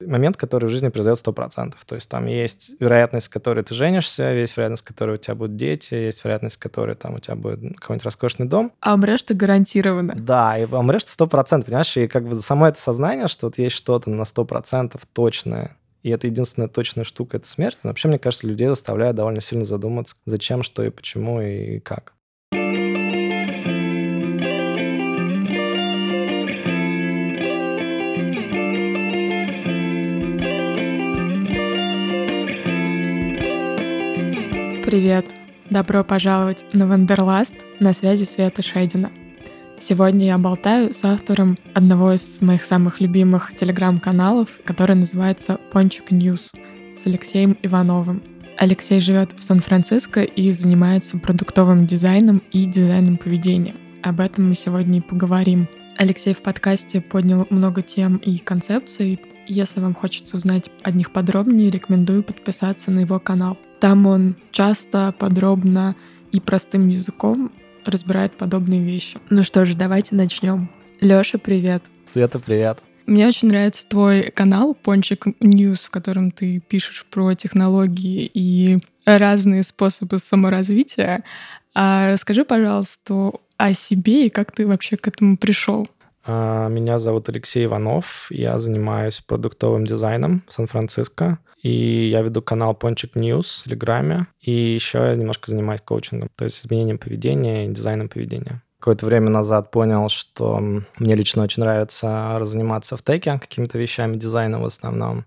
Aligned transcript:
момент, 0.00 0.36
который 0.36 0.66
в 0.66 0.70
жизни 0.70 0.88
произойдет 0.88 1.24
100%. 1.26 1.74
То 1.86 1.94
есть 1.94 2.08
там 2.08 2.26
есть 2.26 2.72
вероятность, 2.80 3.26
с 3.26 3.28
которой 3.28 3.62
ты 3.64 3.74
женишься, 3.74 4.32
есть 4.32 4.56
вероятность, 4.56 4.82
с 4.82 4.86
которой 4.86 5.16
у 5.16 5.18
тебя 5.18 5.34
будут 5.34 5.56
дети, 5.56 5.94
есть 5.94 6.24
вероятность, 6.24 6.56
с 6.56 6.58
которой 6.58 6.96
там 6.96 7.14
у 7.14 7.18
тебя 7.18 7.36
будет 7.36 7.78
какой-нибудь 7.78 8.04
роскошный 8.04 8.46
дом. 8.46 8.72
А 8.80 8.94
умрешь 8.94 9.22
ты 9.22 9.34
гарантированно. 9.34 10.14
Да, 10.16 10.58
и 10.58 10.64
умрешь 10.64 11.04
ты 11.04 11.24
100%, 11.24 11.64
понимаешь? 11.64 11.96
И 11.96 12.08
как 12.08 12.26
бы 12.28 12.34
само 12.40 12.68
это 12.68 12.78
сознание, 12.78 13.28
что 13.28 13.46
вот 13.46 13.58
есть 13.58 13.76
что-то 13.76 14.10
на 14.10 14.22
100% 14.22 15.00
точное, 15.12 15.76
и 16.02 16.10
это 16.10 16.26
единственная 16.26 16.68
точная 16.68 17.04
штука— 17.04 17.36
это 17.38 17.48
смерть. 17.48 17.78
Но 17.82 17.88
вообще, 17.88 18.08
мне 18.08 18.18
кажется, 18.18 18.46
людей 18.46 18.68
заставляет 18.68 19.16
довольно 19.16 19.40
сильно 19.40 19.64
задуматься, 19.64 20.16
зачем, 20.26 20.62
что 20.62 20.84
и 20.84 20.90
почему 20.90 21.40
и 21.40 21.80
как. 21.80 22.12
Привет! 34.94 35.26
Добро 35.70 36.04
пожаловать 36.04 36.64
на 36.72 36.86
Wanderlust, 36.86 37.56
на 37.80 37.92
связи 37.92 38.22
Света 38.22 38.62
Шейдина. 38.62 39.10
Сегодня 39.76 40.26
я 40.26 40.38
болтаю 40.38 40.94
с 40.94 41.04
автором 41.04 41.58
одного 41.74 42.12
из 42.12 42.40
моих 42.40 42.62
самых 42.62 43.00
любимых 43.00 43.56
телеграм-каналов, 43.56 44.50
который 44.64 44.94
называется 44.94 45.58
Пончик 45.72 46.12
News 46.12 46.52
с 46.94 47.06
Алексеем 47.08 47.58
Ивановым. 47.64 48.22
Алексей 48.56 49.00
живет 49.00 49.32
в 49.32 49.42
Сан-Франциско 49.42 50.22
и 50.22 50.52
занимается 50.52 51.18
продуктовым 51.18 51.86
дизайном 51.86 52.40
и 52.52 52.64
дизайном 52.64 53.16
поведения. 53.16 53.74
Об 54.00 54.20
этом 54.20 54.50
мы 54.50 54.54
сегодня 54.54 54.98
и 54.98 55.02
поговорим. 55.02 55.66
Алексей 55.96 56.34
в 56.34 56.42
подкасте 56.42 57.00
поднял 57.00 57.48
много 57.50 57.82
тем 57.82 58.18
и 58.18 58.38
концепций. 58.38 59.20
Если 59.46 59.80
вам 59.80 59.94
хочется 59.94 60.36
узнать 60.36 60.70
о 60.82 60.90
них 60.90 61.12
подробнее, 61.12 61.70
рекомендую 61.70 62.22
подписаться 62.22 62.90
на 62.90 63.00
его 63.00 63.18
канал. 63.18 63.58
Там 63.80 64.06
он 64.06 64.36
часто, 64.50 65.14
подробно 65.18 65.96
и 66.32 66.40
простым 66.40 66.88
языком 66.88 67.52
разбирает 67.84 68.32
подобные 68.36 68.82
вещи. 68.82 69.18
Ну 69.30 69.42
что 69.42 69.64
же, 69.64 69.76
давайте 69.76 70.14
начнем. 70.14 70.70
Лёша, 71.00 71.38
привет. 71.38 71.84
Света, 72.06 72.38
привет. 72.38 72.78
Мне 73.06 73.28
очень 73.28 73.48
нравится 73.48 73.86
твой 73.86 74.30
канал 74.30 74.74
Пончик 74.74 75.26
News, 75.40 75.80
в 75.80 75.90
котором 75.90 76.30
ты 76.30 76.60
пишешь 76.60 77.04
про 77.10 77.34
технологии 77.34 78.30
и 78.32 78.78
разные 79.04 79.62
способы 79.62 80.18
саморазвития. 80.18 81.22
А 81.74 82.10
расскажи, 82.10 82.46
пожалуйста, 82.46 83.32
о 83.58 83.74
себе 83.74 84.26
и 84.26 84.30
как 84.30 84.52
ты 84.52 84.66
вообще 84.66 84.96
к 84.96 85.06
этому 85.06 85.36
пришел. 85.36 85.86
А, 86.26 86.68
меня 86.68 86.98
зовут 86.98 87.28
Алексей 87.28 87.66
Иванов, 87.66 88.28
я 88.30 88.58
занимаюсь 88.58 89.20
продуктовым 89.20 89.86
дизайном 89.86 90.42
в 90.46 90.52
Сан-Франциско, 90.52 91.38
и 91.62 91.70
я 91.70 92.22
веду 92.22 92.40
канал 92.40 92.74
Пончик 92.74 93.14
News 93.14 93.60
в 93.60 93.64
Телеграме, 93.64 94.26
и 94.40 94.50
еще 94.50 94.98
я 94.98 95.14
немножко 95.16 95.50
занимаюсь 95.50 95.82
коучингом, 95.82 96.30
то 96.34 96.44
есть 96.44 96.60
изменением 96.60 96.98
поведения 96.98 97.66
и 97.66 97.72
дизайном 97.72 98.08
поведения. 98.08 98.62
Какое-то 98.78 99.06
время 99.06 99.30
назад 99.30 99.70
понял, 99.70 100.08
что 100.08 100.58
мне 100.58 101.14
лично 101.14 101.42
очень 101.42 101.62
нравится 101.62 102.40
заниматься 102.42 102.96
в 102.96 103.02
tech 103.02 103.31
е 103.31 103.38
какими-то 103.38 103.78
вещами, 103.78 104.16
дизайном 104.16 104.62
в 104.62 104.66
основном, 104.66 105.26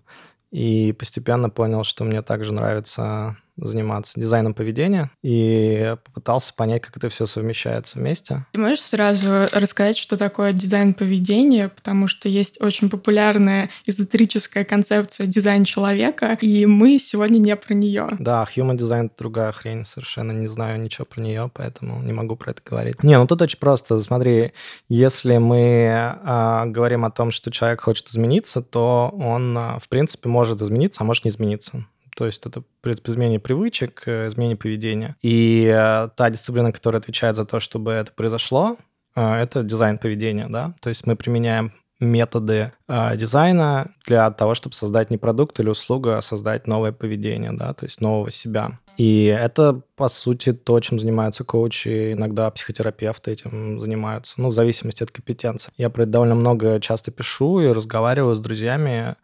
и 0.50 0.92
постепенно 0.92 1.50
понял, 1.50 1.84
что 1.84 2.04
мне 2.04 2.22
также 2.22 2.52
нравится 2.52 3.36
заниматься 3.58 4.18
дизайном 4.18 4.54
поведения 4.54 5.10
и 5.22 5.96
попытался 6.04 6.54
понять, 6.54 6.82
как 6.82 6.96
это 6.96 7.08
все 7.08 7.26
совмещается 7.26 7.98
вместе. 7.98 8.46
Ты 8.52 8.60
можешь 8.60 8.82
сразу 8.82 9.46
рассказать, 9.52 9.98
что 9.98 10.16
такое 10.16 10.52
дизайн 10.52 10.94
поведения, 10.94 11.68
потому 11.68 12.08
что 12.08 12.28
есть 12.28 12.60
очень 12.60 12.90
популярная 12.90 13.70
эзотерическая 13.86 14.64
концепция 14.64 15.26
дизайн 15.26 15.64
человека, 15.64 16.36
и 16.40 16.66
мы 16.66 16.98
сегодня 16.98 17.38
не 17.38 17.56
про 17.56 17.74
нее. 17.74 18.08
Да, 18.18 18.46
human 18.54 18.76
design— 18.76 19.06
это 19.06 19.14
другая 19.18 19.52
хрень, 19.52 19.84
совершенно 19.84 20.32
не 20.32 20.48
знаю 20.48 20.80
ничего 20.80 21.04
про 21.04 21.22
нее, 21.22 21.50
поэтому 21.52 22.02
не 22.02 22.12
могу 22.12 22.36
про 22.36 22.52
это 22.52 22.62
говорить. 22.64 23.02
Не, 23.02 23.18
ну 23.18 23.26
тут 23.26 23.42
очень 23.42 23.58
просто. 23.58 24.00
Смотри, 24.02 24.52
если 24.88 25.38
мы 25.38 25.88
а, 25.92 26.66
говорим 26.66 27.04
о 27.04 27.10
том, 27.10 27.30
что 27.30 27.50
человек 27.50 27.80
хочет 27.80 28.08
измениться, 28.08 28.62
то 28.62 29.12
он, 29.18 29.56
а, 29.56 29.78
в 29.78 29.88
принципе, 29.88 30.28
может 30.28 30.62
измениться, 30.62 31.02
а 31.02 31.04
может 31.04 31.24
не 31.24 31.30
измениться. 31.30 31.86
То 32.18 32.26
есть 32.26 32.44
это 32.44 32.64
изменение 32.82 33.38
привычек, 33.38 34.02
э, 34.06 34.26
изменение 34.26 34.56
поведения. 34.56 35.14
И 35.22 35.72
э, 35.72 36.08
та 36.16 36.30
дисциплина, 36.30 36.72
которая 36.72 37.00
отвечает 37.00 37.36
за 37.36 37.44
то, 37.44 37.60
чтобы 37.60 37.92
это 37.92 38.10
произошло, 38.10 38.76
э, 39.14 39.34
это 39.36 39.62
дизайн 39.62 39.98
поведения, 39.98 40.48
да. 40.48 40.74
То 40.80 40.88
есть 40.88 41.06
мы 41.06 41.14
применяем 41.14 41.72
методы 42.00 42.72
дизайна 43.16 43.92
для 44.06 44.30
того, 44.30 44.54
чтобы 44.54 44.74
создать 44.74 45.10
не 45.10 45.18
продукт 45.18 45.58
или 45.58 45.68
услугу, 45.68 46.10
а 46.10 46.22
создать 46.22 46.68
новое 46.68 46.92
поведение, 46.92 47.52
да, 47.52 47.74
то 47.74 47.86
есть 47.86 48.00
нового 48.00 48.30
себя. 48.30 48.78
И 48.96 49.24
это, 49.24 49.82
по 49.96 50.08
сути, 50.08 50.52
то, 50.52 50.78
чем 50.80 51.00
занимаются 51.00 51.42
коучи, 51.44 52.12
иногда 52.12 52.50
психотерапевты 52.50 53.32
этим 53.32 53.80
занимаются, 53.80 54.34
ну, 54.36 54.48
в 54.50 54.52
зависимости 54.52 55.02
от 55.02 55.10
компетенции. 55.10 55.72
Я 55.76 55.90
про 55.90 56.02
это 56.02 56.12
довольно 56.12 56.34
много 56.36 56.80
часто 56.80 57.10
пишу 57.10 57.60
и 57.60 57.66
разговариваю 57.66 58.36
с 58.36 58.40
друзьями, 58.40 59.16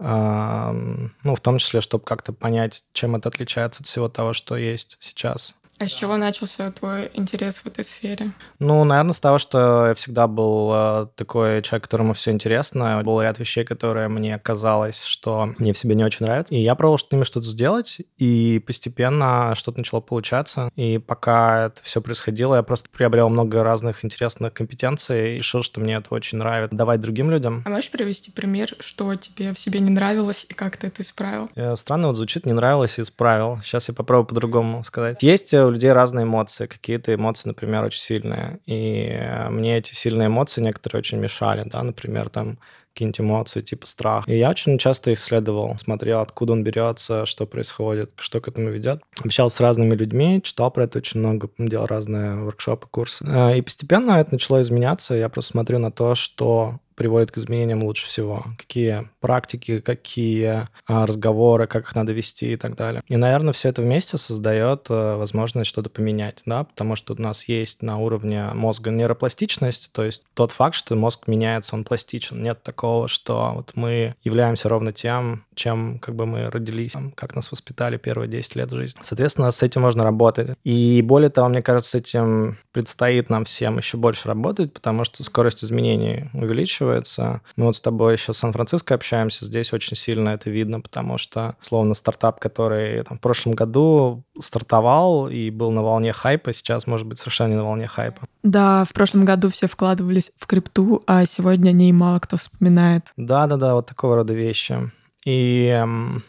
ну, 0.00 1.34
в 1.34 1.40
том 1.40 1.58
числе, 1.58 1.82
чтобы 1.82 2.04
как-то 2.04 2.32
понять, 2.32 2.84
чем 2.92 3.16
это 3.16 3.28
отличается 3.28 3.82
от 3.82 3.86
всего 3.86 4.08
того, 4.08 4.32
что 4.32 4.56
есть 4.56 4.96
сейчас. 5.00 5.54
А 5.80 5.88
с 5.88 5.92
чего 5.92 6.18
начался 6.18 6.70
твой 6.72 7.10
интерес 7.14 7.60
в 7.60 7.66
этой 7.66 7.84
сфере? 7.84 8.32
Ну, 8.58 8.84
наверное, 8.84 9.14
с 9.14 9.20
того, 9.20 9.38
что 9.38 9.86
я 9.88 9.94
всегда 9.94 10.26
был 10.26 10.70
э, 10.74 11.06
такой 11.16 11.62
человек, 11.62 11.84
которому 11.84 12.12
все 12.12 12.32
интересно. 12.32 13.00
Был 13.02 13.22
ряд 13.22 13.38
вещей, 13.38 13.64
которые 13.64 14.08
мне 14.08 14.38
казалось, 14.38 15.02
что 15.02 15.54
мне 15.56 15.72
в 15.72 15.78
себе 15.78 15.94
не 15.94 16.04
очень 16.04 16.26
нравятся. 16.26 16.54
И 16.54 16.58
я 16.58 16.74
пробовал 16.74 16.98
с 16.98 17.10
ними 17.10 17.24
что-то 17.24 17.46
сделать, 17.46 17.96
и 18.18 18.62
постепенно 18.66 19.54
что-то 19.56 19.78
начало 19.78 20.00
получаться. 20.00 20.70
И 20.76 20.98
пока 20.98 21.68
это 21.68 21.82
все 21.82 22.02
происходило, 22.02 22.56
я 22.56 22.62
просто 22.62 22.90
приобрел 22.90 23.30
много 23.30 23.62
разных 23.62 24.04
интересных 24.04 24.52
компетенций 24.52 25.36
и 25.36 25.38
решил, 25.38 25.62
что 25.62 25.80
мне 25.80 25.94
это 25.94 26.14
очень 26.14 26.36
нравится 26.36 26.76
давать 26.76 27.00
другим 27.00 27.30
людям. 27.30 27.62
А 27.64 27.70
можешь 27.70 27.90
привести 27.90 28.30
пример, 28.30 28.76
что 28.80 29.14
тебе 29.16 29.54
в 29.54 29.58
себе 29.58 29.80
не 29.80 29.90
нравилось 29.90 30.44
и 30.46 30.52
как 30.52 30.76
ты 30.76 30.88
это 30.88 31.00
исправил? 31.00 31.48
Э, 31.54 31.74
странно 31.76 32.08
вот 32.08 32.16
звучит, 32.16 32.44
не 32.44 32.52
нравилось 32.52 32.98
и 32.98 33.02
исправил. 33.02 33.60
Сейчас 33.62 33.88
я 33.88 33.94
попробую 33.94 34.26
по-другому 34.26 34.84
сказать. 34.84 35.22
Есть 35.22 35.54
э, 35.54 35.69
у 35.70 35.72
людей 35.72 35.92
разные 35.92 36.24
эмоции. 36.24 36.66
Какие-то 36.66 37.14
эмоции, 37.14 37.48
например, 37.48 37.84
очень 37.84 38.00
сильные. 38.00 38.60
И 38.66 39.18
мне 39.48 39.78
эти 39.78 39.94
сильные 39.94 40.26
эмоции 40.28 40.60
некоторые 40.60 41.00
очень 41.00 41.18
мешали, 41.18 41.62
да, 41.64 41.82
например, 41.82 42.28
там 42.28 42.58
какие-нибудь 42.92 43.20
эмоции 43.20 43.60
типа 43.60 43.86
страх. 43.86 44.28
И 44.28 44.36
я 44.36 44.50
очень 44.50 44.78
часто 44.78 45.10
их 45.10 45.18
исследовал, 45.18 45.76
смотрел, 45.78 46.20
откуда 46.20 46.52
он 46.52 46.64
берется, 46.64 47.24
что 47.24 47.46
происходит, 47.46 48.10
что 48.16 48.40
к 48.40 48.48
этому 48.48 48.70
ведет. 48.70 49.00
Общался 49.24 49.56
с 49.56 49.60
разными 49.60 49.94
людьми, 49.94 50.40
читал 50.42 50.70
про 50.70 50.84
это 50.84 50.98
очень 50.98 51.20
много, 51.20 51.48
делал 51.58 51.86
разные 51.86 52.34
воркшопы, 52.36 52.88
курсы. 52.90 53.24
Э, 53.26 53.56
и 53.56 53.62
постепенно 53.62 54.12
это 54.12 54.32
начало 54.32 54.60
изменяться. 54.62 55.14
Я 55.14 55.28
просто 55.28 55.52
смотрю 55.52 55.78
на 55.78 55.92
то, 55.92 56.14
что 56.14 56.80
приводит 57.00 57.30
к 57.30 57.38
изменениям 57.38 57.82
лучше 57.82 58.04
всего, 58.04 58.44
какие 58.58 59.08
практики, 59.20 59.80
какие 59.80 60.68
а, 60.86 61.06
разговоры, 61.06 61.66
как 61.66 61.84
их 61.84 61.94
надо 61.94 62.12
вести 62.12 62.52
и 62.52 62.56
так 62.56 62.76
далее. 62.76 63.02
И, 63.08 63.16
наверное, 63.16 63.54
все 63.54 63.70
это 63.70 63.80
вместе 63.80 64.18
создает 64.18 64.84
а, 64.90 65.16
возможность 65.16 65.70
что-то 65.70 65.88
поменять, 65.88 66.42
да, 66.44 66.64
потому 66.64 66.96
что 66.96 67.14
у 67.14 67.22
нас 67.22 67.48
есть 67.48 67.80
на 67.80 67.96
уровне 67.96 68.50
мозга 68.52 68.90
нейропластичность, 68.90 69.90
то 69.92 70.04
есть 70.04 70.24
тот 70.34 70.52
факт, 70.52 70.74
что 70.74 70.94
мозг 70.94 71.26
меняется, 71.26 71.74
он 71.74 71.84
пластичен. 71.84 72.42
Нет 72.42 72.62
такого, 72.62 73.08
что 73.08 73.52
вот 73.54 73.70
мы 73.76 74.14
являемся 74.22 74.68
ровно 74.68 74.92
тем, 74.92 75.46
чем 75.54 76.00
как 76.00 76.14
бы 76.14 76.26
мы 76.26 76.50
родились, 76.50 76.92
как 77.14 77.34
нас 77.34 77.50
воспитали 77.50 77.96
первые 77.96 78.28
10 78.28 78.56
лет 78.56 78.70
жизни. 78.72 79.00
Соответственно, 79.02 79.50
с 79.52 79.62
этим 79.62 79.80
можно 79.80 80.04
работать. 80.04 80.50
И 80.64 81.00
более 81.02 81.30
того, 81.30 81.48
мне 81.48 81.62
кажется, 81.62 81.92
с 81.92 81.94
этим 81.94 82.58
предстоит 82.72 83.30
нам 83.30 83.44
всем 83.44 83.78
еще 83.78 83.96
больше 83.96 84.28
работать, 84.28 84.74
потому 84.74 85.04
что 85.04 85.24
скорость 85.24 85.64
изменений 85.64 86.28
увеличивается, 86.34 86.89
увеличивается. 86.90 87.40
Мы 87.56 87.66
вот 87.66 87.76
с 87.76 87.80
тобой 87.80 88.14
еще 88.14 88.32
в 88.32 88.36
Сан-Франциско 88.36 88.94
общаемся, 88.94 89.44
здесь 89.46 89.72
очень 89.72 89.96
сильно 89.96 90.30
это 90.30 90.50
видно, 90.50 90.80
потому 90.80 91.18
что, 91.18 91.56
словно 91.60 91.94
стартап, 91.94 92.40
который 92.40 93.02
там, 93.04 93.18
в 93.18 93.20
прошлом 93.20 93.54
году 93.54 94.24
стартовал 94.38 95.28
и 95.28 95.50
был 95.50 95.70
на 95.70 95.82
волне 95.82 96.12
хайпа, 96.12 96.52
сейчас, 96.52 96.86
может 96.86 97.06
быть, 97.06 97.18
совершенно 97.18 97.50
не 97.50 97.56
на 97.56 97.64
волне 97.64 97.86
хайпа. 97.86 98.26
Да, 98.42 98.84
в 98.84 98.92
прошлом 98.92 99.24
году 99.24 99.50
все 99.50 99.66
вкладывались 99.66 100.32
в 100.38 100.46
крипту, 100.46 101.02
а 101.06 101.26
сегодня 101.26 101.70
о 101.70 101.72
ней 101.72 101.92
мало 101.92 102.18
кто 102.18 102.36
вспоминает. 102.36 103.12
Да-да-да, 103.16 103.74
вот 103.74 103.86
такого 103.86 104.16
рода 104.16 104.32
вещи. 104.32 104.90
И, 105.24 105.84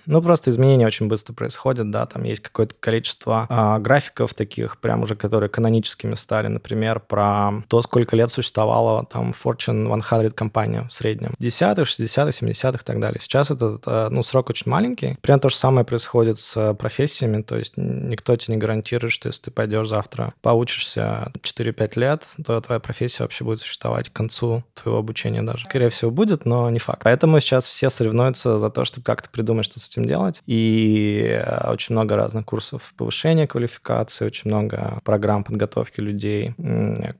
ну, 0.05 0.21
просто 0.21 0.49
изменения 0.49 0.85
очень 0.85 1.07
быстро 1.07 1.33
происходят, 1.33 1.89
да, 1.91 2.05
там 2.05 2.23
есть 2.23 2.41
какое-то 2.41 2.75
количество 2.79 3.45
а, 3.49 3.79
графиков 3.79 4.33
таких, 4.33 4.79
прям 4.79 5.03
уже, 5.03 5.15
которые 5.15 5.49
каноническими 5.49 6.15
стали, 6.15 6.47
например, 6.47 6.99
про 6.99 7.51
то, 7.67 7.81
сколько 7.81 8.15
лет 8.15 8.31
существовала 8.31 9.05
там 9.05 9.31
Fortune 9.31 10.01
100 10.01 10.31
компания 10.31 10.87
в 10.89 10.93
среднем. 10.93 11.35
10-х, 11.39 11.83
60-х, 11.83 12.29
70-х 12.29 12.79
и 12.81 12.85
так 12.85 12.99
далее. 12.99 13.19
Сейчас 13.21 13.49
этот, 13.51 13.83
э, 13.85 14.09
ну, 14.09 14.23
срок 14.23 14.49
очень 14.49 14.69
маленький. 14.69 15.17
Примерно 15.21 15.41
то 15.41 15.49
же 15.49 15.55
самое 15.55 15.85
происходит 15.85 16.39
с 16.39 16.73
профессиями, 16.73 17.41
то 17.41 17.57
есть 17.57 17.73
никто 17.77 18.35
тебе 18.35 18.55
не 18.55 18.59
гарантирует, 18.59 19.13
что 19.13 19.29
если 19.29 19.43
ты 19.43 19.51
пойдешь 19.51 19.87
завтра, 19.87 20.33
поучишься 20.41 21.31
4-5 21.41 21.99
лет, 21.99 22.23
то 22.45 22.59
твоя 22.59 22.79
профессия 22.79 23.23
вообще 23.23 23.45
будет 23.45 23.61
существовать 23.61 24.09
к 24.09 24.13
концу 24.13 24.63
твоего 24.73 24.99
обучения 24.99 25.41
даже. 25.41 25.65
Скорее 25.65 25.89
всего, 25.89 26.11
будет, 26.11 26.45
но 26.45 26.69
не 26.69 26.79
факт. 26.79 27.01
Поэтому 27.03 27.39
сейчас 27.39 27.67
все 27.67 27.89
соревнуются 27.89 28.59
за 28.59 28.69
то, 28.69 28.80
чтобы 28.85 29.05
как-то 29.05 29.29
придумать, 29.29 29.65
что 29.65 29.79
с 29.79 29.87
этим 29.87 30.05
делать. 30.05 30.41
И 30.45 31.25
э, 31.27 31.71
очень 31.71 31.95
много 31.95 32.15
разных 32.15 32.45
курсов 32.45 32.93
повышения 32.97 33.47
квалификации, 33.47 34.25
очень 34.25 34.49
много 34.49 34.99
программ 35.03 35.43
подготовки 35.43 35.99
людей 35.99 36.53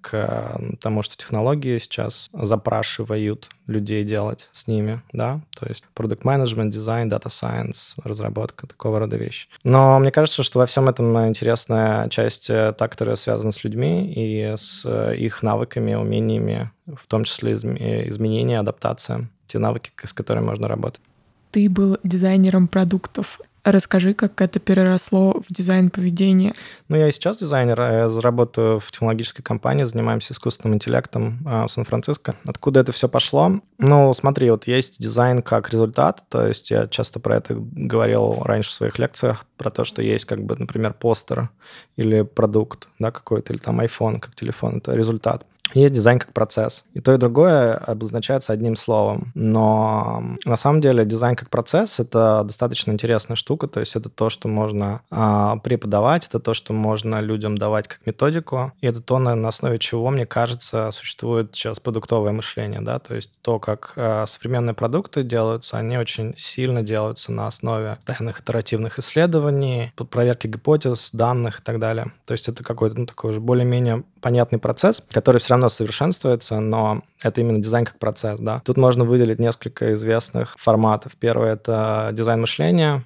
к 0.02 0.60
тому, 0.80 1.04
что 1.04 1.18
технологии 1.18 1.78
сейчас 1.78 2.30
запрашивают 2.34 3.50
людей 3.68 4.04
делать 4.04 4.50
с 4.52 4.68
ними, 4.68 5.02
да, 5.14 5.42
то 5.58 5.66
есть 5.68 5.86
продукт 5.94 6.24
менеджмент 6.24 6.74
дизайн, 6.74 7.10
дата 7.10 7.30
сайенс, 7.30 7.96
разработка, 8.04 8.68
такого 8.68 9.00
рода 9.00 9.18
вещи. 9.18 9.48
Но 9.64 10.00
мне 10.00 10.12
кажется, 10.12 10.44
что 10.44 10.60
во 10.60 10.66
всем 10.66 10.90
этом 10.90 11.18
интересная 11.28 12.10
часть, 12.10 12.50
э, 12.50 12.74
та, 12.78 12.88
которая 12.88 13.16
связана 13.16 13.52
с 13.52 13.64
людьми 13.64 14.12
и 14.14 14.56
с 14.58 14.84
э, 14.86 15.16
их 15.16 15.42
навыками, 15.44 15.94
умениями, 15.94 16.72
в 16.86 17.08
том 17.08 17.24
числе 17.24 17.54
изменения, 17.54 18.60
адаптация, 18.60 19.30
те 19.48 19.60
навыки, 19.60 19.92
с 20.04 20.14
которыми 20.14 20.46
можно 20.46 20.68
работать. 20.68 21.02
Ты 21.52 21.70
был 21.70 21.98
дизайнером 22.04 22.68
продуктов. 22.68 23.40
Расскажи, 23.64 24.16
как 24.16 24.42
это 24.42 24.60
переросло 24.60 25.44
в 25.48 25.54
дизайн 25.54 25.92
поведения. 25.92 26.56
Ну, 26.88 26.96
я 26.96 27.10
и 27.10 27.12
сейчас 27.12 27.38
дизайнер. 27.38 27.80
Я 27.80 28.22
работаю 28.22 28.80
в 28.80 28.90
технологической 28.90 29.44
компании, 29.44 29.84
занимаемся 29.84 30.34
искусственным 30.34 30.76
интеллектом 30.76 31.40
а, 31.46 31.68
в 31.68 31.72
Сан-Франциско. 31.72 32.34
Откуда 32.48 32.80
это 32.80 32.92
все 32.92 33.08
пошло? 33.08 33.60
Ну, 33.78 34.14
смотри, 34.16 34.50
вот 34.50 34.66
есть 34.66 35.00
дизайн 35.00 35.44
как 35.44 35.70
результат, 35.70 36.24
то 36.30 36.48
есть 36.48 36.72
я 36.72 36.88
часто 36.88 37.20
про 37.20 37.36
это 37.36 37.56
говорил 37.56 38.42
раньше 38.42 38.72
в 38.72 38.74
своих 38.74 38.98
лекциях, 38.98 39.46
про 39.58 39.70
то, 39.70 39.84
что 39.86 40.02
есть 40.02 40.26
как 40.26 40.44
бы, 40.44 40.56
например, 40.56 40.94
постер 40.94 41.50
или 41.98 42.24
продукт, 42.24 42.88
да, 42.98 43.12
какой-то, 43.12 43.54
или 43.54 43.60
там 43.60 43.80
iPhone 43.80 44.20
как 44.20 44.34
телефон, 44.34 44.78
это 44.78 44.96
результат. 44.96 45.46
Есть 45.74 45.94
дизайн 45.94 46.20
как 46.20 46.34
процесс. 46.34 46.86
И 46.94 47.00
то, 47.00 47.14
и 47.14 47.18
другое 47.18 47.76
обозначается 47.76 48.54
одним 48.54 48.76
словом. 48.76 49.32
Но 49.36 50.38
на 50.46 50.58
самом 50.58 50.82
деле 50.82 51.06
дизайн 51.06 51.36
как 51.36 51.50
процесс— 51.50 52.00
это 52.00 52.44
достаточно 52.46 52.92
интересная 52.92 53.36
штука. 53.36 53.68
То 53.68 53.80
есть 53.80 53.96
это 53.96 54.10
то, 54.10 54.30
что 54.30 54.48
можно 54.48 55.02
а, 55.10 55.58
преподавать, 55.58 56.28
это 56.28 56.40
то, 56.40 56.54
что 56.54 56.74
можно 56.74 57.22
людям 57.22 57.58
давать 57.58 57.88
как 57.88 58.06
методику. 58.06 58.74
И 58.82 58.88
это 58.88 59.02
то, 59.02 59.20
на, 59.20 59.48
основе 59.48 59.80
чего, 59.80 60.10
мне 60.10 60.26
кажется, 60.26 60.92
существует 60.92 61.56
сейчас 61.56 61.80
продуктовое 61.80 62.32
мышление. 62.32 62.82
Да? 62.82 63.00
То 63.00 63.16
есть 63.16 63.32
то, 63.42 63.60
как 63.60 63.94
а, 63.96 64.26
современные 64.26 64.74
продукты 64.74 65.24
делаются, 65.24 65.78
они 65.78 65.98
очень 65.98 66.34
сильно 66.38 66.84
делаются 66.84 67.32
на 67.32 67.48
основе 67.48 67.96
постоянных 67.96 68.42
итеративных 68.42 69.00
исследований, 69.00 69.94
проверки 70.10 70.48
гипотез, 70.48 71.10
данных 71.14 71.60
и 71.60 71.64
так 71.64 71.80
далее. 71.80 72.12
То 72.26 72.34
есть 72.34 72.48
это 72.50 72.64
какой-то 72.64 73.00
ну, 73.00 73.06
такой 73.06 73.32
уже 73.32 73.40
более-менее 73.40 74.04
понятный 74.22 74.60
процесс, 74.60 75.04
который 75.12 75.40
все 75.40 75.54
равно 75.54 75.61
совершенствуется, 75.70 76.60
но 76.60 77.04
это 77.22 77.42
именно 77.42 77.60
дизайн 77.60 77.86
как 77.86 78.00
процесс, 78.00 78.40
да. 78.40 78.62
Тут 78.66 78.78
можно 78.78 79.04
выделить 79.04 79.40
несколько 79.40 79.94
известных 79.94 80.56
форматов. 80.58 81.14
Первый— 81.20 81.52
это 81.54 82.10
дизайн 82.14 82.42
мышления, 82.42 83.06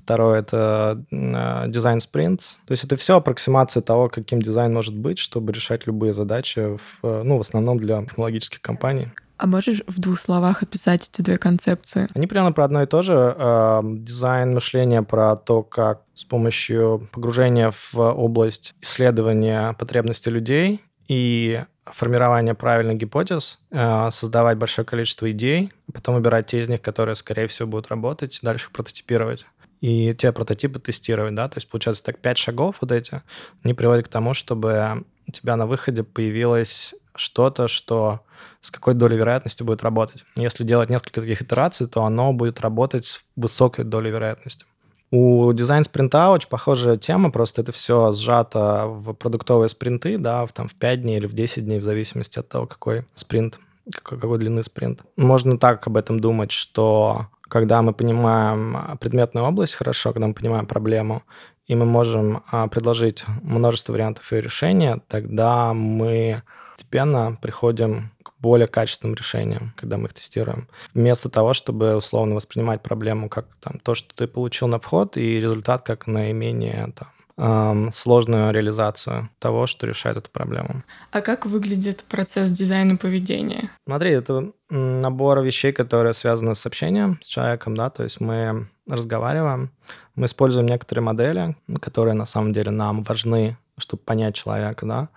Второе— 0.00 0.40
это 0.40 1.04
э, 1.10 1.64
design 1.68 2.00
sprints. 2.00 2.56
То 2.66 2.72
есть 2.72 2.84
это 2.84 2.96
все 2.96 3.18
аппроксимация 3.18 3.82
того, 3.82 4.08
каким 4.08 4.40
дизайн 4.40 4.72
может 4.72 4.96
быть, 4.96 5.18
чтобы 5.18 5.52
решать 5.52 5.86
любые 5.86 6.14
задачи, 6.14 6.78
в, 7.02 7.22
ну, 7.22 7.36
в 7.36 7.42
основном 7.42 7.78
для 7.78 8.02
технологических 8.02 8.62
компаний. 8.62 9.10
А 9.36 9.46
можешь 9.46 9.82
в 9.86 10.00
двух 10.00 10.18
словах 10.18 10.62
описать 10.62 11.08
эти 11.10 11.22
две 11.22 11.38
концепции? 11.38 12.08
Они 12.14 12.26
примерно 12.26 12.52
про 12.52 12.64
одно 12.64 12.82
и 12.82 12.86
то 12.86 13.02
же. 13.02 13.34
Э, 13.36 13.80
дизайн 13.84 14.54
мышления 14.54 15.02
про 15.02 15.36
то, 15.36 15.62
как 15.62 16.02
с 16.14 16.24
помощью 16.24 17.08
погружения 17.12 17.70
в 17.70 17.98
область 17.98 18.74
исследования 18.80 19.74
потребностей 19.78 20.30
людей 20.30 20.80
и 21.08 21.62
формирования 21.92 22.54
правильных 22.54 22.96
гипотез, 22.96 23.58
э, 23.70 24.08
создавать 24.10 24.58
большое 24.58 24.86
количество 24.86 25.30
идей, 25.30 25.72
потом 25.92 26.14
выбирать 26.14 26.46
те 26.46 26.60
из 26.60 26.68
них, 26.68 26.82
которые, 26.82 27.16
скорее 27.16 27.46
всего, 27.46 27.68
будут 27.68 27.88
работать, 27.88 28.38
дальше 28.42 28.70
прототипировать 28.72 29.46
и 29.80 30.14
те 30.14 30.32
прототипы 30.32 30.78
тестировать, 30.78 31.34
да, 31.34 31.48
то 31.48 31.56
есть 31.56 31.68
получается 31.68 32.04
так 32.04 32.18
пять 32.18 32.38
шагов 32.38 32.76
вот 32.80 32.92
эти, 32.92 33.22
они 33.62 33.74
приводят 33.74 34.06
к 34.06 34.10
тому, 34.10 34.34
чтобы 34.34 35.04
у 35.26 35.32
тебя 35.32 35.56
на 35.56 35.66
выходе 35.66 36.02
появилось 36.02 36.94
что-то, 37.14 37.68
что 37.68 38.20
с 38.60 38.70
какой 38.70 38.94
долей 38.94 39.16
вероятности 39.16 39.62
будет 39.62 39.82
работать. 39.82 40.24
Если 40.36 40.64
делать 40.64 40.90
несколько 40.90 41.20
таких 41.20 41.42
итераций, 41.42 41.86
то 41.86 42.04
оно 42.04 42.32
будет 42.32 42.60
работать 42.60 43.06
с 43.06 43.22
высокой 43.36 43.84
долей 43.84 44.10
вероятности. 44.10 44.64
У 45.12 45.52
дизайн 45.52 45.84
спринта 45.84 46.30
очень 46.30 46.48
похожая 46.48 46.96
тема, 46.96 47.32
просто 47.32 47.62
это 47.62 47.72
все 47.72 48.12
сжато 48.12 48.86
в 48.86 49.12
продуктовые 49.14 49.68
спринты, 49.68 50.18
да, 50.18 50.46
в, 50.46 50.52
там, 50.52 50.68
в 50.68 50.74
5 50.74 51.02
дней 51.02 51.16
или 51.16 51.26
в 51.26 51.32
10 51.32 51.64
дней, 51.64 51.80
в 51.80 51.82
зависимости 51.82 52.38
от 52.38 52.48
того, 52.48 52.66
какой 52.66 53.04
спринт, 53.14 53.58
какой, 53.92 54.20
какой 54.20 54.38
длины 54.38 54.62
спринт. 54.62 55.02
Можно 55.16 55.58
так 55.58 55.84
об 55.88 55.96
этом 55.96 56.20
думать, 56.20 56.52
что 56.52 57.26
когда 57.42 57.82
мы 57.82 57.92
понимаем 57.92 58.96
предметную 59.00 59.46
область 59.46 59.74
хорошо, 59.74 60.12
когда 60.12 60.28
мы 60.28 60.34
понимаем 60.34 60.66
проблему, 60.66 61.24
и 61.66 61.74
мы 61.74 61.86
можем 61.86 62.42
а, 62.50 62.68
предложить 62.68 63.24
множество 63.42 63.92
вариантов 63.92 64.30
ее 64.32 64.40
решения, 64.40 65.00
тогда 65.08 65.74
мы 65.74 66.42
постепенно 66.76 67.36
приходим 67.40 68.10
более 68.40 68.66
качественным 68.66 69.14
решениям, 69.14 69.74
когда 69.76 69.96
мы 69.96 70.06
их 70.06 70.14
тестируем. 70.14 70.68
Вместо 70.94 71.28
того, 71.28 71.54
чтобы 71.54 71.96
условно 71.96 72.34
воспринимать 72.34 72.82
проблему 72.82 73.28
как 73.28 73.46
там, 73.60 73.78
то, 73.80 73.94
что 73.94 74.14
ты 74.14 74.26
получил 74.26 74.68
на 74.68 74.78
вход, 74.78 75.16
и 75.16 75.40
результат 75.40 75.82
как 75.82 76.06
наименее 76.06 76.92
там, 76.96 77.92
сложную 77.92 78.52
реализацию 78.52 79.30
того, 79.38 79.66
что 79.66 79.86
решает 79.86 80.18
эту 80.18 80.30
проблему. 80.30 80.82
А 81.10 81.22
как 81.22 81.46
выглядит 81.46 82.04
процесс 82.04 82.50
дизайна 82.50 82.96
поведения? 82.96 83.70
Смотри, 83.86 84.10
это 84.10 84.52
набор 84.68 85.40
вещей, 85.40 85.72
которые 85.72 86.12
связаны 86.12 86.54
с 86.54 86.66
общением 86.66 87.18
с 87.22 87.28
человеком, 87.28 87.76
да, 87.76 87.88
то 87.88 88.02
есть 88.02 88.20
мы 88.20 88.68
разговариваем, 88.86 89.70
мы 90.14 90.26
используем 90.26 90.66
некоторые 90.66 91.02
модели, 91.02 91.56
которые 91.80 92.14
на 92.14 92.26
самом 92.26 92.52
деле 92.52 92.70
нам 92.72 93.04
важны, 93.04 93.56
чтобы 93.78 94.02
понять 94.02 94.34
человека, 94.34 94.84
да, 94.84 95.08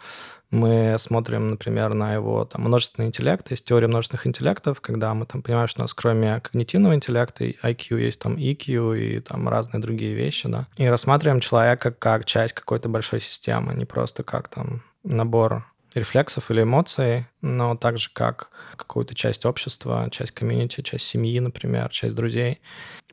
мы 0.54 0.98
смотрим, 1.00 1.50
например, 1.50 1.94
на 1.96 2.14
его 2.14 2.46
там, 2.46 2.62
множественный 2.62 3.08
интеллект, 3.08 3.50
есть 3.50 3.66
теория 3.66 3.88
множественных 3.88 4.28
интеллектов, 4.28 4.82
когда 4.82 5.14
мы 5.14 5.26
там 5.26 5.42
понимаем, 5.42 5.68
что 5.68 5.82
у 5.82 5.84
нас 5.84 5.94
кроме 5.94 6.40
когнитивного 6.42 6.94
интеллекта 6.94 7.46
IQ 7.46 8.00
есть 8.00 8.20
там 8.20 8.36
EQ 8.36 9.00
и 9.00 9.20
там 9.20 9.50
разные 9.50 9.82
другие 9.82 10.14
вещи, 10.14 10.48
да, 10.48 10.68
и 10.78 10.86
рассматриваем 10.86 11.40
человека 11.40 11.92
как 11.92 12.26
часть 12.26 12.54
какой-то 12.54 12.88
большой 12.88 13.20
системы, 13.20 13.74
не 13.74 13.86
просто 13.86 14.22
как 14.24 14.48
там 14.48 14.84
набор 15.04 15.66
рефлексов 15.96 16.52
или 16.52 16.62
эмоций, 16.62 17.26
но 17.42 17.76
также 17.76 18.12
как 18.14 18.50
какую-то 18.76 19.16
часть 19.16 19.46
общества, 19.46 20.08
часть 20.12 20.32
комьюнити, 20.32 20.82
часть 20.82 21.06
семьи, 21.06 21.40
например, 21.40 21.90
часть 21.90 22.16
друзей. 22.16 22.62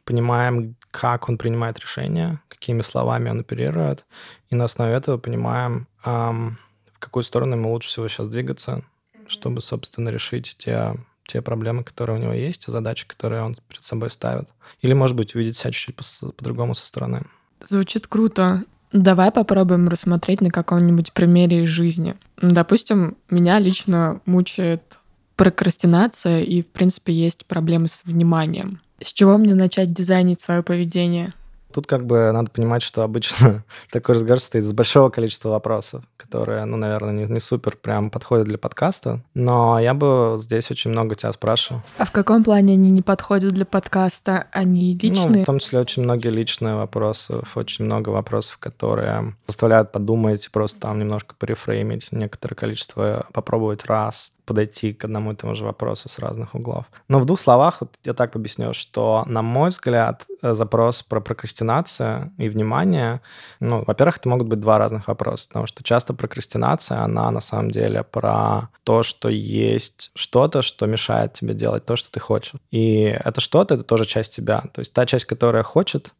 Понимаем, 0.04 0.76
как 0.90 1.28
он 1.28 1.38
принимает 1.38 1.78
решения, 1.78 2.40
какими 2.48 2.82
словами 2.82 3.30
он 3.30 3.40
оперирует, 3.40 4.04
и 4.50 4.54
на 4.54 4.64
основе 4.64 4.94
этого 4.94 5.18
понимаем, 5.18 5.86
эм, 6.04 6.58
в 7.00 7.02
какую 7.02 7.22
сторону 7.24 7.56
ему 7.56 7.72
лучше 7.72 7.88
всего 7.88 8.08
сейчас 8.08 8.28
двигаться, 8.28 8.82
чтобы, 9.26 9.62
собственно, 9.62 10.10
решить 10.10 10.54
те, 10.58 10.96
те 11.26 11.40
проблемы, 11.40 11.82
которые 11.82 12.18
у 12.18 12.22
него 12.22 12.34
есть, 12.34 12.66
те 12.66 12.70
задачи, 12.70 13.08
которые 13.08 13.42
он 13.42 13.56
перед 13.68 13.82
собой 13.82 14.10
ставит. 14.10 14.50
Или, 14.82 14.92
может 14.92 15.16
быть, 15.16 15.34
увидеть 15.34 15.56
себя 15.56 15.72
чуть-чуть 15.72 15.96
по- 15.96 16.32
по-другому 16.32 16.74
со 16.74 16.86
стороны. 16.86 17.22
Звучит 17.64 18.06
круто. 18.06 18.64
Давай 18.92 19.30
попробуем 19.32 19.88
рассмотреть 19.88 20.42
на 20.42 20.50
каком-нибудь 20.50 21.14
примере 21.14 21.64
из 21.64 21.70
жизни. 21.70 22.16
Допустим, 22.36 23.16
меня 23.30 23.58
лично 23.58 24.20
мучает 24.26 24.98
прокрастинация, 25.36 26.42
и, 26.42 26.60
в 26.62 26.66
принципе, 26.66 27.14
есть 27.14 27.46
проблемы 27.46 27.88
с 27.88 28.04
вниманием. 28.04 28.82
С 29.02 29.10
чего 29.10 29.38
мне 29.38 29.54
начать 29.54 29.94
дизайнить 29.94 30.40
свое 30.40 30.62
поведение? 30.62 31.32
Тут 31.72 31.86
как 31.86 32.06
бы 32.06 32.30
надо 32.32 32.50
понимать, 32.50 32.82
что 32.82 33.02
обычно 33.02 33.64
такой 33.90 34.16
разговор 34.16 34.40
состоит 34.40 34.64
из 34.64 34.72
большого 34.72 35.10
количества 35.10 35.50
вопросов, 35.50 36.04
которые, 36.16 36.64
ну, 36.64 36.76
наверное, 36.76 37.12
не, 37.12 37.32
не 37.32 37.40
супер 37.40 37.76
прям 37.76 38.10
подходят 38.10 38.46
для 38.46 38.58
подкаста. 38.58 39.22
Но 39.34 39.78
я 39.78 39.94
бы 39.94 40.36
здесь 40.38 40.70
очень 40.70 40.90
много 40.90 41.14
тебя 41.14 41.32
спрашивал. 41.32 41.82
А 41.98 42.04
в 42.04 42.12
каком 42.12 42.44
плане 42.44 42.74
они 42.74 42.90
не 42.90 43.02
подходят 43.02 43.52
для 43.52 43.64
подкаста? 43.64 44.46
Они 44.52 44.94
личные? 44.94 45.28
Ну, 45.28 45.42
в 45.42 45.44
том 45.44 45.58
числе 45.58 45.80
очень 45.80 46.02
многие 46.02 46.28
личные 46.28 46.74
вопросы, 46.74 47.42
очень 47.54 47.84
много 47.84 48.10
вопросов, 48.10 48.58
которые 48.58 49.34
заставляют 49.46 49.92
подумать, 49.92 50.50
просто 50.50 50.80
там 50.80 50.98
немножко 50.98 51.34
порефреймить 51.38 52.08
некоторое 52.10 52.54
количество, 52.54 53.26
попробовать 53.32 53.84
раз, 53.86 54.32
подойти 54.50 54.92
к 54.92 55.04
одному 55.04 55.30
и 55.30 55.36
тому 55.36 55.54
же 55.54 55.64
вопросу 55.64 56.08
с 56.08 56.18
разных 56.18 56.56
углов. 56.56 56.84
Но 57.08 57.20
в 57.20 57.24
двух 57.24 57.38
словах 57.38 57.76
вот 57.80 57.90
я 58.04 58.14
так 58.14 58.34
объясню, 58.34 58.72
что, 58.72 59.22
на 59.26 59.42
мой 59.42 59.70
взгляд, 59.70 60.26
э, 60.42 60.54
запрос 60.54 61.04
про 61.04 61.20
прокрастинацию 61.20 62.32
и 62.36 62.48
внимание, 62.48 63.20
ну, 63.60 63.84
во-первых, 63.86 64.16
это 64.16 64.28
могут 64.28 64.48
быть 64.48 64.58
два 64.58 64.78
разных 64.78 65.06
вопроса, 65.06 65.46
потому 65.46 65.66
что 65.66 65.84
часто 65.84 66.14
прокрастинация, 66.14 67.04
она 67.04 67.30
на 67.30 67.40
самом 67.40 67.70
деле 67.70 68.02
про 68.02 68.70
то, 68.82 69.04
что 69.04 69.28
есть 69.28 70.10
что-то, 70.16 70.62
что 70.62 70.86
мешает 70.86 71.34
тебе 71.34 71.54
делать 71.54 71.84
то, 71.84 71.94
что 71.94 72.10
ты 72.10 72.18
хочешь. 72.18 72.60
И 72.72 73.02
это 73.24 73.40
что-то, 73.40 73.74
это 73.74 73.84
тоже 73.84 74.04
часть 74.04 74.34
тебя. 74.34 74.64
То 74.72 74.80
есть 74.80 74.92
та 74.92 75.06
часть, 75.06 75.26
которая 75.26 75.62
хочет, 75.62 76.10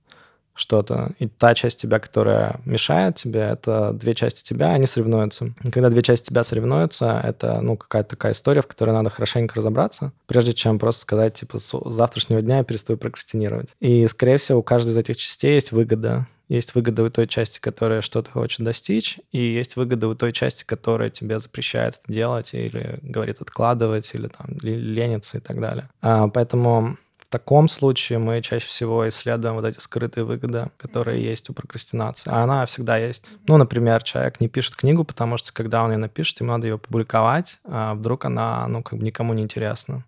что-то. 0.60 1.12
И 1.18 1.26
та 1.26 1.54
часть 1.54 1.80
тебя, 1.80 1.98
которая 1.98 2.60
мешает 2.64 3.16
тебе, 3.16 3.40
это 3.40 3.92
две 3.92 4.14
части 4.14 4.44
тебя, 4.44 4.72
они 4.72 4.86
соревнуются. 4.86 5.52
И 5.64 5.70
когда 5.70 5.88
две 5.88 6.02
части 6.02 6.28
тебя 6.28 6.44
соревнуются, 6.44 7.20
это, 7.24 7.60
ну, 7.60 7.76
какая-то 7.76 8.10
такая 8.10 8.32
история, 8.32 8.62
в 8.62 8.66
которой 8.66 8.90
надо 8.90 9.10
хорошенько 9.10 9.56
разобраться, 9.56 10.12
прежде 10.26 10.52
чем 10.52 10.78
просто 10.78 11.02
сказать, 11.02 11.34
типа, 11.34 11.58
с 11.58 11.72
завтрашнего 11.86 12.40
дня 12.42 12.58
я 12.58 12.64
перестаю 12.64 12.98
прокрастинировать. 12.98 13.74
И, 13.80 14.06
скорее 14.06 14.36
всего, 14.36 14.60
у 14.60 14.62
каждой 14.62 14.90
из 14.90 14.96
этих 14.96 15.16
частей 15.16 15.54
есть 15.54 15.72
выгода. 15.72 16.26
Есть 16.50 16.74
выгода 16.74 17.04
у 17.04 17.10
той 17.10 17.28
части, 17.28 17.60
которая 17.60 18.00
что-то 18.00 18.32
хочет 18.32 18.64
достичь, 18.64 19.20
и 19.30 19.40
есть 19.40 19.76
выгода 19.76 20.08
у 20.08 20.16
той 20.16 20.32
части, 20.32 20.64
которая 20.64 21.08
тебе 21.08 21.38
запрещает 21.38 22.00
это 22.02 22.12
делать 22.12 22.54
или 22.54 22.98
говорит 23.02 23.40
откладывать, 23.40 24.10
или 24.14 24.26
там 24.26 24.58
лениться 24.60 25.38
и 25.38 25.40
так 25.40 25.60
далее. 25.60 25.88
А, 26.02 26.26
поэтому 26.26 26.96
таком 27.30 27.68
случае 27.68 28.18
мы 28.18 28.42
чаще 28.42 28.66
всего 28.66 29.08
исследуем 29.08 29.54
вот 29.54 29.64
эти 29.64 29.78
скрытые 29.78 30.24
выгоды, 30.24 30.70
которые 30.76 31.22
есть 31.22 31.48
у 31.48 31.52
прокрастинации. 31.52 32.30
А 32.30 32.42
она 32.42 32.66
всегда 32.66 32.98
есть. 32.98 33.30
Ну, 33.46 33.56
например, 33.56 34.02
человек 34.02 34.40
не 34.40 34.48
пишет 34.48 34.76
книгу, 34.76 35.04
потому 35.04 35.36
что 35.36 35.52
когда 35.52 35.84
он 35.84 35.92
ее 35.92 35.98
напишет, 35.98 36.40
ему 36.40 36.52
надо 36.52 36.66
ее 36.66 36.78
публиковать, 36.78 37.58
а 37.64 37.94
вдруг 37.94 38.24
она, 38.24 38.66
ну, 38.68 38.82
как 38.82 38.98
бы 38.98 39.04
никому 39.04 39.32
не 39.32 39.42
интересна. 39.42 40.04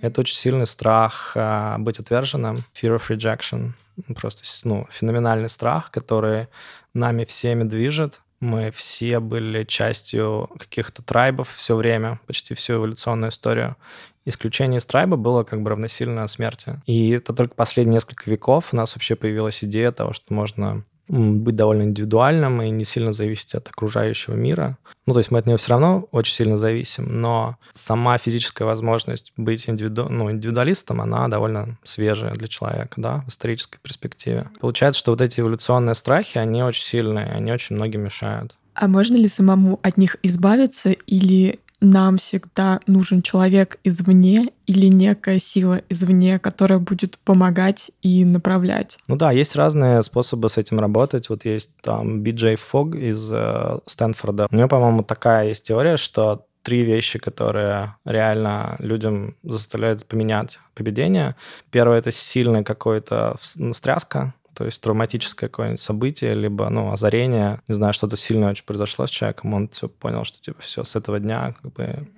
это 0.00 0.20
очень 0.20 0.36
сильный 0.36 0.66
страх 0.66 1.32
а, 1.36 1.78
быть 1.78 1.98
отверженным, 1.98 2.64
fear 2.74 2.96
of 2.96 3.08
rejection, 3.08 3.72
просто, 4.16 4.42
ну, 4.64 4.86
феноменальный 4.90 5.48
страх, 5.48 5.90
который 5.90 6.48
нами 6.92 7.24
всеми 7.24 7.62
движет, 7.64 8.20
мы 8.40 8.70
все 8.70 9.20
были 9.20 9.64
частью 9.64 10.50
каких-то 10.58 11.02
трайбов 11.02 11.54
все 11.54 11.76
время, 11.76 12.20
почти 12.26 12.54
всю 12.54 12.74
эволюционную 12.74 13.30
историю 13.30 13.76
исключение 14.24 14.78
из 14.78 14.84
трайба 14.84 15.16
было 15.16 15.44
как 15.44 15.62
бы 15.62 15.70
равносильно 15.70 16.26
смерти. 16.28 16.80
И 16.86 17.10
это 17.10 17.32
только 17.32 17.54
последние 17.54 17.94
несколько 17.94 18.30
веков 18.30 18.72
у 18.72 18.76
нас 18.76 18.94
вообще 18.94 19.16
появилась 19.16 19.62
идея 19.62 19.92
того, 19.92 20.12
что 20.12 20.32
можно 20.32 20.84
быть 21.08 21.56
довольно 21.56 21.82
индивидуальным 21.82 22.62
и 22.62 22.70
не 22.70 22.84
сильно 22.84 23.12
зависеть 23.12 23.54
от 23.54 23.68
окружающего 23.68 24.34
мира. 24.34 24.78
Ну, 25.06 25.12
то 25.12 25.20
есть 25.20 25.30
мы 25.30 25.38
от 25.38 25.46
него 25.46 25.58
все 25.58 25.70
равно 25.70 26.08
очень 26.12 26.34
сильно 26.34 26.56
зависим, 26.56 27.20
но 27.20 27.56
сама 27.72 28.16
физическая 28.16 28.66
возможность 28.66 29.32
быть 29.36 29.68
индивиду... 29.68 30.08
ну, 30.08 30.30
индивидуалистом, 30.30 31.02
она 31.02 31.28
довольно 31.28 31.78
свежая 31.82 32.32
для 32.32 32.48
человека, 32.48 32.94
да, 32.96 33.24
в 33.26 33.28
исторической 33.28 33.78
перспективе. 33.82 34.50
Получается, 34.60 34.98
что 34.98 35.12
вот 35.12 35.20
эти 35.20 35.40
эволюционные 35.40 35.94
страхи, 35.94 36.38
они 36.38 36.62
очень 36.62 36.84
сильные, 36.84 37.26
они 37.26 37.52
очень 37.52 37.76
многим 37.76 38.02
мешают. 38.02 38.56
А 38.72 38.88
можно 38.88 39.16
ли 39.16 39.28
самому 39.28 39.78
от 39.82 39.98
них 39.98 40.16
избавиться 40.22 40.90
или 40.90 41.60
нам 41.84 42.16
всегда 42.16 42.80
нужен 42.86 43.22
человек 43.22 43.78
извне 43.84 44.48
или 44.66 44.86
некая 44.86 45.38
сила 45.38 45.82
извне, 45.88 46.38
которая 46.38 46.78
будет 46.78 47.18
помогать 47.18 47.90
и 48.02 48.24
направлять. 48.24 48.98
Ну 49.06 49.16
да, 49.16 49.30
есть 49.30 49.54
разные 49.54 50.02
способы 50.02 50.48
с 50.48 50.56
этим 50.56 50.80
работать. 50.80 51.28
Вот 51.28 51.44
есть 51.44 51.70
там 51.82 52.20
Биджей 52.22 52.56
Фог 52.56 52.94
из 52.94 53.30
э, 53.30 53.78
Стэнфорда. 53.86 54.48
У 54.50 54.56
него, 54.56 54.68
по-моему, 54.68 55.02
такая 55.02 55.48
есть 55.48 55.64
теория, 55.64 55.96
что 55.96 56.46
три 56.62 56.82
вещи, 56.82 57.18
которые 57.18 57.96
реально 58.06 58.76
людям 58.78 59.36
заставляют 59.42 60.06
поменять 60.06 60.58
поведение. 60.74 61.36
Первое— 61.70 61.98
это 62.00 62.10
сильная 62.10 62.64
какая-то 62.64 63.36
встряска, 63.38 64.32
то 64.54 64.64
есть 64.64 64.80
травматическое 64.80 65.48
какое-нибудь 65.48 65.80
событие, 65.80 66.34
либо, 66.34 66.68
ну, 66.70 66.92
озарение, 66.92 67.60
не 67.68 67.74
знаю, 67.74 67.92
что-то 67.92 68.16
сильное 68.16 68.50
очень 68.50 68.64
произошло 68.64 69.06
с 69.06 69.10
человеком, 69.10 69.54
он 69.54 69.68
все 69.68 69.88
понял, 69.88 70.24
что, 70.24 70.40
типа, 70.40 70.62
все, 70.62 70.84
с 70.84 70.96
этого 70.96 71.18
дня 71.20 71.54
как 71.60 71.72
бы 71.72 72.08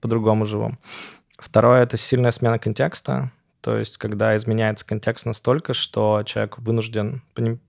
по-другому 0.00 0.44
живем. 0.44 0.78
Второе— 1.38 1.82
это 1.84 1.96
сильная 1.96 2.30
смена 2.30 2.58
контекста, 2.58 3.30
то 3.60 3.76
есть 3.76 3.98
когда 3.98 4.36
изменяется 4.36 4.86
контекст 4.86 5.26
настолько, 5.26 5.74
что 5.74 6.22
человек 6.24 6.58
вынужден 6.58 7.22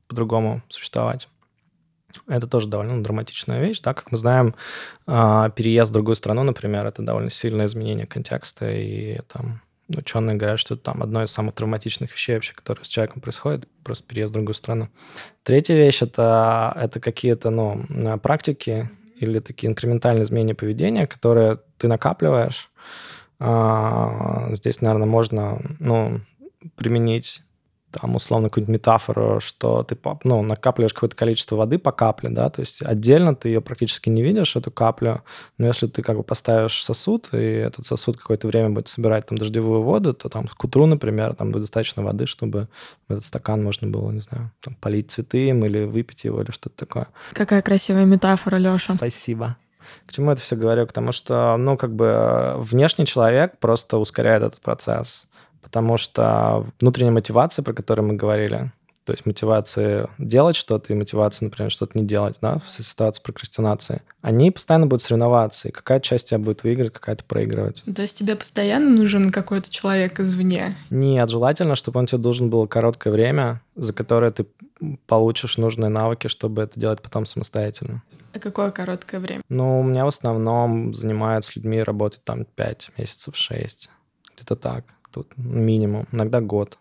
по-другому 0.08 0.62
существовать. 0.70 1.28
Это 2.28 2.46
тоже 2.46 2.68
довольно 2.68 3.02
драматичная 3.04 3.60
вещь, 3.60 3.82
да, 3.82 3.96
как 3.96 4.12
мы 4.12 4.20
знаем, 4.20 4.54
а, 5.08 5.50
переезд 5.50 5.90
в 5.90 5.94
другую 5.94 6.16
страну, 6.16 6.44
например, 6.44 6.86
это 6.86 7.02
довольно 7.02 7.32
сильное 7.32 7.66
изменение 7.66 8.06
контекста, 8.06 8.70
и 8.70 9.20
там 9.28 9.63
ученые 9.90 10.36
говорят, 10.36 10.60
что 10.60 10.76
там 10.76 11.04
одно 11.04 11.24
из 11.24 11.32
самых 11.32 11.56
травматичных 11.56 12.12
вещей 12.12 12.36
вообще, 12.36 12.54
которые 12.54 12.86
с 12.86 12.88
человеком 12.88 13.22
происходит, 13.22 13.68
просто 13.84 14.08
переезд 14.08 14.32
в 14.32 14.34
другую 14.34 14.54
страну. 14.54 14.90
Третья 15.44 15.76
вещь 15.76 16.02
это, 16.02 16.74
это 16.76 17.00
какие-то 17.00 17.50
ну, 17.50 17.86
практики 18.22 18.90
или 19.20 19.40
такие 19.40 19.70
инкрементальные 19.70 20.24
изменения 20.24 20.56
поведения, 20.56 21.08
которые 21.08 21.60
ты 21.78 21.88
накапливаешь. 21.88 22.72
А, 23.40 24.50
здесь, 24.54 24.82
наверное, 24.82 25.08
можно 25.08 25.60
ну, 25.80 26.22
применить 26.76 27.42
там, 27.94 28.16
условно, 28.16 28.50
какую-нибудь 28.50 28.74
метафору, 28.74 29.40
что 29.40 29.84
ты 29.84 29.98
ну, 30.24 30.42
накапливаешь 30.42 30.94
какое-то 30.94 31.16
количество 31.16 31.56
воды 31.56 31.78
по 31.78 31.92
капле, 31.92 32.30
да, 32.30 32.50
то 32.50 32.62
есть 32.62 32.82
отдельно 32.82 33.36
ты 33.36 33.50
ее 33.50 33.62
практически 33.62 34.10
не 34.10 34.24
видишь, 34.24 34.56
эту 34.56 34.72
каплю, 34.72 35.22
но 35.58 35.68
если 35.68 35.88
ты 35.88 36.02
как 36.02 36.18
бы 36.18 36.24
поставишь 36.24 36.84
сосуд, 36.84 37.30
и 37.34 37.38
этот 37.38 37.86
сосуд 37.86 38.18
какое-то 38.18 38.48
время 38.48 38.72
будет 38.72 38.88
собирать 38.88 39.28
там 39.28 39.38
дождевую 39.38 39.84
воду, 39.84 40.14
то 40.14 40.30
там 40.30 40.48
к 40.48 40.64
утру, 40.64 40.86
например, 40.86 41.36
там 41.36 41.52
будет 41.52 41.64
достаточно 41.64 42.04
воды, 42.04 42.26
чтобы 42.26 42.68
этот 43.08 43.26
стакан 43.26 43.64
можно 43.64 43.88
было, 43.88 44.12
не 44.12 44.22
знаю, 44.22 44.52
там, 44.62 44.76
полить 44.76 45.12
цветы 45.12 45.50
им 45.50 45.64
или 45.66 45.86
выпить 45.86 46.24
его 46.24 46.42
или 46.42 46.52
что-то 46.52 46.76
такое. 46.76 47.08
Какая 47.34 47.62
красивая 47.62 48.06
метафора, 48.06 48.58
Леша. 48.58 48.96
Спасибо. 48.96 49.58
К 50.08 50.14
чему 50.14 50.32
это 50.32 50.42
все 50.42 50.56
говорю? 50.56 50.88
Потому 50.88 51.12
что, 51.12 51.56
ну, 51.58 51.78
как 51.78 51.94
бы 51.94 52.56
внешний 52.58 53.06
человек 53.06 53.58
просто 53.60 53.98
ускоряет 53.98 54.44
этот 54.44 54.62
процесс 54.62 55.28
потому 55.64 55.98
что 55.98 56.68
внутренняя 56.80 57.14
мотивация, 57.14 57.64
про 57.64 57.74
которую 57.74 58.08
мы 58.08 58.14
говорили, 58.16 58.72
то 59.06 59.12
есть 59.12 59.26
мотивация 59.26 60.10
делать 60.18 60.56
что-то 60.56 60.94
и 60.94 60.96
мотивация, 60.96 61.46
например, 61.46 61.72
что-то 61.72 61.98
не 61.98 62.06
делать, 62.06 62.38
да, 62.42 62.60
в 62.60 62.70
ситуации 62.72 63.22
прокрастинации, 63.22 64.02
они 64.22 64.50
постоянно 64.50 64.88
будут 64.88 65.02
соревноваться, 65.02 65.68
и 65.68 65.72
какая 65.72 66.00
часть 66.00 66.30
тебя 66.30 66.40
будет 66.40 66.64
выигрывать, 66.64 66.94
какая-то 66.94 67.26
проигрывать. 67.26 67.84
То 67.94 68.02
есть 68.02 68.18
тебе 68.18 68.36
постоянно 68.36 68.90
нужен 68.92 69.32
какой-то 69.32 69.70
человек 69.70 70.20
извне? 70.20 70.76
Нет, 70.90 71.30
желательно, 71.30 71.76
чтобы 71.76 72.00
он 72.00 72.06
тебе 72.06 72.20
должен 72.20 72.50
был 72.50 72.66
короткое 72.68 73.12
время, 73.12 73.62
за 73.76 73.92
которое 73.92 74.32
ты 74.32 74.46
получишь 75.06 75.58
нужные 75.58 75.90
навыки, 75.90 76.28
чтобы 76.28 76.62
это 76.62 76.80
делать 76.80 77.02
потом 77.02 77.26
самостоятельно. 77.26 78.04
А 78.34 78.40
какое 78.40 78.72
короткое 78.72 79.20
время? 79.20 79.42
Ну, 79.50 79.82
у 79.82 79.84
меня 79.84 80.06
в 80.06 80.10
основном 80.10 80.94
занимают 80.94 81.46
с 81.46 81.56
людьми 81.56 81.84
работать 81.84 82.24
там 82.24 82.46
5 82.46 82.92
месяцев, 82.98 83.36
6, 83.36 83.90
где-то 84.36 84.56
так 84.56 84.86
тут 85.14 85.38
минимум, 85.38 86.08
иногда 86.12 86.42
год, 86.42 86.78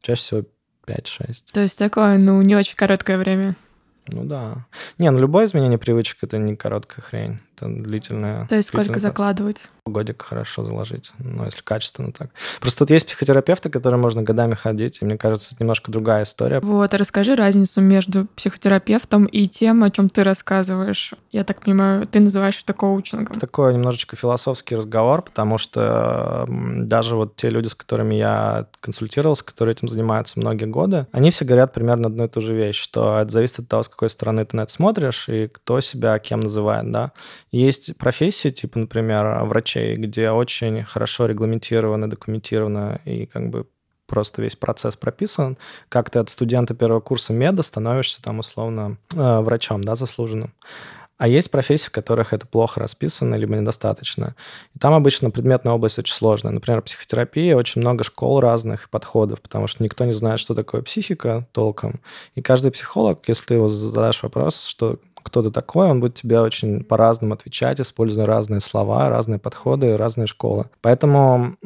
чаще 0.00 0.20
всего 0.20 0.42
5-6. 0.86 1.52
То 1.52 1.60
есть 1.60 1.78
такое, 1.78 2.18
ну, 2.18 2.40
не 2.42 2.56
очень 2.56 2.76
короткое 2.76 3.18
время. 3.18 3.56
Ну 4.08 4.24
да. 4.24 4.66
Не, 4.98 5.10
ну 5.10 5.18
любое 5.18 5.46
изменение 5.46 5.78
привычек 5.78 6.18
это 6.22 6.38
не 6.38 6.56
короткая 6.56 7.04
хрень, 7.04 7.40
это 7.56 7.68
длительная. 7.68 8.46
То 8.46 8.56
есть 8.56 8.68
сколько 8.68 8.98
закладывать? 8.98 9.58
годик 9.86 10.22
хорошо 10.22 10.64
заложить, 10.64 11.12
ну, 11.18 11.44
если 11.44 11.62
качественно 11.62 12.12
так. 12.12 12.30
Просто 12.60 12.80
тут 12.80 12.90
есть 12.90 13.06
психотерапевты, 13.06 13.70
которые 13.70 14.00
можно 14.00 14.22
годами 14.22 14.54
ходить, 14.54 14.98
и 15.00 15.04
мне 15.04 15.16
кажется, 15.16 15.54
это 15.54 15.62
немножко 15.62 15.92
другая 15.92 16.24
история. 16.24 16.60
Вот, 16.60 16.92
а 16.92 16.98
расскажи 16.98 17.34
разницу 17.34 17.80
между 17.80 18.26
психотерапевтом 18.36 19.26
и 19.26 19.46
тем, 19.46 19.84
о 19.84 19.90
чем 19.90 20.08
ты 20.08 20.24
рассказываешь. 20.24 21.14
Я 21.30 21.44
так 21.44 21.60
понимаю, 21.60 22.06
ты 22.06 22.20
называешь 22.20 22.60
это 22.62 22.72
коучингом. 22.72 23.38
Такой 23.38 23.74
немножечко 23.74 24.16
философский 24.16 24.76
разговор, 24.76 25.22
потому 25.22 25.58
что 25.58 26.46
даже 26.48 27.16
вот 27.16 27.36
те 27.36 27.50
люди, 27.50 27.68
с 27.68 27.74
которыми 27.74 28.16
я 28.16 28.66
консультировался, 28.80 29.44
которые 29.44 29.74
этим 29.74 29.88
занимаются 29.88 30.38
многие 30.38 30.66
годы, 30.66 31.06
они 31.12 31.30
все 31.30 31.44
говорят 31.44 31.72
примерно 31.72 32.08
одну 32.08 32.24
и 32.24 32.28
ту 32.28 32.40
же 32.40 32.54
вещь, 32.54 32.76
что 32.76 33.20
это 33.20 33.30
зависит 33.30 33.60
от 33.60 33.68
того, 33.68 33.82
с 33.84 33.88
какой 33.88 34.10
стороны 34.10 34.44
ты 34.44 34.56
на 34.56 34.62
это 34.62 34.72
смотришь 34.72 35.28
и 35.28 35.48
кто 35.48 35.80
себя 35.80 36.18
кем 36.18 36.40
называет, 36.40 36.90
да. 36.90 37.12
Есть 37.56 37.96
профессии, 37.96 38.48
типа, 38.48 38.80
например, 38.80 39.44
врачи 39.44 39.76
вещей, 39.76 39.96
где 39.96 40.30
очень 40.30 40.84
хорошо 40.84 41.26
регламентировано, 41.26 42.10
документировано 42.10 43.00
и 43.04 43.26
как 43.26 43.50
бы 43.50 43.66
просто 44.06 44.42
весь 44.42 44.54
процесс 44.54 44.96
прописан, 44.96 45.58
как 45.88 46.10
ты 46.10 46.20
от 46.20 46.30
студента 46.30 46.74
первого 46.74 47.00
курса 47.00 47.32
меда 47.32 47.62
становишься 47.62 48.22
там 48.22 48.38
условно 48.38 48.98
э, 49.14 49.40
врачом, 49.40 49.82
да, 49.82 49.96
заслуженным. 49.96 50.52
А 51.18 51.28
есть 51.28 51.50
профессии, 51.50 51.88
в 51.88 51.92
которых 51.92 52.34
это 52.34 52.46
плохо 52.46 52.78
расписано, 52.78 53.36
либо 53.36 53.56
недостаточно. 53.56 54.36
И 54.74 54.78
там 54.78 54.92
обычно 54.92 55.30
предметная 55.30 55.72
область 55.72 55.98
очень 55.98 56.14
сложная. 56.14 56.52
Например, 56.52 56.82
психотерапия, 56.82 57.56
очень 57.56 57.80
много 57.80 58.04
школ 58.04 58.40
разных 58.40 58.90
подходов, 58.90 59.40
потому 59.40 59.66
что 59.66 59.82
никто 59.82 60.04
не 60.04 60.12
знает, 60.12 60.40
что 60.40 60.54
такое 60.54 60.82
психика 60.82 61.48
толком. 61.52 62.00
И 62.34 62.42
каждый 62.42 62.70
психолог, 62.70 63.26
если 63.28 63.46
ты 63.46 63.54
его 63.54 63.70
задашь 63.70 64.22
вопрос, 64.22 64.66
что 64.66 65.00
кто 65.26 65.42
ты 65.42 65.50
такой, 65.50 65.88
он 65.88 65.98
будет 65.98 66.14
тебе 66.14 66.40
очень 66.40 66.84
по-разному 66.84 67.34
отвечать, 67.34 67.80
используя 67.80 68.26
разные 68.26 68.60
слова, 68.60 69.08
разные 69.08 69.40
подходы, 69.40 69.96
разные 69.96 70.28
школы. 70.28 70.66
Поэтому 70.80 71.56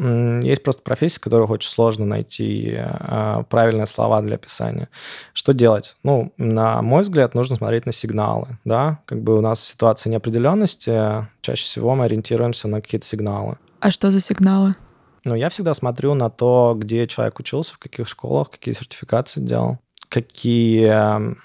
есть 0.42 0.62
просто 0.62 0.82
профессии, 0.82 1.18
в 1.18 1.20
которых 1.20 1.50
очень 1.50 1.68
сложно 1.68 2.06
найти 2.06 2.74
а, 2.78 3.42
правильные 3.50 3.86
слова 3.86 4.22
для 4.22 4.36
описания. 4.36 4.88
Что 5.34 5.52
делать? 5.52 5.94
Ну, 6.02 6.32
на 6.38 6.80
мой 6.80 7.02
взгляд, 7.02 7.34
нужно 7.34 7.56
смотреть 7.56 7.84
на 7.84 7.92
сигналы, 7.92 8.58
да, 8.64 9.00
как 9.04 9.22
бы 9.22 9.36
у 9.36 9.42
нас 9.42 9.62
ситуация 9.62 10.10
неопределенности, 10.10 11.28
чаще 11.42 11.64
всего 11.64 11.94
мы 11.94 12.06
ориентируемся 12.06 12.66
на 12.66 12.80
какие-то 12.80 13.06
сигналы. 13.06 13.58
А 13.80 13.90
что 13.90 14.10
за 14.10 14.20
сигналы? 14.20 14.74
Ну, 15.24 15.34
я 15.34 15.50
всегда 15.50 15.74
смотрю 15.74 16.14
на 16.14 16.30
то, 16.30 16.74
где 16.78 17.06
человек 17.06 17.38
учился, 17.38 17.74
в 17.74 17.78
каких 17.78 18.08
школах, 18.08 18.50
какие 18.50 18.72
сертификации 18.72 19.40
делал, 19.40 19.78
какие 20.08 21.36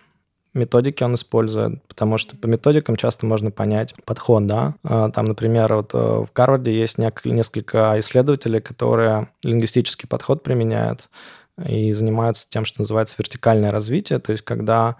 методики 0.56 1.04
он 1.04 1.16
использует, 1.16 1.84
потому 1.84 2.18
что 2.18 2.36
по 2.36 2.48
методикам 2.48 2.96
часто 2.96 3.26
можно 3.26 3.52
понять 3.52 3.94
подход, 4.06 4.48
да. 4.48 4.76
А, 4.84 5.12
там, 5.12 5.26
например, 5.26 5.76
вот 5.76 5.92
э, 5.94 5.98
в 5.98 6.30
Гарварде 6.34 6.74
есть 6.74 6.98
несколько 6.98 8.00
исследователей, 8.00 8.62
которые 8.62 9.30
лингвистический 9.44 10.08
подход 10.08 10.42
применяют 10.42 11.10
и 11.64 11.94
занимаются 11.94 12.48
тем, 12.50 12.66
что 12.66 12.82
называется 12.82 13.16
вертикальное 13.18 13.72
развитие, 13.72 14.20
то 14.20 14.32
есть 14.32 14.44
когда 14.44 14.98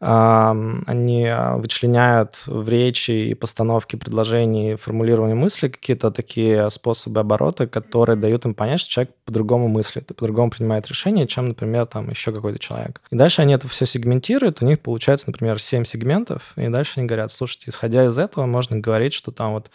они 0.00 1.26
а, 1.26 1.56
вычленяют 1.58 2.42
в 2.46 2.66
речи 2.70 3.10
и 3.10 3.34
постановке 3.34 3.98
предложений, 3.98 4.76
формулировании 4.76 5.34
мысли 5.34 5.68
какие-то 5.68 6.10
такие 6.10 6.70
способы 6.70 7.20
оборота, 7.20 7.66
которые 7.66 8.16
дают 8.16 8.46
им 8.46 8.54
понять, 8.54 8.80
что 8.80 8.90
человек 8.90 9.14
по-другому 9.26 9.68
мыслит 9.68 10.10
и 10.10 10.14
по-другому 10.14 10.50
принимает 10.50 10.88
решения, 10.88 11.26
чем, 11.26 11.48
например, 11.48 11.84
там 11.84 12.08
еще 12.08 12.32
какой-то 12.32 12.58
человек. 12.58 13.02
И 13.10 13.16
дальше 13.16 13.42
они 13.42 13.52
это 13.52 13.68
все 13.68 13.84
сегментируют, 13.84 14.62
у 14.62 14.66
них 14.66 14.80
получается, 14.80 15.28
например, 15.28 15.60
7 15.60 15.84
сегментов, 15.84 16.54
и 16.56 16.68
дальше 16.68 16.94
они 16.96 17.06
говорят, 17.06 17.30
слушайте, 17.30 17.66
исходя 17.68 18.06
из 18.06 18.16
этого 18.16 18.46
можно 18.46 18.78
говорить, 18.78 19.12
что 19.12 19.32
там 19.32 19.52
вот 19.52 19.70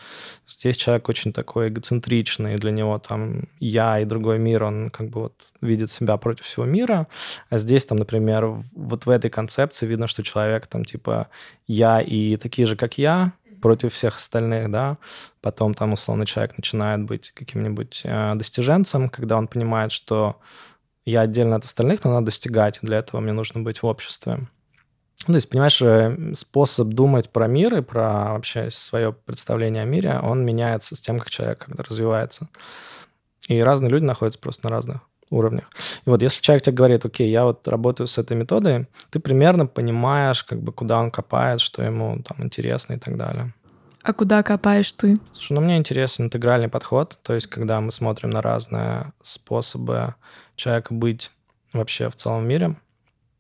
здесь 0.48 0.76
человек 0.76 1.08
очень 1.08 1.34
такой 1.34 1.70
эгоцентричный, 1.70 2.58
для 2.58 2.72
него 2.72 2.98
там 2.98 3.44
я 3.60 4.00
и 4.00 4.06
другой 4.06 4.40
мир, 4.40 4.64
он 4.64 4.90
как 4.90 5.10
бы 5.10 5.22
вот 5.22 5.34
видит 5.62 5.92
себя 5.92 6.18
против 6.18 6.46
всего 6.46 6.66
мира, 6.66 7.08
а 7.52 7.60
здесь 7.60 7.86
там, 7.86 8.00
например, 8.00 8.64
вот 8.76 9.06
в 9.06 9.10
этой 9.10 9.30
концепции 9.30 9.86
видно, 9.86 10.08
что 10.08 10.15
человек 10.24 10.68
там 10.68 10.86
типа 10.86 11.30
я 11.68 12.02
и 12.02 12.38
такие 12.38 12.66
же, 12.66 12.76
как 12.76 12.98
я, 12.98 13.34
против 13.62 13.94
всех 13.94 14.18
остальных, 14.18 14.70
да, 14.70 14.98
потом 15.42 15.74
там 15.74 15.94
условно 15.94 16.26
человек 16.26 16.58
начинает 16.58 17.02
быть 17.02 17.32
каким-нибудь 17.32 18.02
э, 18.04 18.36
достиженцем, 18.36 19.10
когда 19.10 19.38
он 19.38 19.48
понимает, 19.48 19.92
что 19.92 20.40
я 21.06 21.22
отдельно 21.22 21.56
от 21.56 21.66
остальных, 21.66 22.04
но 22.04 22.14
надо 22.14 22.28
достигать, 22.28 22.80
и 22.82 22.86
для 22.86 23.00
этого 23.00 23.22
мне 23.22 23.32
нужно 23.32 23.62
быть 23.62 23.82
в 23.82 23.86
обществе. 23.88 24.48
Ну, 25.28 25.34
то 25.34 25.36
есть, 25.36 25.50
понимаешь, 25.50 25.82
э, 25.82 26.34
способ 26.36 26.90
думать 26.90 27.30
про 27.30 27.48
мир 27.48 27.76
и 27.78 27.82
про 27.82 28.34
вообще 28.34 28.70
свое 28.70 29.14
представление 29.14 29.84
о 29.84 29.86
мире, 29.86 30.20
он 30.22 30.46
меняется 30.46 30.96
с 30.96 31.02
тем, 31.02 31.20
как 31.20 31.30
человек 31.30 31.66
когда 31.66 31.84
развивается. 31.84 32.50
И 33.48 33.60
разные 33.60 33.90
люди 33.90 34.04
находятся 34.04 34.40
просто 34.40 34.68
на 34.68 34.76
разных 34.76 35.02
уровнях. 35.30 35.66
И 36.06 36.10
вот 36.10 36.22
если 36.22 36.42
человек 36.42 36.64
тебе 36.64 36.76
говорит, 36.76 37.06
окей, 37.06 37.30
я 37.30 37.46
вот 37.46 37.68
работаю 37.68 38.08
с 38.08 38.18
этой 38.18 38.38
методой, 38.38 38.88
ты 39.10 39.20
примерно 39.20 39.66
понимаешь, 39.66 40.44
как 40.44 40.62
бы, 40.62 40.72
куда 40.72 41.00
он 41.00 41.12
копает, 41.12 41.62
что 41.62 41.82
ему 41.82 42.22
там 42.24 42.44
интересно 42.44 42.94
и 42.94 43.00
так 43.00 43.18
далее. 43.18 43.54
А 44.04 44.14
куда 44.14 44.44
копаешь 44.44 44.94
ты? 44.94 45.20
Слушай, 45.32 45.54
ну 45.54 45.62
мне 45.62 45.78
интересен 45.78 46.26
интегральный 46.26 46.70
подход, 46.70 47.18
то 47.24 47.34
есть 47.34 47.48
когда 47.48 47.82
мы 47.82 47.92
смотрим 47.92 48.30
на 48.30 48.42
разные 48.42 49.14
способы 49.24 50.14
человека 50.56 50.94
быть 50.94 51.32
вообще 51.74 52.10
в 52.10 52.16
целом 52.16 52.48
мире, 52.48 52.76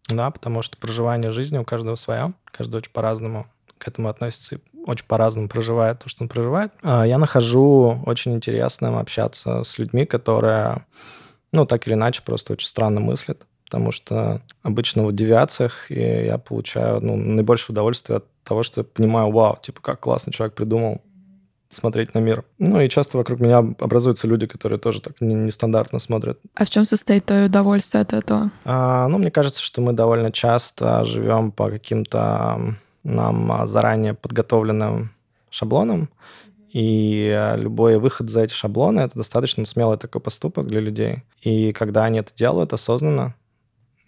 да, 0.07 0.31
потому 0.31 0.63
что 0.63 0.77
проживание 0.77 1.31
жизни 1.31 1.59
у 1.59 1.63
каждого 1.63 1.95
свое, 1.95 2.33
каждый 2.45 2.77
очень 2.77 2.91
по-разному 2.91 3.45
к 3.77 3.87
этому 3.87 4.09
относится 4.09 4.55
и 4.55 4.59
очень 4.87 5.05
по-разному 5.05 5.49
проживает 5.49 5.99
то, 5.99 6.09
что 6.09 6.23
он 6.23 6.29
проживает. 6.29 6.71
А 6.81 7.05
я 7.05 7.17
нахожу 7.17 8.01
очень 8.05 8.33
интересным 8.33 8.97
общаться 8.97 9.63
с 9.63 9.77
людьми, 9.77 10.05
которые 10.05 10.85
ну, 11.55 11.65
так 11.65 11.87
или 11.87 11.93
иначе, 11.93 12.21
просто 12.23 12.53
очень 12.53 12.67
странно 12.67 12.99
мыслят, 12.99 13.45
потому 13.63 13.91
что 13.91 14.41
обычно 14.61 15.05
в 15.05 15.13
девиациях 15.13 15.89
я 15.89 16.37
получаю 16.37 17.01
ну, 17.01 17.15
наибольшее 17.15 17.73
удовольствие 17.73 18.17
от 18.17 18.25
того, 18.43 18.63
что 18.63 18.81
я 18.81 18.83
понимаю, 18.83 19.31
вау, 19.31 19.57
типа, 19.61 19.81
как 19.81 20.01
классно 20.01 20.31
человек 20.31 20.55
придумал 20.55 21.01
смотреть 21.69 22.13
на 22.13 22.19
мир. 22.19 22.45
Ну 22.59 22.79
и 22.79 22.89
часто 22.89 23.17
вокруг 23.17 23.39
меня 23.39 23.57
образуются 23.57 24.27
люди, 24.27 24.45
которые 24.45 24.79
тоже 24.79 25.01
так 25.01 25.19
нестандартно 25.19 25.99
смотрят. 25.99 26.39
А 26.53 26.65
в 26.65 26.69
чем 26.69 26.85
состоит 26.85 27.25
твое 27.25 27.45
удовольствие 27.45 28.01
от 28.01 28.13
этого? 28.13 28.51
А, 28.63 29.07
ну, 29.07 29.17
мне 29.17 29.31
кажется, 29.31 29.61
что 29.61 29.81
мы 29.81 29.93
довольно 29.93 30.31
часто 30.31 31.03
живем 31.05 31.51
по 31.51 31.69
каким-то 31.69 32.75
нам 33.03 33.67
заранее 33.67 34.13
подготовленным 34.13 35.11
шаблонам, 35.49 36.09
и 36.75 37.31
э, 37.33 37.55
любой 37.55 37.97
выход 37.99 38.29
за 38.29 38.41
эти 38.41 38.53
шаблоны— 38.53 38.99
это 39.01 39.15
достаточно 39.15 39.63
смелый 39.63 39.97
такой 39.97 40.19
поступок 40.19 40.67
для 40.67 40.81
людей. 40.81 41.23
И 41.39 41.71
когда 41.71 42.03
они 42.03 42.19
это 42.19 42.35
делают 42.35 42.73
осознанно, 42.73 43.33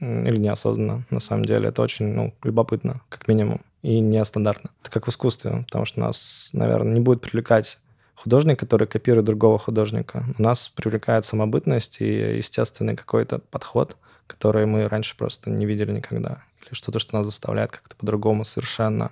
или 0.01 0.35
неосознанно, 0.35 1.05
на 1.09 1.21
самом 1.21 1.45
деле, 1.45 1.69
это 1.69 1.81
очень 1.81 2.07
ну, 2.07 2.33
любопытно, 2.43 2.99
как 3.07 3.29
минимум, 3.29 3.61
и 3.83 4.01
нестандартно. 4.01 4.71
Это 4.81 4.91
как 4.91 5.07
в 5.07 5.09
искусстве, 5.09 5.63
потому 5.65 5.85
что 5.85 6.01
нас, 6.01 6.49
наверное, 6.51 6.91
не 6.91 6.99
будет 6.99 7.21
привлекать 7.21 7.79
художник, 8.15 8.59
который 8.59 8.85
копирует 8.85 9.23
другого 9.23 9.57
художника. 9.57 10.25
У 10.37 10.41
нас 10.41 10.67
привлекает 10.67 11.23
самобытность 11.23 12.01
и 12.01 12.35
естественный 12.35 12.97
какой-то 12.97 13.39
подход, 13.39 13.95
который 14.27 14.65
мы 14.65 14.89
раньше 14.89 15.15
просто 15.15 15.49
не 15.49 15.65
видели 15.65 15.93
никогда. 15.93 16.43
Или 16.65 16.73
что-то, 16.73 16.99
что 16.99 17.15
нас 17.15 17.27
заставляет 17.27 17.71
как-то 17.71 17.95
по-другому 17.95 18.43
совершенно 18.43 19.11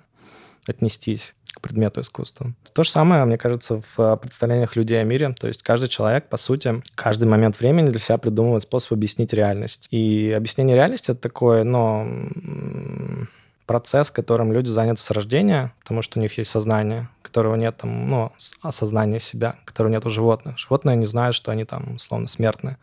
отнестись 0.66 1.34
к 1.56 1.60
предмету 1.62 2.02
искусства. 2.02 2.52
То 2.74 2.84
же 2.84 2.90
самое, 2.90 3.24
мне 3.24 3.38
кажется, 3.38 3.80
в 3.80 4.00
э, 4.00 4.16
представлениях 4.18 4.76
людей 4.76 5.00
о 5.00 5.04
мире. 5.04 5.34
То 5.38 5.48
есть 5.48 5.62
каждый 5.62 5.88
человек, 5.88 6.28
по 6.28 6.36
сути, 6.36 6.82
каждый 6.94 7.26
момент 7.26 7.58
времени 7.58 7.88
для 7.88 7.98
себя 7.98 8.18
придумывает 8.18 8.64
способ 8.64 8.92
объяснить 8.92 9.32
реальность. 9.32 9.88
И 9.90 10.32
объяснение 10.36 10.76
реальности— 10.76 11.10
это 11.12 11.20
такое, 11.22 11.64
ну, 11.64 12.06
процесс, 13.64 14.10
которым 14.10 14.52
люди 14.52 14.68
заняты 14.68 15.00
с 15.00 15.10
рождения, 15.10 15.72
потому 15.80 16.02
что 16.02 16.18
у 16.18 16.22
них 16.22 16.36
есть 16.36 16.50
сознание, 16.50 17.08
которого 17.22 17.56
нет 17.56 17.78
там, 17.78 18.08
ну, 18.08 18.32
осознания 18.60 19.18
себя, 19.18 19.56
которого 19.64 19.90
нет 19.90 20.04
у 20.04 20.10
животных. 20.10 20.58
Животные 20.58 20.94
не 20.96 21.06
знают, 21.06 21.34
что 21.34 21.50
они 21.52 21.64
там, 21.64 21.94
условно, 21.96 22.28
смертны. 22.28 22.76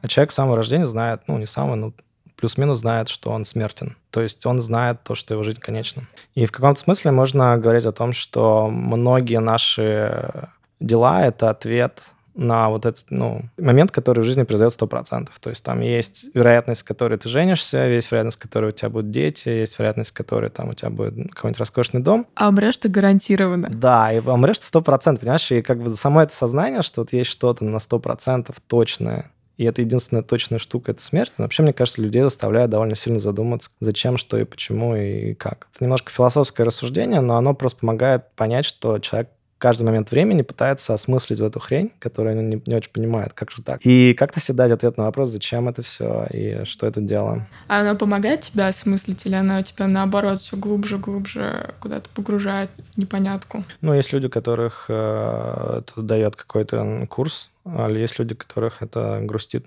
А 0.00 0.08
человек 0.08 0.30
с 0.30 0.36
самого 0.36 0.56
рождения 0.56 0.86
знает, 0.86 1.22
ну, 1.26 1.38
не 1.38 1.46
самого, 1.46 1.74
но 1.74 1.92
плюс-минус 2.42 2.80
знает, 2.80 3.08
что 3.08 3.30
он 3.30 3.44
смертен. 3.44 3.96
То 4.10 4.20
есть 4.20 4.44
он 4.46 4.60
знает 4.60 5.04
то, 5.04 5.14
что 5.14 5.32
его 5.32 5.44
жизнь 5.44 5.60
конечна. 5.60 6.02
И 6.34 6.44
в 6.44 6.50
каком-то 6.50 6.80
смысле 6.80 7.12
можно 7.12 7.56
говорить 7.56 7.84
о 7.84 7.92
том, 7.92 8.12
что 8.12 8.68
многие 8.68 9.38
наши 9.38 10.48
дела— 10.80 11.24
это 11.24 11.50
ответ 11.50 12.02
на 12.34 12.68
вот 12.68 12.84
этот 12.84 13.04
ну, 13.10 13.42
момент, 13.56 13.92
который 13.92 14.24
в 14.24 14.24
жизни 14.24 14.42
произойдет 14.42 14.76
100%. 14.76 15.28
То 15.40 15.50
есть 15.50 15.62
там 15.62 15.82
есть 15.82 16.34
вероятность, 16.34 16.80
с 16.80 16.82
которой 16.82 17.16
ты 17.16 17.28
женишься, 17.28 17.86
есть 17.86 18.10
вероятность, 18.10 18.38
с 18.38 18.40
которой 18.40 18.70
у 18.70 18.72
тебя 18.72 18.88
будут 18.88 19.12
дети, 19.12 19.48
есть 19.48 19.78
вероятность, 19.78 20.10
с 20.10 20.12
которой 20.12 20.50
там 20.50 20.70
у 20.70 20.74
тебя 20.74 20.90
будет 20.90 21.32
какой-нибудь 21.32 21.60
роскошный 21.60 22.00
дом. 22.00 22.26
А 22.34 22.48
умрешь 22.48 22.76
ты 22.76 22.88
гарантированно. 22.88 23.68
Да, 23.70 24.12
и 24.12 24.18
умрешь 24.18 24.58
ты 24.58 24.66
100%, 24.66 25.20
понимаешь? 25.20 25.48
И 25.52 25.62
как 25.62 25.80
бы 25.80 25.90
само 25.90 26.22
это 26.22 26.34
сознание, 26.34 26.82
что 26.82 27.02
вот 27.02 27.12
есть 27.12 27.30
что-то 27.30 27.64
на 27.64 27.76
100% 27.76 28.52
точное, 28.66 29.30
и 29.56 29.64
это 29.64 29.82
единственная 29.82 30.22
точная 30.22 30.58
штука— 30.58 30.90
это 30.92 31.02
смерть. 31.02 31.32
Но 31.38 31.44
вообще, 31.44 31.62
мне 31.62 31.72
кажется, 31.72 32.00
людей 32.00 32.22
заставляет 32.22 32.70
довольно 32.70 32.96
сильно 32.96 33.20
задуматься, 33.20 33.70
зачем, 33.80 34.16
что 34.16 34.38
и 34.38 34.44
почему 34.44 34.96
и 34.96 35.34
как. 35.34 35.68
Это 35.74 35.84
немножко 35.84 36.10
философское 36.10 36.64
рассуждение, 36.64 37.20
но 37.20 37.36
оно 37.36 37.54
просто 37.54 37.80
помогает 37.80 38.32
понять, 38.34 38.64
что 38.64 38.98
человек 38.98 39.30
каждый 39.62 39.84
момент 39.84 40.10
времени 40.10 40.42
пытается 40.42 40.92
осмыслить 40.92 41.38
эту 41.38 41.60
хрень, 41.60 41.92
которую 42.00 42.36
он 42.36 42.48
не, 42.48 42.60
не 42.66 42.74
очень 42.74 42.90
понимает, 42.90 43.32
как 43.32 43.52
же 43.52 43.62
так. 43.62 43.78
И 43.84 44.12
как-то 44.12 44.40
себе 44.40 44.56
дать 44.56 44.72
ответ 44.72 44.96
на 44.96 45.04
вопрос, 45.04 45.30
зачем 45.30 45.68
это 45.68 45.82
все 45.82 46.26
и 46.32 46.64
что 46.64 46.84
это 46.88 47.00
дело. 47.00 47.46
А 47.68 47.82
она 47.82 47.94
помогает 47.94 48.40
тебе 48.40 48.66
осмыслить, 48.66 49.24
или 49.24 49.36
она 49.36 49.60
у 49.60 49.62
тебя 49.62 49.86
наоборот 49.86 50.40
все 50.40 50.56
глубже, 50.56 50.98
глубже 50.98 51.74
куда-то 51.78 52.10
погружает 52.10 52.70
в 52.94 52.98
непонятку? 52.98 53.62
Ну, 53.82 53.94
есть 53.94 54.12
люди, 54.12 54.26
которых 54.26 54.86
э, 54.88 55.78
это 55.78 56.02
дает 56.02 56.34
какой-то 56.34 57.06
курс, 57.08 57.51
а 57.64 57.88
есть 57.88 58.18
люди, 58.18 58.34
которых 58.34 58.82
это 58.82 59.20
грустит. 59.22 59.66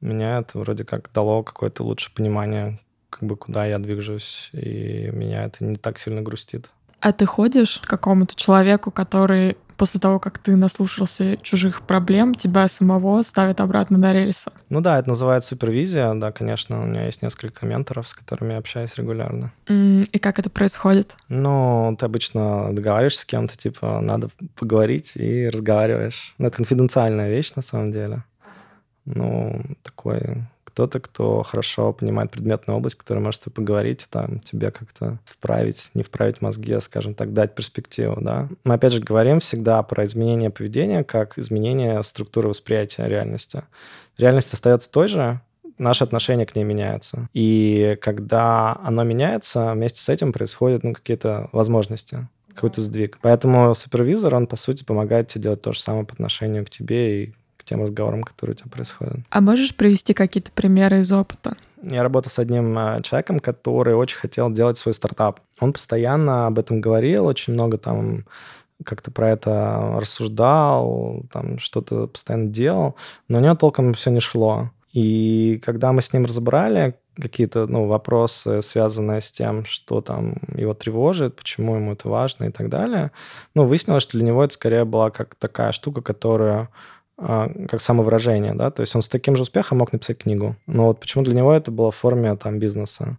Меня 0.00 0.38
это 0.38 0.58
вроде 0.58 0.84
как 0.84 1.10
дало 1.12 1.42
какое-то 1.42 1.84
лучшее 1.84 2.14
понимание, 2.14 2.80
как 3.08 3.22
бы 3.22 3.36
куда 3.36 3.66
я 3.66 3.78
движусь, 3.78 4.50
и 4.52 5.10
меня 5.12 5.44
это 5.44 5.64
не 5.64 5.76
так 5.76 5.98
сильно 5.98 6.22
грустит. 6.22 6.70
А 7.00 7.12
ты 7.12 7.26
ходишь 7.26 7.80
к 7.80 7.88
какому-то 7.88 8.34
человеку, 8.36 8.90
который 8.90 9.56
после 9.82 9.98
того, 9.98 10.20
как 10.20 10.38
ты 10.38 10.54
наслушался 10.54 11.36
чужих 11.38 11.82
проблем, 11.82 12.36
тебя 12.36 12.68
самого 12.68 13.20
ставит 13.22 13.60
обратно 13.60 13.98
на 13.98 14.12
рельсы? 14.12 14.52
Ну 14.68 14.80
да, 14.80 14.96
это 15.00 15.08
называется 15.08 15.48
супервизия, 15.48 16.14
да, 16.14 16.30
конечно. 16.30 16.80
У 16.80 16.86
меня 16.86 17.06
есть 17.06 17.20
несколько 17.20 17.66
менторов, 17.66 18.06
с 18.06 18.14
которыми 18.14 18.52
я 18.52 18.58
общаюсь 18.58 18.94
регулярно. 18.94 19.52
И 19.66 20.20
как 20.20 20.38
это 20.38 20.50
происходит? 20.50 21.16
Ну, 21.28 21.96
ты 21.98 22.06
обычно 22.06 22.72
договариваешься 22.72 23.22
с 23.22 23.24
кем-то, 23.24 23.58
типа, 23.58 23.98
надо 24.00 24.28
поговорить 24.54 25.16
и 25.16 25.48
разговариваешь. 25.48 26.36
Ну, 26.38 26.46
это 26.46 26.58
конфиденциальная 26.58 27.28
вещь 27.28 27.52
на 27.56 27.62
самом 27.62 27.90
деле. 27.90 28.22
Ну, 29.04 29.62
такой 29.82 30.44
кто-то, 30.72 31.00
кто 31.00 31.42
хорошо 31.42 31.92
понимает 31.92 32.30
предметную 32.30 32.78
область, 32.78 32.96
который 32.96 33.18
может 33.18 33.40
с 33.40 33.44
тобой 33.44 33.54
поговорить, 33.54 34.06
там, 34.08 34.40
тебе 34.40 34.70
как-то 34.70 35.18
вправить, 35.24 35.90
не 35.94 36.02
вправить 36.02 36.40
мозги, 36.40 36.72
а, 36.72 36.80
скажем 36.80 37.14
так, 37.14 37.34
дать 37.34 37.54
перспективу, 37.54 38.16
да. 38.20 38.48
Мы, 38.64 38.74
опять 38.74 38.94
же, 38.94 39.00
говорим 39.00 39.40
всегда 39.40 39.82
про 39.82 40.04
изменение 40.06 40.50
поведения 40.50 41.04
как 41.04 41.38
изменение 41.38 42.02
структуры 42.02 42.48
восприятия 42.48 43.06
реальности. 43.06 43.64
Реальность 44.16 44.52
остается 44.54 44.90
той 44.90 45.08
же, 45.08 45.40
наше 45.76 46.04
отношение 46.04 46.46
к 46.46 46.56
ней 46.56 46.64
меняется. 46.64 47.28
И 47.34 47.98
когда 48.00 48.78
оно 48.82 49.04
меняется, 49.04 49.72
вместе 49.72 50.00
с 50.00 50.08
этим 50.08 50.32
происходят 50.32 50.84
ну, 50.84 50.94
какие-то 50.94 51.50
возможности 51.52 52.28
какой-то 52.54 52.82
сдвиг. 52.82 53.18
Поэтому 53.22 53.74
супервизор, 53.74 54.34
он, 54.34 54.46
по 54.46 54.56
сути, 54.56 54.84
помогает 54.84 55.28
тебе 55.28 55.44
делать 55.44 55.62
то 55.62 55.72
же 55.72 55.80
самое 55.80 56.04
по 56.04 56.12
отношению 56.12 56.66
к 56.66 56.70
тебе 56.70 57.24
и 57.24 57.34
к 57.62 57.64
тем 57.64 57.82
разговорам, 57.82 58.22
которые 58.22 58.54
у 58.54 58.58
тебя 58.58 58.70
происходят. 58.70 59.16
А 59.30 59.40
можешь 59.40 59.74
привести 59.74 60.14
какие-то 60.14 60.50
примеры 60.52 61.00
из 61.00 61.12
опыта? 61.12 61.56
Я 61.82 62.02
работал 62.02 62.30
с 62.30 62.38
одним 62.38 62.78
э, 62.78 63.02
человеком, 63.02 63.40
который 63.40 63.94
очень 63.94 64.18
хотел 64.18 64.50
делать 64.50 64.78
свой 64.78 64.94
стартап. 64.94 65.40
Он 65.58 65.72
постоянно 65.72 66.46
об 66.46 66.58
этом 66.58 66.80
говорил, 66.80 67.26
очень 67.26 67.54
много 67.54 67.76
там 67.76 68.24
как-то 68.84 69.10
про 69.10 69.30
это 69.30 69.96
рассуждал, 70.00 71.22
там 71.32 71.58
что-то 71.58 72.06
постоянно 72.06 72.48
делал, 72.48 72.96
но 73.28 73.38
у 73.38 73.40
него 73.40 73.54
толком 73.54 73.94
все 73.94 74.10
не 74.10 74.20
шло. 74.20 74.70
И 74.92 75.60
когда 75.64 75.92
мы 75.92 76.02
с 76.02 76.12
ним 76.12 76.26
разобрали 76.26 76.94
какие-то 77.16 77.66
ну, 77.66 77.86
вопросы, 77.86 78.62
связанные 78.62 79.20
с 79.20 79.30
тем, 79.30 79.64
что 79.64 80.00
там 80.00 80.36
его 80.54 80.74
тревожит, 80.74 81.36
почему 81.36 81.76
ему 81.76 81.92
это 81.92 82.08
важно 82.08 82.44
и 82.44 82.50
так 82.50 82.68
далее, 82.68 83.10
ну, 83.54 83.66
выяснилось, 83.66 84.02
что 84.02 84.18
для 84.18 84.26
него 84.26 84.44
это 84.44 84.54
скорее 84.54 84.84
была 84.84 85.10
как 85.10 85.34
такая 85.34 85.72
штука, 85.72 86.00
которая 86.00 86.60
а, 86.62 86.68
как 87.16 87.80
самовыражение, 87.80 88.54
да, 88.54 88.70
то 88.70 88.80
есть 88.80 88.94
он 88.96 89.02
с 89.02 89.08
таким 89.08 89.36
же 89.36 89.42
успехом 89.42 89.78
мог 89.78 89.92
написать 89.92 90.18
книгу, 90.18 90.56
но 90.66 90.86
вот 90.86 91.00
почему 91.00 91.24
для 91.24 91.34
него 91.34 91.52
это 91.52 91.70
было 91.70 91.90
в 91.90 91.96
форме 91.96 92.34
там 92.36 92.58
бизнеса. 92.58 93.18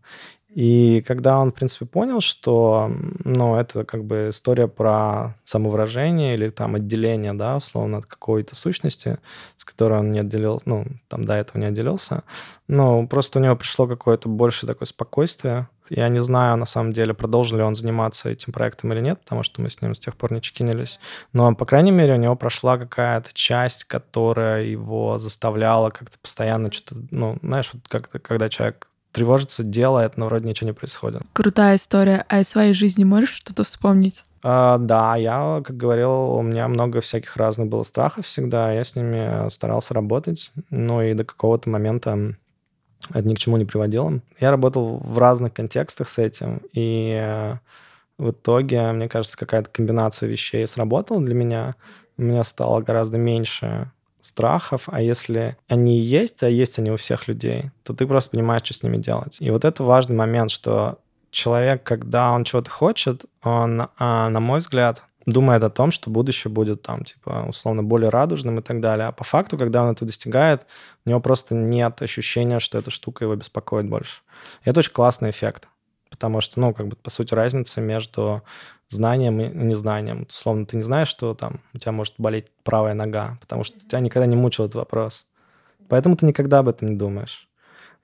И 0.54 1.04
когда 1.08 1.40
он, 1.40 1.52
в 1.52 1.56
принципе, 1.56 1.86
понял, 1.86 2.22
что, 2.22 2.92
ну, 3.24 3.56
это 3.56 3.86
как 3.86 4.04
бы 4.04 4.28
история 4.30 4.68
про 4.68 5.36
самовыражение 5.44 6.36
или 6.36 6.50
там 6.50 6.76
отделение, 6.76 7.34
да, 7.34 7.58
условно, 7.58 7.98
от 7.98 8.06
какой-то 8.06 8.56
сущности, 8.56 9.18
с 9.58 9.66
которой 9.66 10.00
он 10.00 10.12
не 10.12 10.20
отделил, 10.20 10.62
ну, 10.66 10.86
там 11.08 11.24
до 11.24 11.34
этого 11.34 11.60
не 11.60 11.66
отделился, 11.66 12.24
ну, 12.68 13.08
просто 13.08 13.40
у 13.40 13.42
него 13.42 13.56
пришло 13.56 13.88
какое-то 13.88 14.30
больше 14.30 14.68
такое 14.68 14.86
спокойствие. 14.86 15.70
Я 15.90 16.08
не 16.08 16.22
знаю, 16.22 16.56
на 16.58 16.66
самом 16.66 16.94
деле, 16.94 17.14
продолжил 17.14 17.58
ли 17.58 17.64
он 17.64 17.76
заниматься 17.76 18.30
этим 18.30 18.54
проектом 18.54 18.94
или 18.94 19.02
нет, 19.02 19.20
потому 19.22 19.44
что 19.44 19.60
мы 19.62 19.70
с 19.70 19.82
ним 19.82 19.96
с 19.96 20.00
тех 20.00 20.16
пор 20.16 20.32
не 20.32 20.42
чекинились. 20.42 21.00
Но, 21.34 21.54
по 21.56 21.66
крайней 21.66 21.92
мере, 21.92 22.14
у 22.14 22.18
него 22.18 22.36
прошла 22.36 22.78
какая-то 22.78 23.32
часть, 23.34 23.86
которая 23.86 24.64
его 24.64 25.18
заставляла 25.18 25.90
как-то 25.90 26.18
постоянно 26.20 26.72
что-то, 26.72 27.02
ну, 27.12 27.38
знаешь, 27.42 27.72
вот 27.74 27.88
как-то, 27.88 28.20
когда 28.20 28.50
человек 28.50 28.88
тревожится, 29.14 29.64
делает, 29.64 30.18
но 30.18 30.26
вроде 30.26 30.48
ничего 30.48 30.68
не 30.68 30.74
происходит. 30.74 31.22
Крутая 31.32 31.78
история. 31.78 32.26
А 32.28 32.42
из 32.42 32.50
своей 32.50 32.74
жизни 32.74 33.06
можешь 33.06 33.30
что-то 33.30 33.64
вспомнить? 33.64 34.26
А, 34.42 34.78
да, 34.78 35.16
я, 35.16 35.62
как 35.64 35.78
говорил, 35.78 36.34
у 36.34 36.42
меня 36.42 36.68
много 36.68 37.00
всяких 37.00 37.38
разных 37.38 37.70
было 37.70 37.84
страхов 37.84 38.26
всегда, 38.26 38.74
я 38.74 38.84
с 38.84 38.94
ними 38.96 39.50
старался 39.50 39.94
работать, 39.94 40.52
ну 40.70 41.02
и 41.02 41.14
до 41.14 41.24
какого-то 41.24 41.70
момента 41.70 42.36
это 43.10 43.26
ни 43.26 43.36
к 43.36 43.40
чему 43.40 43.56
не 43.56 43.64
приводило. 43.64 44.20
Я 44.42 44.52
работал 44.52 44.98
в 44.98 45.18
разных 45.18 45.54
контекстах 45.54 46.10
с 46.10 46.18
этим, 46.18 46.62
и 46.74 47.56
в 48.18 48.32
итоге, 48.32 48.92
мне 48.92 49.08
кажется, 49.08 49.38
какая-то 49.38 49.70
комбинация 49.70 50.28
вещей 50.28 50.68
сработала 50.68 51.22
для 51.22 51.34
меня. 51.34 51.76
У 52.18 52.24
меня 52.24 52.44
стало 52.44 52.82
гораздо 52.82 53.18
меньше 53.18 53.92
страхов, 54.24 54.84
а 54.88 55.02
если 55.02 55.58
они 55.68 56.00
есть, 56.00 56.44
а 56.44 56.50
есть 56.50 56.80
они 56.80 56.92
у 56.92 56.98
всех 56.98 57.28
людей, 57.28 57.72
то 57.84 57.94
ты 57.94 58.08
просто 58.08 58.32
понимаешь, 58.32 58.64
что 58.64 58.74
с 58.74 58.84
ними 58.84 58.98
делать. 58.98 59.38
И 59.40 59.52
вот 59.52 59.66
это 59.66 59.84
важный 59.84 60.16
момент, 60.16 60.50
что 60.50 61.00
человек, 61.30 61.84
когда 61.84 62.32
он 62.32 62.44
чего-то 62.44 62.70
хочет, 62.70 63.26
он, 63.42 63.88
а, 63.98 64.30
на 64.30 64.40
мой 64.40 64.60
взгляд, 64.60 65.04
думает 65.26 65.64
о 65.64 65.70
том, 65.70 65.92
что 65.92 66.10
будущее 66.10 66.52
будет 66.52 66.82
там, 66.82 67.04
типа, 67.04 67.46
условно, 67.48 67.84
более 67.84 68.10
радужным 68.10 68.60
и 68.60 68.62
так 68.62 68.82
далее. 68.82 69.08
А 69.08 69.12
по 69.12 69.24
факту, 69.24 69.58
когда 69.58 69.84
он 69.84 69.92
это 69.92 70.06
достигает, 70.06 70.66
у 71.06 71.10
него 71.10 71.20
просто 71.20 71.56
нет 71.56 72.02
ощущения, 72.02 72.60
что 72.60 72.78
эта 72.78 72.90
штука 72.90 73.26
его 73.26 73.36
беспокоит 73.36 73.88
больше. 73.88 74.22
И 74.64 74.70
это 74.70 74.80
очень 74.80 74.92
классный 74.92 75.30
эффект, 75.30 75.68
потому 76.14 76.42
что, 76.42 76.60
ну, 76.60 76.76
как 76.76 76.88
бы, 76.90 76.96
по 76.96 77.10
сути, 77.10 77.34
разница 77.34 77.82
между 77.82 78.44
знанием 78.88 79.42
и 79.42 79.48
незнанием. 79.48 80.28
Условно, 80.30 80.68
ты 80.68 80.78
не 80.78 80.84
знаешь, 80.84 81.08
что 81.08 81.34
там 81.34 81.60
у 81.74 81.80
тебя 81.80 81.92
может 81.92 82.14
болеть 82.20 82.46
правая 82.64 82.94
нога, 82.94 83.40
потому 83.42 83.64
что 83.64 83.80
тебя 83.80 84.00
никогда 84.00 84.28
не 84.28 84.36
мучил 84.36 84.66
этот 84.66 84.76
вопрос. 84.76 85.26
Поэтому 85.90 86.16
ты 86.16 86.28
никогда 86.28 86.60
об 86.60 86.70
этом 86.70 86.90
не 86.90 86.96
думаешь. 86.96 87.50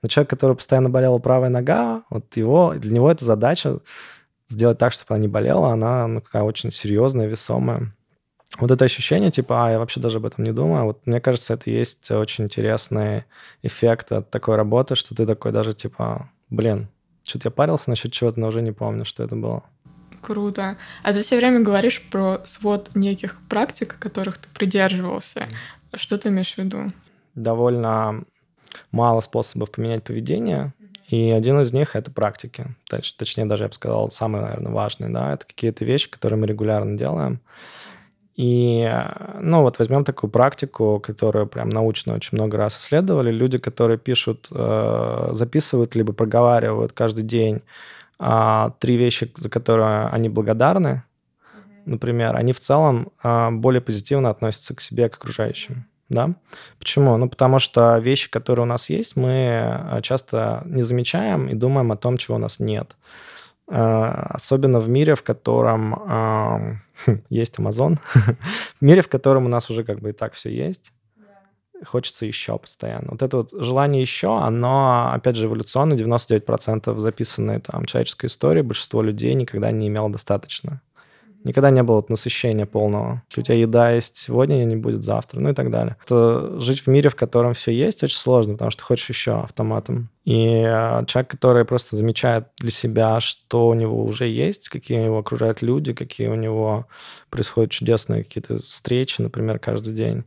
Но 0.02 0.08
человек, 0.08 0.28
который 0.28 0.56
постоянно 0.56 0.90
болела 0.90 1.18
правая 1.18 1.50
нога, 1.50 2.02
вот 2.10 2.36
его, 2.36 2.74
для 2.74 2.90
него 2.90 3.08
эта 3.08 3.24
задача 3.24 3.78
сделать 4.48 4.78
так, 4.78 4.92
чтобы 4.92 5.14
она 5.14 5.22
не 5.22 5.28
болела, 5.28 5.68
она 5.70 6.08
ну, 6.08 6.20
какая 6.20 6.42
очень 6.42 6.72
серьезная, 6.72 7.28
весомая. 7.28 7.94
Вот 8.58 8.72
это 8.72 8.84
ощущение, 8.84 9.30
типа, 9.30 9.66
а, 9.66 9.70
я 9.70 9.78
вообще 9.78 10.00
даже 10.00 10.16
об 10.16 10.26
этом 10.26 10.42
не 10.42 10.52
думаю, 10.52 10.84
вот 10.84 11.06
мне 11.06 11.20
кажется, 11.20 11.54
это 11.54 11.70
есть 11.70 12.10
очень 12.10 12.46
интересный 12.46 13.26
эффект 13.62 14.10
от 14.10 14.30
такой 14.30 14.56
работы, 14.56 14.96
что 14.96 15.14
ты 15.14 15.24
такой 15.26 15.52
даже, 15.52 15.74
типа, 15.74 16.28
блин, 16.48 16.88
что-то 17.30 17.48
я 17.48 17.50
парился 17.52 17.88
насчет 17.88 18.12
чего-то, 18.12 18.40
но 18.40 18.48
уже 18.48 18.60
не 18.60 18.72
помню, 18.72 19.04
что 19.04 19.22
это 19.22 19.36
было. 19.36 19.62
Круто. 20.20 20.76
А 21.02 21.12
ты 21.12 21.22
все 21.22 21.36
время 21.36 21.60
говоришь 21.60 22.02
про 22.10 22.40
свод 22.44 22.90
неких 22.94 23.40
практик, 23.48 23.96
которых 23.98 24.36
ты 24.38 24.48
придерживался. 24.52 25.48
Что 25.94 26.18
ты 26.18 26.28
имеешь 26.28 26.54
в 26.54 26.58
виду? 26.58 26.88
Довольно 27.34 28.24
мало 28.90 29.20
способов 29.20 29.70
поменять 29.70 30.04
поведение, 30.04 30.74
и 31.08 31.30
один 31.30 31.60
из 31.60 31.72
них— 31.72 31.94
это 31.96 32.10
практики. 32.10 32.66
Точ, 32.88 33.12
точнее, 33.14 33.46
даже 33.46 33.64
я 33.64 33.68
бы 33.68 33.74
сказал, 33.74 34.10
самый, 34.10 34.42
наверное, 34.42 34.72
важный, 34.72 35.08
да, 35.08 35.32
это 35.32 35.46
какие-то 35.46 35.84
вещи, 35.84 36.10
которые 36.10 36.38
мы 36.38 36.46
регулярно 36.46 36.96
делаем. 36.96 37.40
И, 38.42 38.90
ну, 39.38 39.60
вот 39.60 39.78
возьмем 39.78 40.02
такую 40.02 40.30
практику, 40.30 40.98
которую 40.98 41.46
прям 41.46 41.68
научно 41.68 42.14
очень 42.14 42.38
много 42.38 42.56
раз 42.56 42.78
исследовали. 42.78 43.30
Люди, 43.30 43.58
которые 43.58 43.98
пишут, 43.98 44.48
э, 44.50 45.30
записывают, 45.32 45.94
либо 45.94 46.14
проговаривают 46.14 46.94
каждый 46.94 47.22
день 47.22 47.60
а, 48.18 48.70
три 48.78 48.96
вещи, 48.96 49.30
за 49.36 49.50
которые 49.50 50.06
они 50.06 50.30
благодарны, 50.30 51.02
например, 51.84 52.34
они 52.34 52.54
в 52.54 52.60
целом 52.60 53.12
а, 53.22 53.50
более 53.50 53.82
позитивно 53.82 54.30
относятся 54.30 54.74
к 54.74 54.80
себе, 54.80 55.10
к 55.10 55.16
окружающим. 55.16 55.86
Да? 56.08 56.34
Почему? 56.78 57.18
Ну, 57.18 57.28
потому 57.28 57.58
что 57.58 57.98
вещи, 57.98 58.30
которые 58.30 58.62
у 58.62 58.68
нас 58.68 58.88
есть, 58.88 59.16
мы 59.16 59.58
а, 59.60 60.00
часто 60.00 60.62
не 60.64 60.82
замечаем 60.82 61.46
и 61.46 61.54
думаем 61.54 61.92
о 61.92 61.96
том, 61.96 62.16
чего 62.16 62.36
у 62.36 62.40
нас 62.40 62.58
нет. 62.58 62.96
Особенно 63.70 64.80
в 64.80 64.88
мире, 64.88 65.14
в 65.14 65.22
котором 65.22 66.82
есть 67.28 67.58
Amazon, 67.58 67.98
в 68.80 68.82
мире, 68.82 69.02
в 69.02 69.08
котором 69.08 69.46
у 69.46 69.48
нас 69.48 69.70
уже 69.70 69.84
как 69.84 70.00
бы 70.00 70.10
и 70.10 70.12
так 70.12 70.32
все 70.32 70.50
есть 70.50 70.92
хочется 71.84 72.26
еще 72.26 72.58
постоянно. 72.58 73.08
Вот 73.12 73.22
это 73.22 73.38
вот 73.38 73.52
желание 73.52 74.02
еще, 74.02 74.38
оно, 74.38 75.10
опять 75.12 75.36
же, 75.36 75.46
эволюционно, 75.46 75.94
99% 75.94 76.98
записанной 76.98 77.60
там 77.60 77.84
человеческой 77.84 78.26
истории, 78.26 78.62
большинство 78.62 79.02
людей 79.02 79.34
никогда 79.34 79.70
не 79.70 79.88
имело 79.88 80.10
достаточно. 80.10 80.82
Никогда 81.42 81.70
не 81.70 81.82
было 81.82 82.04
насыщения 82.08 82.66
полного. 82.66 83.22
У 83.36 83.40
тебя 83.40 83.54
еда 83.54 83.90
есть 83.92 84.16
сегодня, 84.16 84.64
не 84.64 84.76
будет 84.76 85.02
завтра, 85.02 85.40
ну 85.40 85.50
и 85.50 85.54
так 85.54 85.70
далее. 85.70 85.96
То 86.06 86.60
жить 86.60 86.80
в 86.80 86.86
мире, 86.88 87.08
в 87.08 87.16
котором 87.16 87.54
все 87.54 87.72
есть, 87.72 88.02
очень 88.02 88.18
сложно, 88.18 88.54
потому 88.54 88.70
что 88.70 88.84
хочешь 88.84 89.08
еще 89.08 89.40
автоматом. 89.40 90.10
И 90.24 90.62
э, 90.66 91.04
человек, 91.06 91.30
который 91.30 91.64
просто 91.64 91.96
замечает 91.96 92.48
для 92.58 92.70
себя, 92.70 93.20
что 93.20 93.68
у 93.68 93.74
него 93.74 94.04
уже 94.04 94.26
есть, 94.26 94.68
какие 94.68 95.02
его 95.02 95.18
окружают 95.18 95.62
люди, 95.62 95.94
какие 95.94 96.28
у 96.28 96.34
него 96.34 96.86
происходят 97.30 97.70
чудесные 97.70 98.24
какие-то 98.24 98.58
встречи, 98.58 99.22
например, 99.22 99.58
каждый 99.58 99.94
день, 99.94 100.24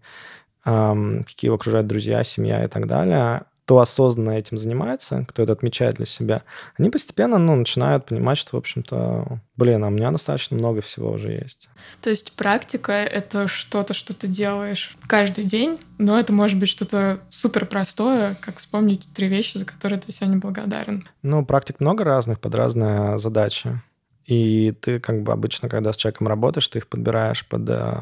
какие 0.63 1.47
его 1.47 1.55
окружают 1.55 1.87
друзья, 1.87 2.23
семья 2.23 2.63
и 2.63 2.67
так 2.67 2.87
далее, 2.87 3.43
кто 3.65 3.79
осознанно 3.79 4.31
этим 4.31 4.57
занимается, 4.57 5.25
кто 5.27 5.43
это 5.43 5.53
отмечает 5.53 5.95
для 5.95 6.05
себя, 6.05 6.43
они 6.77 6.89
постепенно 6.89 7.37
ну, 7.37 7.55
начинают 7.55 8.05
понимать, 8.05 8.37
что, 8.37 8.57
в 8.57 8.59
общем-то, 8.59 9.39
блин, 9.55 9.83
а 9.85 9.87
у 9.87 9.89
меня 9.89 10.11
достаточно 10.11 10.57
много 10.57 10.81
всего 10.81 11.11
уже 11.11 11.31
есть. 11.31 11.69
То 12.01 12.09
есть 12.09 12.33
практика— 12.33 12.91
это 12.91 13.47
что-то, 13.47 13.93
что 13.93 14.13
ты 14.13 14.27
делаешь 14.27 14.97
каждый 15.07 15.45
день, 15.45 15.79
но 15.97 16.19
это 16.19 16.33
может 16.33 16.59
быть 16.59 16.67
что-то 16.67 17.21
супер 17.29 17.65
простое, 17.65 18.35
как 18.41 18.57
вспомнить 18.57 19.07
три 19.13 19.29
вещи, 19.29 19.57
за 19.57 19.65
которые 19.65 19.99
ты 19.99 20.11
сегодня 20.11 20.39
благодарен. 20.39 21.07
Ну, 21.21 21.45
практик 21.45 21.79
много 21.79 22.03
разных 22.03 22.41
под 22.41 22.55
разные 22.55 23.17
задачи. 23.17 23.81
И 24.25 24.73
ты 24.81 24.99
как 24.99 25.23
бы 25.23 25.31
обычно, 25.31 25.69
когда 25.69 25.93
с 25.93 25.97
человеком 25.97 26.27
работаешь, 26.27 26.67
ты 26.67 26.79
их 26.79 26.87
подбираешь 26.87 27.47
под 27.47 27.69
э, 27.69 28.01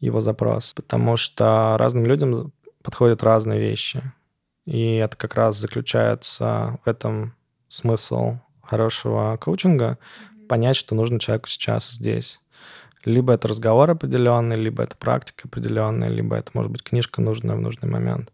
его 0.00 0.20
запрос, 0.20 0.74
потому 0.74 1.16
что 1.16 1.76
разным 1.78 2.06
людям 2.06 2.52
подходят 2.82 3.22
разные 3.22 3.60
вещи. 3.60 4.02
И 4.68 4.96
это 4.96 5.16
как 5.16 5.34
раз 5.34 5.56
заключается 5.56 6.78
в 6.84 6.88
этом 6.88 7.34
смысл 7.68 8.36
хорошего 8.62 9.38
коучинга, 9.40 9.96
понять, 10.46 10.76
что 10.76 10.94
нужно 10.94 11.18
человеку 11.18 11.48
сейчас 11.48 11.88
здесь. 11.90 12.38
Либо 13.06 13.32
это 13.32 13.48
разговор 13.48 13.88
определенный, 13.88 14.56
либо 14.56 14.82
это 14.82 14.94
практика 14.94 15.48
определенная, 15.48 16.10
либо 16.10 16.36
это 16.36 16.50
может 16.52 16.70
быть 16.70 16.82
книжка 16.82 17.22
нужная 17.22 17.56
в 17.56 17.62
нужный 17.62 17.88
момент. 17.88 18.30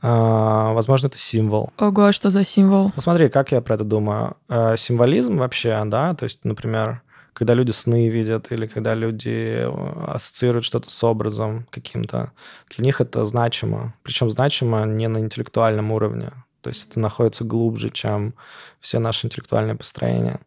А, 0.00 0.74
возможно, 0.74 1.08
это 1.08 1.18
символ. 1.18 1.72
Ого, 1.76 2.04
а 2.04 2.12
что 2.12 2.30
за 2.30 2.44
символ? 2.44 2.92
Ну, 2.94 3.02
смотри, 3.02 3.28
как 3.28 3.50
я 3.50 3.60
про 3.60 3.74
это 3.74 3.82
думаю. 3.82 4.36
А, 4.48 4.76
символизм 4.76 5.38
вообще, 5.38 5.82
да, 5.86 6.14
то 6.14 6.22
есть, 6.22 6.44
например, 6.44 7.02
когда 7.38 7.54
люди 7.54 7.70
сны 7.70 8.08
видят 8.08 8.50
или 8.50 8.66
когда 8.66 8.94
люди 8.94 9.62
э, 9.62 10.04
ассоциируют 10.08 10.64
что-то 10.64 10.90
с 10.90 11.04
образом 11.04 11.68
каким-то, 11.70 12.32
для 12.74 12.84
них 12.84 13.00
это 13.00 13.24
значимо. 13.26 13.94
Причем 14.02 14.28
значимо 14.28 14.84
не 14.84 15.06
на 15.06 15.18
интеллектуальном 15.18 15.92
уровне. 15.92 16.32
То 16.62 16.70
есть 16.70 16.90
это 16.90 16.98
находится 16.98 17.44
глубже, 17.44 17.90
чем 17.90 18.34
все 18.80 18.98
наши 18.98 19.28
интеллектуальные 19.28 19.76
построения. 19.76 20.40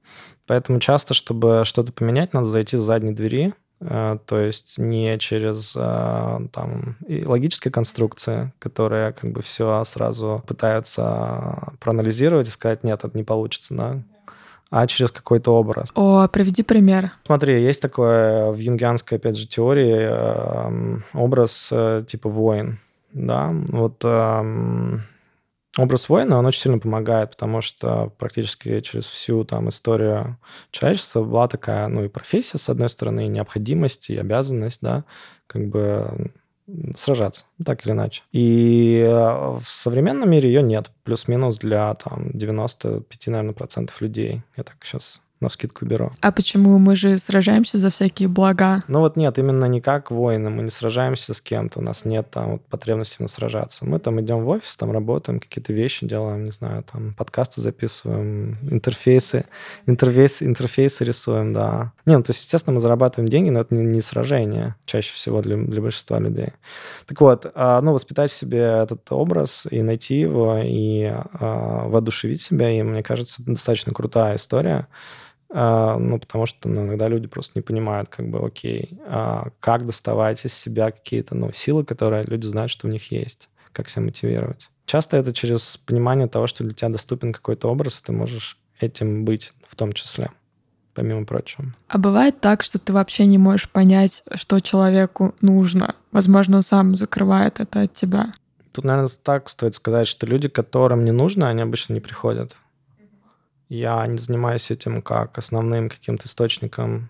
Поэтому 0.48 0.82
часто, 0.82 1.14
чтобы 1.14 1.62
что-то 1.64 1.94
поменять, 1.94 2.34
надо 2.34 2.48
зайти 2.48 2.76
с 2.76 2.82
задней 2.82 3.14
двери, 3.14 3.54
э, 3.80 4.18
то 4.26 4.38
есть 4.38 4.78
не 4.78 5.18
через 5.18 5.74
э, 5.78 6.40
там, 6.52 6.98
логические 7.08 7.72
конструкции, 7.72 8.52
которые 8.60 9.14
как 9.14 9.32
бы 9.32 9.42
все 9.42 9.82
сразу 9.86 10.44
пытаются 10.46 11.72
проанализировать 11.80 12.50
и 12.50 12.52
сказать, 12.52 12.84
нет, 12.84 13.06
это 13.06 13.18
не 13.18 13.24
получится, 13.24 13.76
да, 13.76 14.04
а 14.72 14.88
через 14.88 15.12
какой-то 15.12 15.54
образ. 15.54 15.90
О, 15.94 16.28
приведи 16.30 16.64
пример. 16.64 17.12
Смотри, 17.26 17.62
есть 17.62 17.82
такое 17.82 18.52
в 18.52 18.58
юнгианской, 18.58 19.18
опять 19.18 19.38
же, 19.38 19.46
теории 19.46 20.08
эм, 20.10 21.04
образ 21.14 21.70
э, 21.72 22.04
типа 22.08 22.30
воин, 22.30 22.80
да, 23.12 23.54
вот 23.68 24.04
эм, 24.06 25.04
образ 25.78 26.08
воина, 26.08 26.40
он 26.40 26.46
очень 26.46 26.62
сильно 26.62 26.80
помогает, 26.80 27.32
потому 27.32 27.62
что 27.62 28.14
практически 28.18 28.80
через 28.80 29.08
всю 29.08 29.44
там 29.44 29.68
историю 29.68 30.38
человечества 30.72 31.22
была 31.22 31.50
такая, 31.50 31.90
ну 31.90 32.06
и 32.06 32.08
профессия, 32.08 32.58
с 32.58 32.70
одной 32.70 32.90
стороны, 32.90 33.26
и 33.26 33.30
необходимость, 33.30 34.10
и 34.10 34.18
обязанность, 34.18 34.80
да, 34.82 35.04
как 35.48 35.68
бы 35.68 36.32
сражаться, 36.96 37.46
так 37.64 37.86
или 37.86 37.94
иначе. 37.94 38.24
И 38.32 39.04
э, 39.06 39.10
в 39.10 39.66
современном 39.66 40.30
мире 40.30 40.50
ее 40.50 40.62
нет. 40.62 40.92
Плюс-минус 41.04 41.58
для 41.58 41.94
там 41.96 42.32
95, 42.34 43.28
наверное, 43.28 43.54
процентов 43.54 44.02
людей. 44.02 44.42
Я 44.56 44.64
так 44.64 44.76
сейчас 44.84 45.22
на 45.42 45.50
скидку 45.50 45.86
беру. 45.86 46.12
А 46.22 46.32
почему 46.32 46.78
мы 46.78 46.96
же 46.96 47.18
сражаемся 47.18 47.78
за 47.78 47.90
всякие 47.90 48.30
блага? 48.30 48.84
Ну 48.88 49.00
вот 49.00 49.18
нет, 49.18 49.38
именно 49.40 49.66
не 49.66 49.82
как 49.82 50.12
воины, 50.12 50.50
мы 50.50 50.64
не 50.64 50.70
сражаемся 50.70 51.34
с 51.34 51.42
кем-то, 51.42 51.80
у 51.80 51.82
нас 51.82 52.06
нет 52.06 52.30
там 52.30 52.54
вот 52.54 52.66
потребности 52.66 53.22
на 53.22 53.28
сражаться. 53.28 53.86
Мы 53.86 54.00
там 54.00 54.22
идем 54.22 54.44
в 54.44 54.50
офис, 54.50 54.78
там 54.78 54.92
работаем, 54.92 55.40
какие-то 55.40 55.74
вещи 55.74 56.06
делаем, 56.06 56.46
не 56.46 56.52
знаю, 56.52 56.84
там 56.92 57.14
подкасты 57.14 57.62
записываем, 57.62 58.58
интерфейсы, 58.70 59.46
интерфейсы, 59.88 60.46
интерфейсы 60.46 61.04
рисуем, 61.04 61.54
да. 61.54 61.92
Не, 62.06 62.18
ну 62.18 62.24
то 62.24 62.32
есть, 62.32 62.44
естественно, 62.44 62.76
мы 62.76 62.80
зарабатываем 62.80 63.28
деньги, 63.28 63.50
но 63.50 63.62
это 63.62 63.74
не, 63.76 63.84
не 63.84 64.02
сражение 64.02 64.76
чаще 64.86 65.14
всего 65.14 65.42
для, 65.42 65.58
для 65.58 65.82
большинства 65.82 66.20
людей. 66.20 66.50
Так 67.08 67.20
вот, 67.22 67.52
а, 67.56 67.82
ну, 67.82 67.94
воспитать 67.94 68.32
в 68.32 68.36
себе 68.36 68.60
этот 68.60 69.12
образ 69.12 69.68
и 69.70 69.82
найти 69.82 70.20
его, 70.20 70.60
и 70.64 71.04
а, 71.06 71.88
воодушевить 71.88 72.42
себя, 72.42 72.70
и 72.70 72.82
мне 72.84 73.04
кажется, 73.04 73.42
достаточно 73.46 73.94
крутая 73.94 74.36
история. 74.36 74.88
А, 75.54 75.98
ну, 75.98 76.18
потому 76.20 76.46
что 76.46 76.70
ну, 76.70 76.86
иногда 76.86 77.08
люди 77.08 77.28
просто 77.28 77.54
не 77.56 77.62
понимают, 77.62 78.10
как 78.10 78.30
бы, 78.30 78.46
окей, 78.46 78.98
а 79.06 79.50
как 79.60 79.86
доставать 79.86 80.46
из 80.46 80.54
себя 80.54 80.92
какие-то 80.92 81.36
ну, 81.36 81.52
силы, 81.52 81.84
которые 81.84 82.24
люди 82.24 82.46
знают, 82.48 82.72
что 82.72 82.88
у 82.88 82.90
них 82.90 83.12
есть, 83.12 83.50
как 83.74 83.90
себя 83.90 84.04
мотивировать. 84.04 84.70
Часто 84.86 85.18
это 85.18 85.34
через 85.34 85.78
понимание 85.78 86.28
того, 86.28 86.48
что 86.48 86.64
для 86.64 86.74
тебя 86.74 86.90
доступен 86.90 87.34
какой-то 87.34 87.68
образ, 87.68 88.00
и 88.00 88.06
ты 88.06 88.12
можешь 88.12 88.58
этим 88.80 89.26
быть 89.26 89.54
в 89.68 89.76
том 89.76 89.94
числе, 89.94 90.32
помимо 90.94 91.26
прочего. 91.26 91.74
А 91.88 91.98
бывает 91.98 92.40
так, 92.40 92.64
что 92.64 92.80
ты 92.80 92.94
вообще 92.94 93.26
не 93.26 93.38
можешь 93.38 93.70
понять, 93.70 94.24
что 94.36 94.60
человеку 94.60 95.36
нужно. 95.42 95.96
Возможно, 96.12 96.58
он 96.58 96.64
сам 96.64 96.96
закрывает 96.96 97.60
это 97.60 97.82
от 97.82 97.94
тебя. 97.94 98.34
Тут, 98.72 98.86
наверное, 98.86 99.12
так 99.22 99.50
стоит 99.50 99.76
сказать, 99.76 100.08
что 100.08 100.26
люди, 100.26 100.48
которым 100.48 101.04
не 101.04 101.12
нужно, 101.12 101.50
они 101.50 101.62
обычно 101.62 101.94
не 101.94 102.00
приходят. 102.00 102.56
Я 103.72 104.06
не 104.06 104.18
занимаюсь 104.18 104.70
этим 104.70 105.02
как 105.02 105.38
основным 105.38 105.88
каким-то 105.88 106.28
источником 106.28 107.10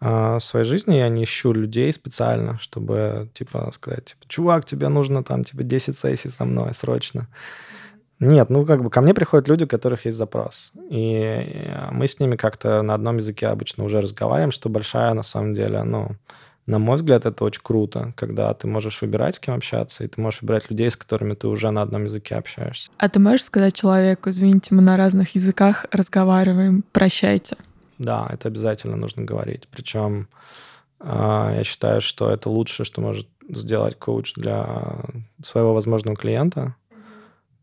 э, 0.00 0.40
своей 0.40 0.64
жизни. 0.64 0.96
Я 0.96 1.08
не 1.08 1.22
ищу 1.22 1.52
людей 1.52 1.92
специально, 1.92 2.58
чтобы, 2.58 3.28
типа, 3.32 3.70
сказать, 3.72 4.06
типа, 4.06 4.24
чувак, 4.26 4.64
тебе 4.64 4.88
нужно 4.88 5.22
там, 5.22 5.44
типа, 5.44 5.62
10 5.62 5.96
сессий 5.96 6.30
со 6.30 6.44
мной 6.44 6.74
срочно. 6.74 7.28
Нет, 8.18 8.50
ну, 8.50 8.66
как 8.66 8.82
бы 8.82 8.90
ко 8.90 9.02
мне 9.02 9.14
приходят 9.14 9.46
люди, 9.46 9.62
у 9.62 9.68
которых 9.68 10.04
есть 10.04 10.18
запрос. 10.18 10.72
И 10.90 11.72
мы 11.92 12.08
с 12.08 12.18
ними 12.18 12.34
как-то 12.34 12.82
на 12.82 12.94
одном 12.94 13.18
языке 13.18 13.46
обычно 13.46 13.84
уже 13.84 14.00
разговариваем, 14.00 14.50
что 14.50 14.68
большая, 14.68 15.14
на 15.14 15.22
самом 15.22 15.54
деле, 15.54 15.84
ну, 15.84 16.16
на 16.66 16.78
мой 16.78 16.96
взгляд, 16.96 17.26
это 17.26 17.44
очень 17.44 17.60
круто, 17.62 18.14
когда 18.16 18.52
ты 18.54 18.66
можешь 18.66 19.02
выбирать, 19.02 19.36
с 19.36 19.38
кем 19.38 19.54
общаться, 19.54 20.02
и 20.02 20.08
ты 20.08 20.20
можешь 20.20 20.40
выбирать 20.40 20.70
людей, 20.70 20.90
с 20.90 20.96
которыми 20.96 21.34
ты 21.34 21.46
уже 21.46 21.70
на 21.70 21.82
одном 21.82 22.04
языке 22.04 22.36
общаешься. 22.36 22.90
А 22.96 23.08
ты 23.08 23.20
можешь 23.20 23.44
сказать 23.44 23.74
человеку, 23.74 24.30
извините, 24.30 24.74
мы 24.74 24.80
на 24.80 24.96
разных 24.96 25.34
языках 25.34 25.84
разговариваем, 25.90 26.82
прощайте? 26.92 27.56
Да, 27.98 28.28
это 28.32 28.48
обязательно 28.48 28.96
нужно 28.96 29.24
говорить. 29.24 29.68
Причем 29.70 30.28
а, 31.00 31.52
я 31.54 31.64
считаю, 31.64 32.00
что 32.00 32.30
это 32.30 32.48
лучшее, 32.48 32.86
что 32.86 33.02
может 33.02 33.28
сделать 33.48 33.98
коуч 33.98 34.32
для 34.34 35.00
своего 35.42 35.74
возможного 35.74 36.16
клиента, 36.16 36.76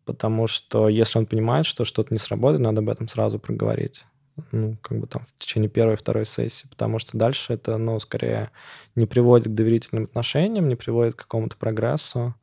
потому 0.06 0.46
что 0.46 0.90
если 0.90 1.18
он 1.18 1.26
понимает, 1.26 1.66
что 1.66 1.86
что-то 1.86 2.14
не 2.14 2.20
сработает, 2.20 2.62
надо 2.62 2.82
об 2.82 2.90
этом 2.90 3.08
сразу 3.08 3.40
проговорить 3.40 4.04
ну, 4.52 4.78
как 4.82 5.00
бы 5.00 5.08
там 5.08 5.26
в 5.36 5.40
течение 5.42 5.70
первой 5.70 5.96
второй 5.96 6.26
сессии, 6.26 6.68
потому 6.68 7.00
что 7.00 7.18
дальше 7.18 7.54
это, 7.54 7.78
ну, 7.78 8.00
скорее 8.00 8.52
не 8.96 9.06
приводит 9.06 9.48
к 9.48 9.56
доверительным 9.56 10.06
отношениям, 10.06 10.68
не 10.68 10.76
приводит 10.76 11.16
к 11.16 11.20
какому-то 11.20 11.58
прогрессу, 11.58 12.36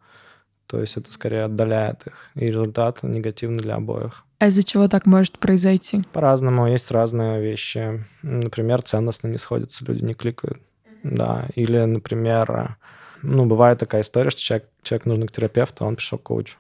то 0.67 0.81
есть 0.81 0.97
это 0.97 1.13
скорее 1.13 1.45
отдаляет 1.45 2.07
их, 2.07 2.31
и 2.35 2.47
результат 2.47 3.03
негативный 3.03 3.61
для 3.61 3.77
обоих. 3.77 4.25
А 4.39 4.49
из-за 4.49 4.63
чего 4.63 4.87
так 4.87 5.07
может 5.07 5.39
произойти? 5.39 6.05
По-разному, 6.13 6.69
есть 6.69 6.91
разные 6.93 7.41
вещи. 7.41 8.05
Например, 8.23 8.83
ценностно 8.83 9.27
не 9.29 9.39
сходятся, 9.39 9.85
люди 9.85 10.05
не 10.05 10.15
кликают. 10.15 10.61
Да, 11.03 11.47
или, 11.55 11.79
например, 11.79 12.77
ну, 13.23 13.47
бывает 13.47 13.79
такая 13.79 14.03
история, 14.03 14.31
что 14.31 14.41
человек, 14.41 14.69
человек 14.83 15.07
нужен 15.07 15.27
к 15.27 15.33
терапевту, 15.33 15.85
а 15.85 15.89
он 15.89 15.97
пришел 15.97 16.19
к 16.19 16.23
коучу. 16.23 16.57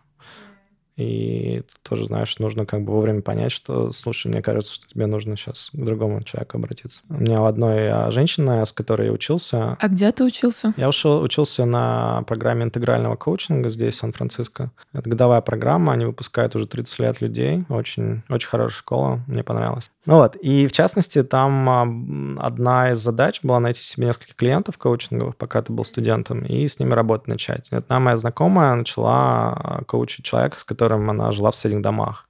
И 0.99 1.63
тоже, 1.83 2.07
знаешь, 2.07 2.39
нужно 2.41 2.67
как 2.67 2.83
бы 2.83 2.93
вовремя 2.93 3.23
понять, 3.23 3.53
что, 3.53 3.93
слушай, 3.93 4.27
мне 4.27 4.43
кажется, 4.43 4.75
что 4.75 4.89
тебе 4.89 5.07
нужно 5.07 5.37
сейчас 5.37 5.71
к 5.73 5.77
другому 5.77 6.25
человеку 6.25 6.59
обратиться. 6.59 7.03
У 7.09 7.15
меня 7.15 7.41
у 7.41 7.45
одной 7.45 7.89
а, 7.89 8.11
женщины, 8.11 8.67
с 8.67 8.73
которой 8.73 9.07
я 9.07 9.13
учился... 9.13 9.77
А 9.79 9.89
где 9.89 10.11
ты 10.11 10.25
учился? 10.25 10.75
Я 10.77 10.89
ушел, 10.89 11.23
учился 11.23 11.65
на 11.65 12.25
программе 12.27 12.65
интегрального 12.65 13.15
коучинга 13.15 13.71
здесь, 13.71 13.95
в 13.95 13.99
Сан-Франциско. 13.99 14.73
Это 14.93 15.09
годовая 15.09 15.41
программа, 15.41 15.93
они 15.93 16.05
выпускают 16.05 16.57
уже 16.57 16.67
30 16.67 16.99
лет 16.99 17.21
людей. 17.21 17.65
Очень, 17.69 18.25
очень 18.29 18.49
хорошая 18.49 18.77
школа, 18.79 19.21
мне 19.29 19.45
понравилось. 19.45 19.93
Ну 20.09 20.15
вот, 20.15 20.37
и 20.37 20.67
в 20.67 20.73
частности, 20.73 21.23
там 21.23 22.39
одна 22.41 22.93
из 22.93 22.99
задач 22.99 23.41
была 23.43 23.61
найти 23.61 23.83
себе 23.83 24.07
несколько 24.07 24.33
клиентов 24.33 24.79
коучинговых, 24.79 25.37
пока 25.37 25.61
ты 25.61 25.71
был 25.71 25.85
студентом, 25.85 26.47
и 26.47 26.67
с 26.67 26.79
ними 26.79 26.95
работать 26.95 27.29
начать. 27.29 27.69
Одна 27.71 28.01
моя 28.01 28.17
знакомая 28.17 28.75
начала 28.75 29.53
а, 29.53 29.85
коучить 29.87 30.25
человека, 30.25 30.59
с 30.59 30.65
которым 30.65 31.11
она 31.11 31.31
жила 31.31 31.51
в 31.51 31.57
соседних 31.57 31.83
домах. 31.83 32.27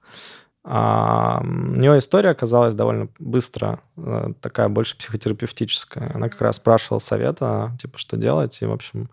А, 0.65 1.39
у 1.41 1.79
нее 1.79 1.99
история 1.99 2.31
оказалась 2.31 2.75
довольно 2.75 3.07
быстро, 3.17 3.79
э, 3.95 4.33
такая 4.41 4.67
больше 4.67 4.97
психотерапевтическая. 4.97 6.11
Она 6.13 6.27
как 6.27 6.41
раз 6.41 6.57
спрашивала 6.57 6.99
совета, 6.99 7.77
типа, 7.81 7.97
что 7.97 8.17
делать, 8.17 8.61
и, 8.61 8.65
в 8.65 8.73
общем, 8.73 9.09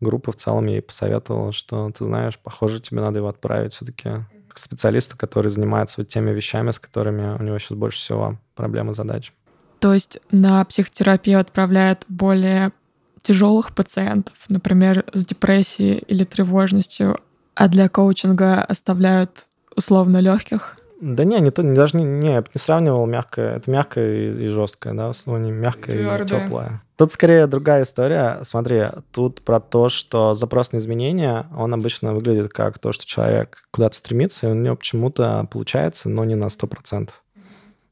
группа 0.00 0.32
в 0.32 0.36
целом 0.36 0.64
ей 0.64 0.80
посоветовала, 0.80 1.52
что, 1.52 1.90
ты 1.90 2.04
знаешь, 2.04 2.38
похоже, 2.38 2.80
тебе 2.80 3.02
надо 3.02 3.18
его 3.18 3.28
отправить 3.28 3.74
все-таки 3.74 4.24
к 4.56 4.58
специалисту, 4.58 5.18
который 5.18 5.50
занимается 5.50 6.00
вот 6.00 6.08
теми 6.08 6.30
вещами, 6.30 6.70
с 6.70 6.78
которыми 6.78 7.38
у 7.38 7.42
него 7.42 7.58
сейчас 7.58 7.76
больше 7.76 7.98
всего 7.98 8.38
проблемы, 8.54 8.94
задач. 8.94 9.34
То 9.80 9.92
есть 9.92 10.18
на 10.30 10.64
психотерапию 10.64 11.38
отправляют 11.40 12.06
более 12.08 12.72
тяжелых 13.20 13.74
пациентов, 13.74 14.34
например, 14.48 15.04
с 15.12 15.26
депрессией 15.26 15.98
или 15.98 16.24
тревожностью, 16.24 17.16
а 17.54 17.68
для 17.68 17.90
коучинга 17.90 18.62
оставляют 18.62 19.46
условно 19.76 20.18
легких? 20.18 20.78
Да 21.00 21.24
не, 21.24 21.38
не, 21.40 21.50
то, 21.50 21.62
не 21.62 21.74
даже 21.74 21.96
не, 21.96 22.04
не, 22.04 22.32
я 22.32 22.40
бы 22.40 22.48
не 22.54 22.58
сравнивал 22.58 23.06
мягкое. 23.06 23.56
Это 23.56 23.70
мягкое 23.70 24.16
и, 24.16 24.46
и 24.46 24.48
жесткое, 24.48 24.94
да, 24.94 25.08
в 25.08 25.10
основном 25.10 25.52
мягкое 25.52 25.92
Твердое. 25.92 26.24
и 26.24 26.44
теплое. 26.44 26.82
Тут 26.96 27.12
скорее 27.12 27.46
другая 27.46 27.82
история. 27.82 28.38
Смотри, 28.42 28.84
тут 29.12 29.42
про 29.42 29.60
то, 29.60 29.90
что 29.90 30.34
запрос 30.34 30.72
на 30.72 30.78
изменения, 30.78 31.46
он 31.54 31.74
обычно 31.74 32.14
выглядит 32.14 32.52
как 32.52 32.78
то, 32.78 32.92
что 32.92 33.04
человек 33.04 33.58
куда-то 33.70 33.96
стремится, 33.96 34.46
и 34.46 34.50
у 34.50 34.54
него 34.54 34.76
почему-то 34.76 35.46
получается, 35.50 36.08
но 36.08 36.24
не 36.24 36.34
на 36.34 36.46
100%. 36.46 37.10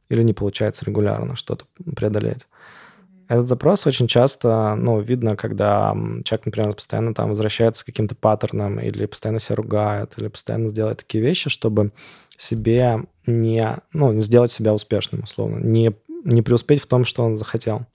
Или 0.09 0.23
не 0.23 0.33
получается 0.33 0.87
регулярно 0.87 1.37
что-то 1.37 1.67
преодолеть. 1.95 2.47
Этот 3.27 3.49
запрос 3.49 3.87
очень 3.87 4.07
часто, 4.07 4.75
ну, 4.77 5.01
видно, 5.01 5.35
когда 5.35 5.97
человек, 6.25 6.47
например, 6.47 6.75
постоянно 6.75 7.15
там 7.15 7.31
возвращается 7.31 7.83
к 7.83 7.87
каким-то 7.87 8.15
паттернам 8.15 8.79
или 8.79 9.07
постоянно 9.07 9.41
себя 9.41 9.57
ругает, 9.57 10.15
или 10.19 10.29
постоянно 10.29 10.71
делает 10.71 10.99
такие 10.99 11.25
вещи, 11.25 11.49
чтобы 11.49 11.93
себе 12.37 13.05
не, 13.27 13.79
ну, 13.93 14.21
сделать 14.21 14.53
себя 14.53 14.75
успешным, 14.75 15.23
условно, 15.23 15.59
не, 15.59 15.93
не 16.25 16.43
преуспеть 16.43 16.83
в 16.83 16.87
том, 16.87 17.05
что 17.05 17.25
он 17.25 17.39
захотел. 17.39 17.87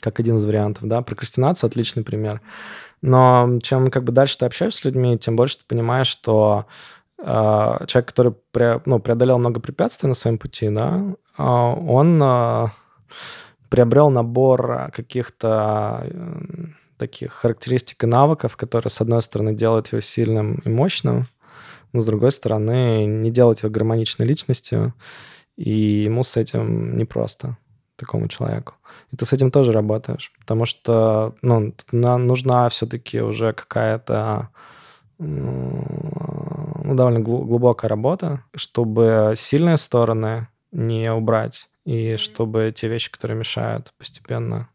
как 0.00 0.18
один 0.20 0.36
из 0.36 0.44
вариантов, 0.44 0.88
да. 0.88 1.00
Прокрастинация— 1.02 1.68
отличный 1.68 2.02
пример. 2.02 2.40
Но 3.02 3.58
чем 3.62 3.90
как 3.90 4.04
бы 4.04 4.12
дальше 4.12 4.38
ты 4.38 4.46
общаешься 4.46 4.80
с 4.80 4.84
людьми, 4.84 5.18
тем 5.18 5.36
больше 5.36 5.58
ты 5.58 5.64
понимаешь, 5.66 6.06
что 6.08 6.66
э, 7.18 7.24
человек, 7.86 8.08
который 8.08 8.34
пре, 8.52 8.80
ну, 8.84 8.98
преодолел 8.98 9.38
много 9.38 9.60
препятствий 9.60 10.08
на 10.08 10.14
своем 10.14 10.38
пути, 10.38 10.68
да, 10.70 11.02
э, 11.38 11.42
он 11.42 12.20
э, 12.22 12.66
приобрел 13.68 14.10
набор 14.10 14.90
каких-то 14.92 16.04
э, 16.04 16.42
таких 16.96 17.32
характеристик 17.32 18.04
и 18.04 18.06
навыков, 18.06 18.56
которые, 18.56 18.90
с 18.90 19.00
одной 19.00 19.22
стороны, 19.22 19.54
делают 19.54 19.88
его 19.88 20.00
сильным 20.00 20.62
и 20.64 20.68
мощным, 20.68 21.26
но, 21.92 22.00
с 22.00 22.06
другой 22.06 22.32
стороны, 22.32 23.04
не 23.04 23.30
делают 23.30 23.60
его 23.60 23.70
гармоничной 23.70 24.26
личностью, 24.26 24.94
и 25.56 25.70
ему 25.70 26.24
с 26.24 26.36
этим 26.36 26.96
непросто 26.96 27.56
такому 27.96 28.28
человеку. 28.28 28.74
И 29.12 29.16
ты 29.16 29.24
с 29.26 29.32
этим 29.32 29.50
тоже 29.50 29.72
работаешь, 29.72 30.32
потому 30.40 30.66
что 30.66 31.34
ну, 31.42 31.74
нужна 31.92 32.68
все-таки 32.68 33.20
уже 33.20 33.52
какая-то 33.52 34.48
ну, 35.18 36.94
довольно 36.94 37.20
глубокая 37.20 37.88
работа, 37.88 38.44
чтобы 38.54 39.34
сильные 39.36 39.76
стороны 39.76 40.48
не 40.72 41.12
убрать, 41.12 41.68
и 41.84 42.16
чтобы 42.16 42.72
те 42.74 42.88
вещи, 42.88 43.10
которые 43.10 43.38
мешают, 43.38 43.92
постепенно 43.98 44.68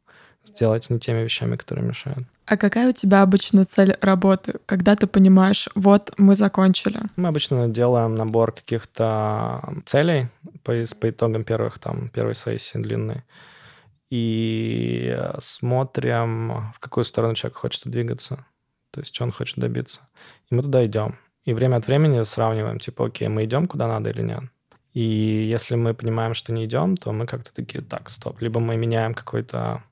сделать 0.45 0.89
не 0.89 0.99
теми 0.99 1.23
вещами, 1.23 1.55
которые 1.55 1.85
мешают. 1.85 2.27
А 2.47 2.55
какая 2.55 2.89
у 2.89 2.93
тебя 2.93 3.23
обычно 3.23 3.65
цель 3.65 3.97
работы, 3.99 4.55
когда 4.65 4.95
ты 4.95 5.05
понимаешь, 5.05 5.67
вот 5.75 6.13
мы 6.17 6.33
закончили? 6.33 7.01
Мы 7.17 7.27
обычно 7.27 7.67
делаем 7.67 8.15
набор 8.15 8.53
каких-то 8.53 9.81
целей 9.85 10.29
по, 10.63 10.73
по 10.99 11.09
итогам 11.09 11.43
первых, 11.43 11.77
там, 11.77 12.07
первой 12.09 12.35
сессии 12.35 12.77
длинной 12.77 13.23
и 14.09 15.17
смотрим, 15.39 16.71
в 16.73 16.79
какую 16.79 17.03
сторону 17.03 17.35
человек 17.35 17.57
хочет 17.57 17.85
двигаться, 17.85 18.45
то 18.91 19.01
есть 19.01 19.13
что 19.13 19.25
он 19.25 19.31
хочет 19.31 19.57
добиться. 19.57 19.99
И 20.49 20.55
мы 20.55 20.63
туда 20.63 20.85
идем. 20.85 21.19
И 21.43 21.53
время 21.53 21.75
от 21.75 21.87
времени 21.87 22.23
сравниваем, 22.23 22.79
типа, 22.79 23.07
окей, 23.07 23.27
мы 23.27 23.43
идем 23.43 23.67
куда 23.67 23.87
надо 23.87 24.09
или 24.09 24.21
нет. 24.21 24.43
И 24.93 25.01
если 25.01 25.75
мы 25.75 25.93
понимаем, 25.93 26.33
что 26.33 26.53
не 26.53 26.65
идем, 26.65 26.95
то 26.95 27.11
мы 27.11 27.25
как-то 27.25 27.53
такие, 27.53 27.83
так, 27.83 28.09
стоп. 28.09 28.41
Либо 28.41 28.59
мы 28.59 28.77
меняем 28.77 29.13
какой-то 29.13 29.83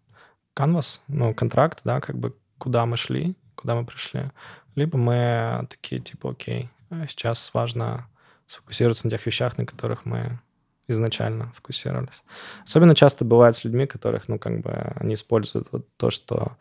канвас, 0.53 1.01
ну, 1.07 1.33
контракт, 1.33 1.81
да, 1.83 1.99
как 1.99 2.17
бы 2.17 2.33
куда 2.65 2.87
мы 2.87 2.97
шли, 2.97 3.35
куда 3.53 3.75
мы 3.75 3.85
пришли. 3.85 4.31
Либо 4.73 4.97
мы 4.97 5.67
такие, 5.69 6.01
типа, 6.01 6.31
окей, 6.31 6.71
сейчас 7.07 7.51
важно 7.53 8.07
сфокусироваться 8.47 9.05
на 9.05 9.11
тех 9.11 9.23
вещах, 9.23 9.59
на 9.59 9.67
которых 9.67 10.03
мы 10.03 10.39
изначально 10.87 11.51
фокусировались. 11.53 12.23
Особенно 12.63 12.95
часто 12.95 13.23
бывает 13.23 13.55
с 13.55 13.63
людьми, 13.63 13.85
которых, 13.85 14.27
ну, 14.27 14.39
как 14.39 14.61
бы, 14.61 14.71
они 14.95 15.13
используют 15.13 15.67
вот 15.71 15.87
то, 15.97 16.09
что 16.09 16.57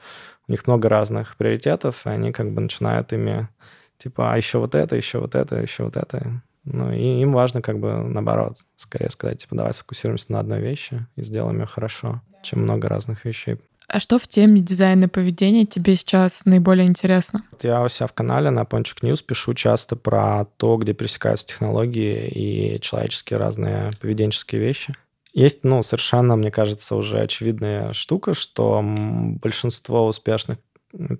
у 0.47 0.53
них 0.53 0.67
много 0.67 0.91
разных 0.91 1.39
приоритетов, 1.39 2.07
и 2.07 2.11
они 2.11 2.33
как 2.33 2.53
бы 2.53 2.61
начинают 2.61 3.15
ими, 3.15 3.49
типа, 3.97 4.35
а 4.35 4.37
еще 4.37 4.59
вот 4.59 4.75
это, 4.75 4.97
еще 4.97 5.21
вот 5.21 5.35
это, 5.35 5.57
еще 5.57 5.85
вот 5.85 5.97
это. 5.97 6.43
Ну, 6.65 6.93
и 6.93 7.23
им 7.23 7.33
важно 7.33 7.63
как 7.63 7.79
бы 7.79 7.95
наоборот, 7.95 8.59
скорее 8.77 9.09
сказать, 9.09 9.39
типа, 9.41 9.57
давай 9.57 9.73
сфокусируемся 9.73 10.33
на 10.33 10.41
одной 10.41 10.61
вещи 10.61 11.07
и 11.17 11.23
сделаем 11.23 11.61
ее 11.61 11.67
хорошо, 11.67 12.21
чем 12.43 12.61
много 12.61 12.91
разных 12.91 13.25
вещей. 13.25 13.59
А 13.89 14.01
что 14.01 14.19
в 14.19 14.27
теме 14.27 14.61
дизайна 14.61 15.09
поведения 15.09 15.67
тебе 15.67 15.97
сейчас 15.97 16.47
наиболее 16.47 16.87
интересно? 16.87 17.43
Я 17.63 17.83
у 17.83 17.89
себя 17.89 18.07
в 18.07 18.13
канале 18.13 18.51
на 18.51 18.63
Ponchik 18.63 19.03
News 19.03 19.23
пишу 19.25 19.55
часто 19.55 19.97
про 19.97 20.47
то, 20.57 20.77
где 20.77 20.95
пересекаются 20.95 21.47
технологии 21.47 22.29
и 22.29 22.81
человеческие 22.81 23.39
разные 23.39 23.91
поведенческие 24.01 24.61
вещи. 24.61 24.95
Есть, 25.33 25.65
ну, 25.65 25.83
совершенно, 25.83 26.37
мне 26.37 26.51
кажется, 26.51 26.95
уже 26.97 27.21
очевидная 27.21 27.93
штука, 27.93 28.35
что 28.35 28.81
большинство 28.85 30.07
успешных 30.07 30.59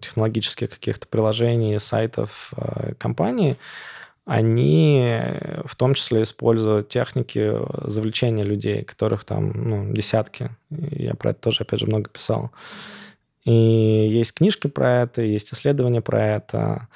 технологических 0.01 0.71
каких-то 0.71 1.09
приложений, 1.09 1.81
сайтов 1.81 2.53
э, 2.57 2.95
компании— 2.95 3.57
они 4.25 5.03
э, 5.05 5.63
в 5.67 5.77
том 5.77 5.95
числе 5.95 6.23
используют 6.23 6.89
техники 6.89 7.53
завлечения 7.89 8.45
людей, 8.45 8.83
которых 8.83 9.25
там 9.25 9.51
ну, 9.53 9.93
десятки. 9.93 10.51
Я 10.71 11.15
про 11.15 11.31
это 11.31 11.41
тоже, 11.41 11.63
опять 11.63 11.81
же, 11.81 11.87
много 11.87 12.09
писал. 12.09 12.51
И 13.45 13.53
есть 13.53 14.33
книжки 14.33 14.69
про 14.69 15.03
это, 15.03 15.21
есть 15.21 15.53
исследования 15.53 16.01
про 16.01 16.25
это. 16.25 16.89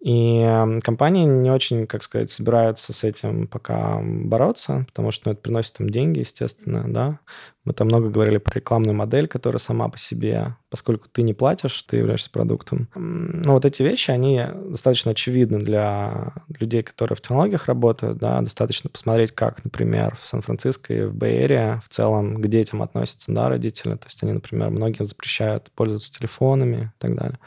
И 0.00 0.78
компании 0.82 1.26
не 1.26 1.50
очень, 1.50 1.86
как 1.86 2.02
сказать, 2.02 2.30
собираются 2.30 2.94
с 2.94 3.04
этим 3.04 3.46
пока 3.46 4.00
бороться, 4.02 4.86
потому 4.86 5.10
что 5.10 5.28
ну, 5.28 5.32
это 5.32 5.42
приносит 5.42 5.78
им 5.78 5.90
деньги, 5.90 6.20
естественно, 6.20 6.84
да. 6.86 7.18
Мы 7.66 7.74
там 7.74 7.88
много 7.88 8.08
говорили 8.08 8.38
про 8.38 8.54
рекламную 8.54 8.96
модель, 8.96 9.28
которая 9.28 9.58
сама 9.58 9.90
по 9.90 9.98
себе, 9.98 10.56
поскольку 10.70 11.08
ты 11.08 11.20
не 11.20 11.34
платишь, 11.34 11.82
ты 11.82 11.98
являешься 11.98 12.30
продуктом. 12.30 12.88
Ну, 12.94 13.52
вот 13.52 13.66
эти 13.66 13.82
вещи, 13.82 14.10
они 14.10 14.42
достаточно 14.70 15.10
очевидны 15.10 15.58
для 15.58 16.32
людей, 16.58 16.82
которые 16.82 17.16
в 17.16 17.20
технологиях 17.20 17.66
работают, 17.66 18.16
да. 18.16 18.40
Достаточно 18.40 18.88
посмотреть, 18.88 19.32
как, 19.32 19.62
например, 19.62 20.16
в 20.18 20.26
Сан-Франциско 20.26 20.94
и 20.94 21.04
в 21.04 21.14
Бэй 21.14 21.40
в 21.78 21.88
целом 21.90 22.40
к 22.40 22.48
детям 22.48 22.80
относятся, 22.80 23.32
да, 23.32 23.50
родители. 23.50 23.96
То 23.96 24.06
есть 24.06 24.22
они, 24.22 24.32
например, 24.32 24.70
многим 24.70 25.06
запрещают 25.06 25.70
пользоваться 25.74 26.10
телефонами 26.10 26.92
и 26.96 27.00
так 27.00 27.14
далее. 27.14 27.38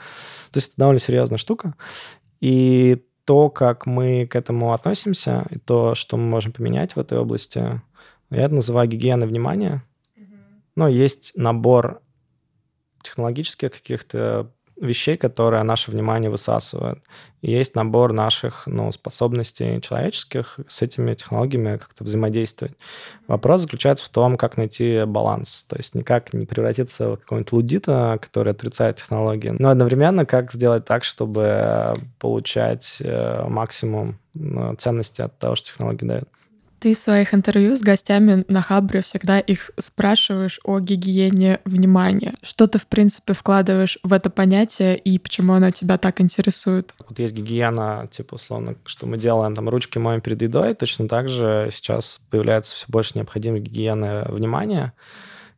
То 0.51 0.57
есть 0.57 0.69
это 0.69 0.77
довольно 0.77 0.99
серьезная 0.99 1.39
штука. 1.39 1.73
И 2.43 3.01
то, 3.23 3.49
как 3.49 3.85
мы 3.85 4.27
к 4.27 4.35
этому 4.35 4.73
относимся, 4.73 5.45
и 5.49 5.57
то, 5.57 5.95
что 5.95 6.17
мы 6.17 6.25
можем 6.25 6.51
поменять 6.51 6.93
в 6.93 6.99
этой 6.99 7.17
области, 7.17 7.81
я 8.29 8.41
это 8.41 8.55
называю 8.55 8.89
гигиеной 8.89 9.27
внимания. 9.27 9.85
Но 10.75 10.89
есть 10.89 11.31
набор 11.35 12.01
технологических 13.01 13.71
каких-то 13.71 14.51
вещей, 14.79 15.17
которые 15.17 15.63
наше 15.63 15.91
внимание 15.91 16.29
высасывают. 16.29 16.99
И 17.41 17.51
есть 17.51 17.75
набор 17.75 18.13
наших 18.13 18.63
ну, 18.67 18.91
способностей 18.91 19.81
человеческих 19.81 20.59
с 20.67 20.81
этими 20.81 21.13
технологиями 21.13 21.77
как-то 21.77 22.03
взаимодействовать. 22.03 22.75
Вопрос 23.27 23.61
заключается 23.61 24.05
в 24.05 24.09
том, 24.09 24.37
как 24.37 24.57
найти 24.57 25.03
баланс. 25.05 25.65
То 25.67 25.75
есть 25.75 25.93
никак 25.93 26.33
не 26.33 26.45
превратиться 26.45 27.11
в 27.11 27.17
какого-нибудь 27.17 27.51
лудита, 27.51 28.17
который 28.21 28.53
отрицает 28.53 28.97
технологии, 28.97 29.53
но 29.57 29.69
одновременно 29.69 30.25
как 30.25 30.51
сделать 30.51 30.85
так, 30.85 31.03
чтобы 31.03 31.93
получать 32.19 32.97
э, 32.99 33.45
максимум 33.47 34.19
ну, 34.33 34.75
ценности 34.75 35.21
от 35.21 35.37
того, 35.37 35.55
что 35.55 35.67
технологии 35.67 36.05
дают. 36.05 36.29
Ты 36.83 36.93
в 36.95 36.99
своих 36.99 37.33
интервью 37.33 37.77
с 37.77 37.81
гостями 37.81 38.43
на 38.49 38.61
Хабре 38.61 38.99
всегда 38.99 39.39
их 39.39 39.71
спрашиваешь 39.79 40.59
о 40.65 40.81
гигиене 40.81 41.61
внимания. 41.63 42.33
Что 42.41 42.67
ты, 42.67 42.77
в 42.77 42.87
принципе, 42.87 43.31
вкладываешь 43.31 43.97
в 44.03 44.11
это 44.11 44.29
понятие 44.29 44.97
и 44.97 45.17
почему 45.17 45.53
оно 45.53 45.71
тебя 45.71 45.97
так 45.97 46.19
интересует? 46.19 46.93
Вот 47.07 47.17
есть 47.19 47.33
гигиена, 47.35 48.09
типа, 48.11 48.35
условно, 48.35 48.75
что 48.83 49.07
мы 49.07 49.17
делаем, 49.17 49.55
там, 49.55 49.69
ручки 49.69 49.97
моем 49.97 50.19
перед 50.19 50.41
едой, 50.41 50.73
точно 50.73 51.07
так 51.07 51.29
же 51.29 51.69
сейчас 51.71 52.19
появляется 52.29 52.75
все 52.75 52.87
больше 52.89 53.13
необходимой 53.15 53.61
гигиены 53.61 54.25
внимания. 54.25 54.91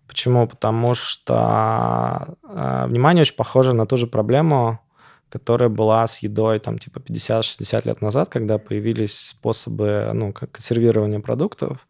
Почему? 0.06 0.48
Потому 0.48 0.94
что 0.94 2.36
э, 2.44 2.86
внимание 2.86 3.24
очень 3.24 3.36
похоже 3.36 3.74
на 3.74 3.88
ту 3.88 3.98
же 3.98 4.06
проблему, 4.06 4.80
которая 5.36 5.67
была 5.67 6.08
с 6.08 6.19
едой 6.19 6.60
там 6.60 6.78
типа 6.80 7.00
50-60 7.00 7.82
лет 7.86 8.02
назад, 8.02 8.30
когда 8.30 8.58
появились 8.58 9.19
способы 9.19 10.12
ну, 10.13 10.32
консервирования 10.32 11.19
продуктов, 11.19 11.86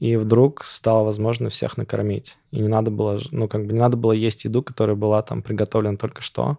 и 0.00 0.16
вдруг 0.16 0.66
стало 0.66 1.04
возможно 1.04 1.48
всех 1.48 1.78
накормить. 1.78 2.36
И 2.50 2.60
не 2.60 2.68
надо 2.68 2.90
было, 2.90 3.18
ну, 3.30 3.48
как 3.48 3.64
бы 3.64 3.72
не 3.72 3.78
надо 3.78 3.96
было 3.96 4.12
есть 4.12 4.44
еду, 4.44 4.62
которая 4.62 4.96
была 4.96 5.22
там 5.22 5.40
приготовлена 5.40 5.96
только 5.96 6.20
что, 6.20 6.58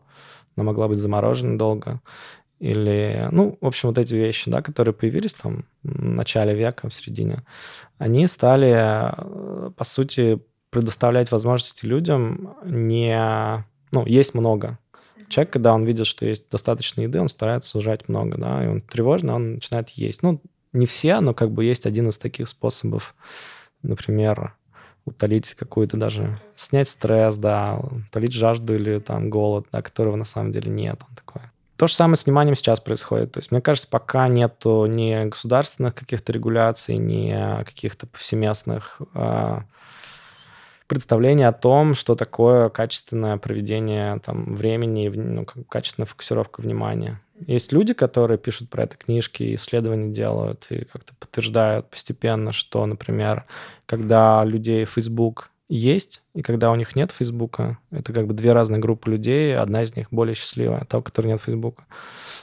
но 0.56 0.64
могла 0.64 0.88
быть 0.88 0.98
заморожена 0.98 1.60
долго. 1.60 2.02
Или, 2.58 3.28
ну, 3.32 3.60
в 3.62 3.68
общем, 3.68 3.90
вот 3.90 4.00
эти 4.00 4.16
вещи, 4.16 4.50
да, 4.50 4.64
которые 4.64 4.96
появились 4.96 5.36
там 5.36 5.66
в 5.84 6.04
начале 6.04 6.56
века, 6.56 6.90
в 6.90 6.94
середине, 6.96 7.44
они 8.00 8.26
стали, 8.26 8.74
э, 8.74 9.70
по 9.78 9.84
сути, 9.84 10.42
предоставлять 10.72 11.32
возможности 11.32 11.86
людям 11.86 12.56
не... 12.66 13.64
Ну, 13.92 14.08
есть 14.08 14.34
много, 14.34 14.80
Человек, 15.32 15.54
когда 15.54 15.74
он 15.74 15.86
видит, 15.86 16.08
что 16.08 16.26
есть 16.26 16.50
достаточно 16.52 17.02
еды, 17.02 17.22
он 17.22 17.30
старается 17.30 17.70
сужать 17.70 18.10
много, 18.10 18.38
да, 18.38 18.66
и 18.66 18.68
он 18.68 18.82
тревожно, 18.82 19.36
он 19.36 19.54
начинает 19.56 19.90
есть. 19.92 20.24
Ну, 20.24 20.42
не 20.74 20.86
все, 20.86 21.22
но 21.22 21.34
как 21.34 21.52
бы 21.52 21.64
есть 21.64 21.86
один 21.86 22.10
из 22.10 22.18
таких 22.18 22.50
способов, 22.50 23.16
например, 23.82 24.56
утолить 25.06 25.54
какую-то 25.54 25.96
даже, 25.96 26.38
снять 26.58 26.90
стресс, 26.90 27.38
да, 27.38 27.80
утолить 27.80 28.34
жажду 28.34 28.76
или 28.76 29.00
там 29.00 29.30
голод, 29.30 29.68
да, 29.72 29.82
которого 29.82 30.18
на 30.18 30.26
самом 30.26 30.52
деле 30.52 30.70
нет. 30.70 31.00
Он 31.08 31.16
такой. 31.16 31.44
То 31.78 31.88
же 31.88 31.96
самое 31.96 32.18
с 32.18 32.26
вниманием 32.26 32.56
сейчас 32.56 32.82
происходит. 32.82 33.32
То 33.32 33.40
есть, 33.40 33.52
мне 33.52 33.62
кажется, 33.62 33.88
пока 33.90 34.28
нету 34.28 34.86
ни 34.86 35.30
государственных 35.30 35.96
каких-то 35.96 36.34
регуляций, 36.34 36.98
ни 36.98 37.64
каких-то 37.64 38.06
повсеместных 38.06 39.02
э, 39.16 39.62
представление 40.92 41.48
о 41.48 41.54
том, 41.54 41.94
что 41.94 42.16
такое 42.16 42.68
качественное 42.68 43.38
проведение 43.38 44.20
там, 44.20 44.52
времени, 44.52 45.08
ну, 45.08 45.46
качественная 45.46 46.06
фокусировка 46.06 46.60
внимания. 46.60 47.22
Есть 47.48 47.72
люди, 47.72 47.94
которые 47.94 48.38
пишут 48.38 48.70
про 48.70 48.84
это 48.84 48.98
книжки, 48.98 49.56
исследования 49.56 50.14
делают 50.14 50.68
и 50.70 50.84
как-то 50.84 51.14
подтверждают 51.18 51.90
постепенно, 51.90 52.52
что, 52.52 52.86
например, 52.86 53.46
когда 53.86 54.44
людей 54.44 54.84
Facebook 54.84 55.51
есть, 55.72 56.22
и 56.34 56.42
когда 56.42 56.70
у 56.70 56.76
них 56.76 56.98
нет 56.98 57.12
Фейсбука, 57.12 57.78
это 57.92 58.12
как 58.12 58.28
бы 58.28 58.34
две 58.34 58.52
разные 58.52 58.80
группы 58.80 59.10
людей, 59.10 59.58
одна 59.58 59.84
из 59.84 59.96
них 59.96 60.08
более 60.12 60.36
счастливая, 60.36 60.84
та, 60.84 60.98
у 60.98 61.02
которой 61.02 61.28
нет 61.28 61.42
Фейсбука. 61.42 61.86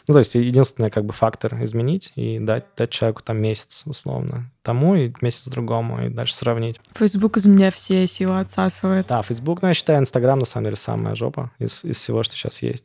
Ну, 0.07 0.14
то 0.14 0.20
есть 0.20 0.34
единственный 0.34 0.90
как 0.90 1.05
бы 1.05 1.12
фактор 1.12 1.62
изменить 1.62 2.12
и 2.16 2.38
дать, 2.38 2.64
дать 2.78 2.88
человеку 2.88 3.22
там 3.22 3.36
месяц, 3.36 3.82
условно, 3.84 4.50
тому 4.62 4.94
и 4.94 5.12
месяц 5.20 5.46
другому, 5.48 6.07
и 6.07 6.09
дальше 6.09 6.34
сравнить. 6.34 6.80
Фейсбук 6.94 7.36
из 7.36 7.46
меня 7.46 7.70
все 7.70 8.07
силы 8.07 8.40
отсасывает. 8.40 9.07
Да, 9.09 9.20
Фейсбук, 9.20 9.61
ну, 9.61 9.68
я 9.68 9.74
считаю, 9.74 9.98
Инстаграм, 9.98 10.38
на 10.38 10.46
самом 10.46 10.64
деле, 10.64 10.76
самая 10.76 11.14
жопа 11.14 11.50
из, 11.59 11.84
из 11.84 11.98
всего, 11.98 12.22
что 12.22 12.34
сейчас 12.34 12.62
есть. 12.62 12.84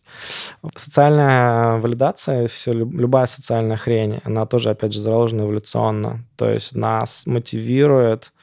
Социальная 0.75 1.77
валидация, 1.77 2.49
все, 2.49 2.73
любая 2.73 3.27
социальная 3.27 3.77
хрень, 3.77 4.19
она 4.25 4.45
тоже, 4.45 4.71
опять 4.71 4.91
же, 4.91 4.99
заложена 4.99 5.43
эволюционно. 5.43 6.25
То 6.35 6.49
есть 6.49 6.75
нас 6.75 7.25
мотивирует 7.25 8.33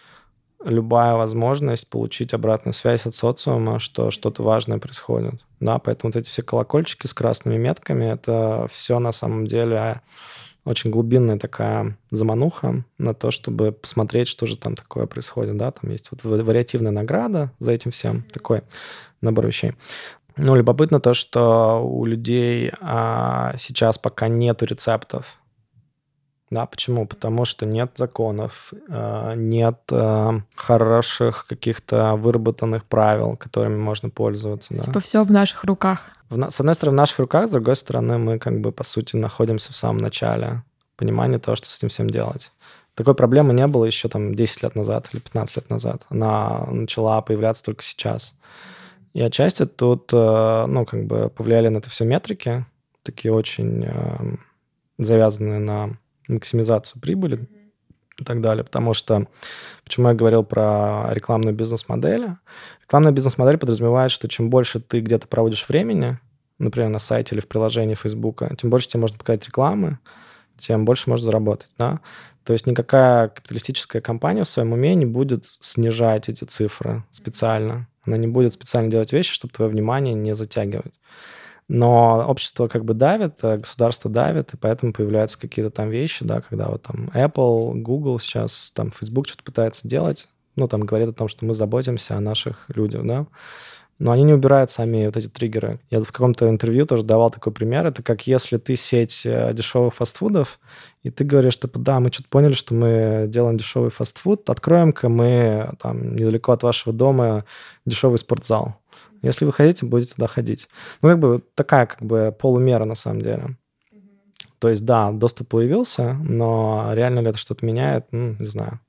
любая 0.65 1.15
возможность 1.15 1.89
получить 1.89 2.35
обратную 2.35 2.75
связь 2.75 3.07
от 3.07 3.15
социума, 3.15 3.79
что 3.79 4.11
что-то 4.11 4.43
важное 4.43 4.79
происходит. 4.79 5.45
Да, 5.59 5.79
поэтому 5.79 6.13
вот 6.13 6.21
эти 6.21 6.29
все 6.29 6.43
колокольчики 6.43 7.07
с 7.07 7.15
красными 7.15 7.57
метками, 7.57 8.05
это 8.05 8.67
все 8.71 8.99
на 8.99 9.13
самом 9.13 9.47
деле 9.47 10.03
очень 10.65 10.91
глубинная 10.91 11.39
такая 11.39 11.97
замануха 12.11 12.85
на 12.99 13.15
то, 13.15 13.31
чтобы 13.31 13.73
посмотреть, 13.73 14.29
что 14.29 14.47
же 14.47 14.57
там 14.57 14.75
такое 14.75 15.07
происходит. 15.07 15.57
Да, 15.57 15.71
там 15.71 15.91
есть 15.91 16.11
вот 16.11 16.23
вариативная 16.25 16.93
награда 16.93 17.53
за 17.59 17.73
этим 17.73 17.91
всем, 17.91 18.25
такой 18.33 18.63
набор 19.21 19.47
вещей. 19.47 19.75
Ну, 20.37 20.55
любопытно 20.55 21.01
то, 21.01 21.13
что 21.13 21.83
у 21.85 22.05
людей 22.05 22.73
а, 22.81 23.55
сейчас 23.59 23.99
пока 23.99 24.29
нету 24.29 24.65
рецептов 24.65 25.40
да, 26.51 26.67
почему? 26.67 27.07
Потому 27.07 27.45
что 27.45 27.65
нет 27.65 27.93
законов, 27.95 28.73
э, 28.89 29.35
нет 29.37 29.79
э, 29.93 30.41
хороших 30.57 31.47
каких-то 31.47 32.17
выработанных 32.17 32.85
правил, 32.85 33.37
которыми 33.37 33.77
можно 33.77 34.11
пользоваться. 34.11 34.75
Да. 34.75 34.83
Типа 34.83 34.99
все 34.99 35.23
в 35.23 35.31
наших 35.31 35.63
руках. 35.63 36.11
В, 36.29 36.51
с 36.51 36.59
одной 36.59 36.75
стороны, 36.75 36.97
в 36.97 36.99
наших 36.99 37.21
руках, 37.21 37.47
с 37.47 37.51
другой 37.51 37.77
стороны, 37.77 38.19
мы 38.19 38.41
как 38.41 38.61
бы, 38.61 38.73
по 38.73 38.83
сути, 38.83 39.15
находимся 39.15 39.73
в 39.73 39.77
самом 39.77 39.99
начале 39.99 40.65
понимания 40.97 41.39
того, 41.39 41.55
что 41.55 41.69
с 41.69 41.79
этим 41.79 41.89
всем 41.89 42.11
делать. 42.11 42.51
Такой 42.97 43.15
проблемы 43.15 43.55
не 43.55 43.69
было 43.69 43.85
еще 43.85 44.09
там 44.09 44.35
10 44.35 44.65
лет 44.65 44.75
назад 44.75 45.09
или 45.13 45.21
15 45.21 45.57
лет 45.57 45.71
назад. 45.71 46.03
Она 46.09 46.67
начала 46.67 47.23
появляться 47.23 47.63
только 47.65 47.85
сейчас. 47.85 48.35
И 49.15 49.23
отчасти 49.23 49.67
тут, 49.67 50.11
э, 50.13 50.65
ну, 50.67 50.85
как 50.85 51.05
бы 51.05 51.31
повлияли 51.31 51.69
на 51.69 51.79
это 51.79 51.91
все 51.91 52.05
метрики, 52.05 52.65
такие 53.05 53.33
очень 53.33 53.87
завязанные 54.99 55.59
на 55.59 55.97
максимизацию 56.35 57.01
прибыли 57.01 57.49
и 58.19 58.25
так 58.25 58.41
далее. 58.41 58.65
Потому 58.65 58.95
что, 58.95 59.27
почему 59.85 60.09
я 60.09 60.15
говорил 60.15 60.45
про 60.45 61.09
рекламную 61.13 61.55
бизнес-модель? 61.55 62.29
Рекламная 62.83 63.13
бизнес-модель 63.13 63.59
подразумевает, 63.59 64.13
что 64.13 64.29
чем 64.29 64.51
больше 64.51 64.81
ты 64.81 65.01
где-то 65.01 65.27
проводишь 65.27 65.69
времени, 65.69 66.19
например, 66.59 66.91
на 66.91 66.99
сайте 66.99 67.35
или 67.35 67.41
в 67.41 67.49
приложении 67.49 67.95
Facebook, 67.95 68.43
тем 68.59 68.71
больше 68.71 68.89
тебе 68.89 69.01
можно 69.01 69.19
показать 69.19 69.47
рекламы, 69.47 69.99
тем 70.59 70.85
больше 70.85 71.09
можешь 71.09 71.25
заработать, 71.25 71.69
да. 71.79 72.01
То 72.45 72.53
есть 72.53 72.67
никакая 72.67 73.29
капиталистическая 73.29 74.01
компания 74.01 74.45
в 74.45 74.49
своем 74.49 74.73
уме 74.73 74.95
не 74.95 75.07
будет 75.07 75.45
снижать 75.61 76.29
эти 76.29 76.45
цифры 76.45 77.05
специально. 77.13 77.87
Она 78.03 78.17
не 78.17 78.27
будет 78.27 78.55
специально 78.55 78.91
делать 78.91 79.13
вещи, 79.13 79.33
чтобы 79.33 79.53
твое 79.53 79.71
внимание 79.71 80.15
не 80.15 80.35
затягивать. 80.35 80.95
Но 81.73 82.25
общество 82.27 82.67
как 82.67 82.85
бы 82.85 82.95
давит, 82.95 83.35
э, 83.43 83.59
государство 83.59 84.11
давит, 84.11 84.55
и 84.55 84.57
поэтому 84.57 84.93
появляются 84.93 85.39
какие-то 85.39 85.71
там 85.71 85.89
вещи, 85.89 86.25
да, 86.25 86.41
когда 86.41 86.67
вот 86.67 86.83
там 86.83 87.13
Apple, 87.15 87.75
Google 87.75 88.19
сейчас, 88.19 88.73
там 88.75 88.91
Facebook 88.91 89.29
что-то 89.29 89.45
пытается 89.45 89.87
делать, 89.87 90.27
ну, 90.57 90.67
там 90.67 90.81
говорит 90.81 91.11
о 91.11 91.13
том, 91.13 91.29
что 91.29 91.45
мы 91.45 91.55
заботимся 91.55 92.17
о 92.17 92.21
наших 92.21 92.65
людях, 92.75 93.07
да, 93.07 93.27
но 94.01 94.11
они 94.11 94.25
не 94.25 94.33
убирают 94.33 94.73
сами 94.73 95.07
вот 95.07 95.17
эти 95.17 95.29
триггеры. 95.29 95.79
Я 95.91 96.03
в 96.03 96.11
каком-то 96.11 96.49
интервью 96.49 96.87
тоже 96.87 97.05
давал 97.05 97.31
такой 97.31 97.53
пример. 97.53 97.87
Это 97.87 98.03
как 98.03 98.27
если 98.27 98.57
ты 98.57 98.75
сеть 98.75 99.23
э, 99.25 99.53
дешевых 99.55 99.95
фастфудов, 99.95 100.59
и 101.05 101.11
ты 101.11 101.23
говоришь, 101.23 101.53
что 101.53 101.69
да, 101.69 102.01
мы 102.01 102.11
что-то 102.11 102.31
поняли, 102.31 102.53
что 102.53 102.75
мы 102.75 103.27
делаем 103.29 103.57
дешевый 103.57 103.91
фастфуд, 103.91 104.51
откроем-ка 104.51 105.09
мы 105.09 105.71
там 105.81 106.17
недалеко 106.17 106.51
от 106.51 106.65
вашего 106.65 106.93
дома 106.93 107.45
дешевый 107.87 108.19
спортзал. 108.19 108.75
Если 109.23 109.45
вы 109.45 109.53
хотите, 109.53 109.87
будете 109.87 110.15
туда 110.15 110.27
ходить. 110.27 110.69
Ну, 111.03 111.09
как 111.09 111.19
бы 111.19 111.43
такая 111.55 111.87
как 111.87 112.03
бы 112.03 112.35
полумера 112.39 112.85
на 112.85 112.95
самом 112.95 113.21
деле. 113.21 113.57
То 114.59 114.69
есть, 114.69 114.85
да, 114.85 115.11
доступ 115.11 115.49
появился, 115.49 116.15
но 116.15 116.91
реально 116.93 117.21
ли 117.21 117.29
это 117.29 117.39
что-то 117.39 117.65
меняет, 117.65 118.07
ну, 118.13 118.37
не 118.39 118.47
знаю. 118.47 118.81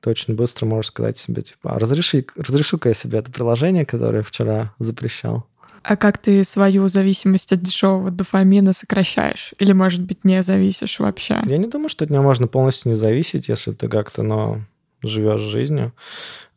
Ты 0.00 0.10
очень 0.10 0.34
быстро 0.34 0.66
можешь 0.66 0.88
сказать 0.88 1.18
себе, 1.18 1.42
типа, 1.42 1.78
разреши, 1.78 2.24
разрешу-ка 2.36 2.88
я 2.88 2.94
себе 2.94 3.18
это 3.18 3.30
приложение, 3.30 3.84
которое 3.84 4.22
вчера 4.22 4.74
запрещал. 4.78 5.46
А 5.82 5.96
как 5.96 6.18
ты 6.18 6.44
свою 6.44 6.86
зависимость 6.86 7.52
от 7.52 7.60
дешевого 7.60 8.10
дофамина 8.12 8.72
сокращаешь? 8.72 9.54
Или, 9.58 9.72
может 9.72 10.02
быть, 10.02 10.24
не 10.24 10.42
зависишь 10.42 11.00
вообще? 11.00 11.42
Я 11.44 11.58
не 11.58 11.66
думаю, 11.66 11.88
что 11.88 12.04
от 12.04 12.10
него 12.10 12.22
можно 12.22 12.46
полностью 12.46 12.90
не 12.90 12.96
зависеть, 12.96 13.48
если 13.48 13.72
ты 13.72 13.88
как-то, 13.88 14.22
но 14.22 14.60
живешь 15.02 15.40
жизнью. 15.40 15.92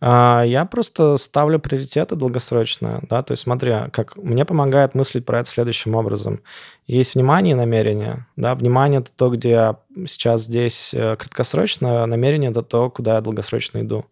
А, 0.02 0.44
я 0.46 0.66
просто 0.66 1.18
ставлю 1.18 1.60
приоритеты 1.60 2.16
долгосрочно, 2.16 3.02
да, 3.10 3.24
то 3.24 3.32
есть 3.32 3.44
смотри, 3.44 3.74
как 3.92 4.16
мне 4.18 4.46
помогает 4.46 4.94
мыслить 4.94 5.26
про 5.26 5.40
это 5.40 5.50
следующим 5.50 5.96
образом. 5.96 6.42
Есть 6.86 7.16
внимание 7.16 7.54
и 7.54 7.56
намерение, 7.56 8.28
да, 8.36 8.56
внимание— 8.56 9.00
это 9.02 9.12
то, 9.16 9.30
где 9.30 9.50
я 9.50 9.80
сейчас 10.06 10.44
здесь 10.44 10.94
э, 10.94 11.16
краткосрочно, 11.16 12.06
намерение— 12.06 12.50
это 12.52 12.62
то, 12.62 12.90
куда 12.90 13.16
я 13.16 13.22
долгосрочно 13.22 13.80
иду. 13.80 14.06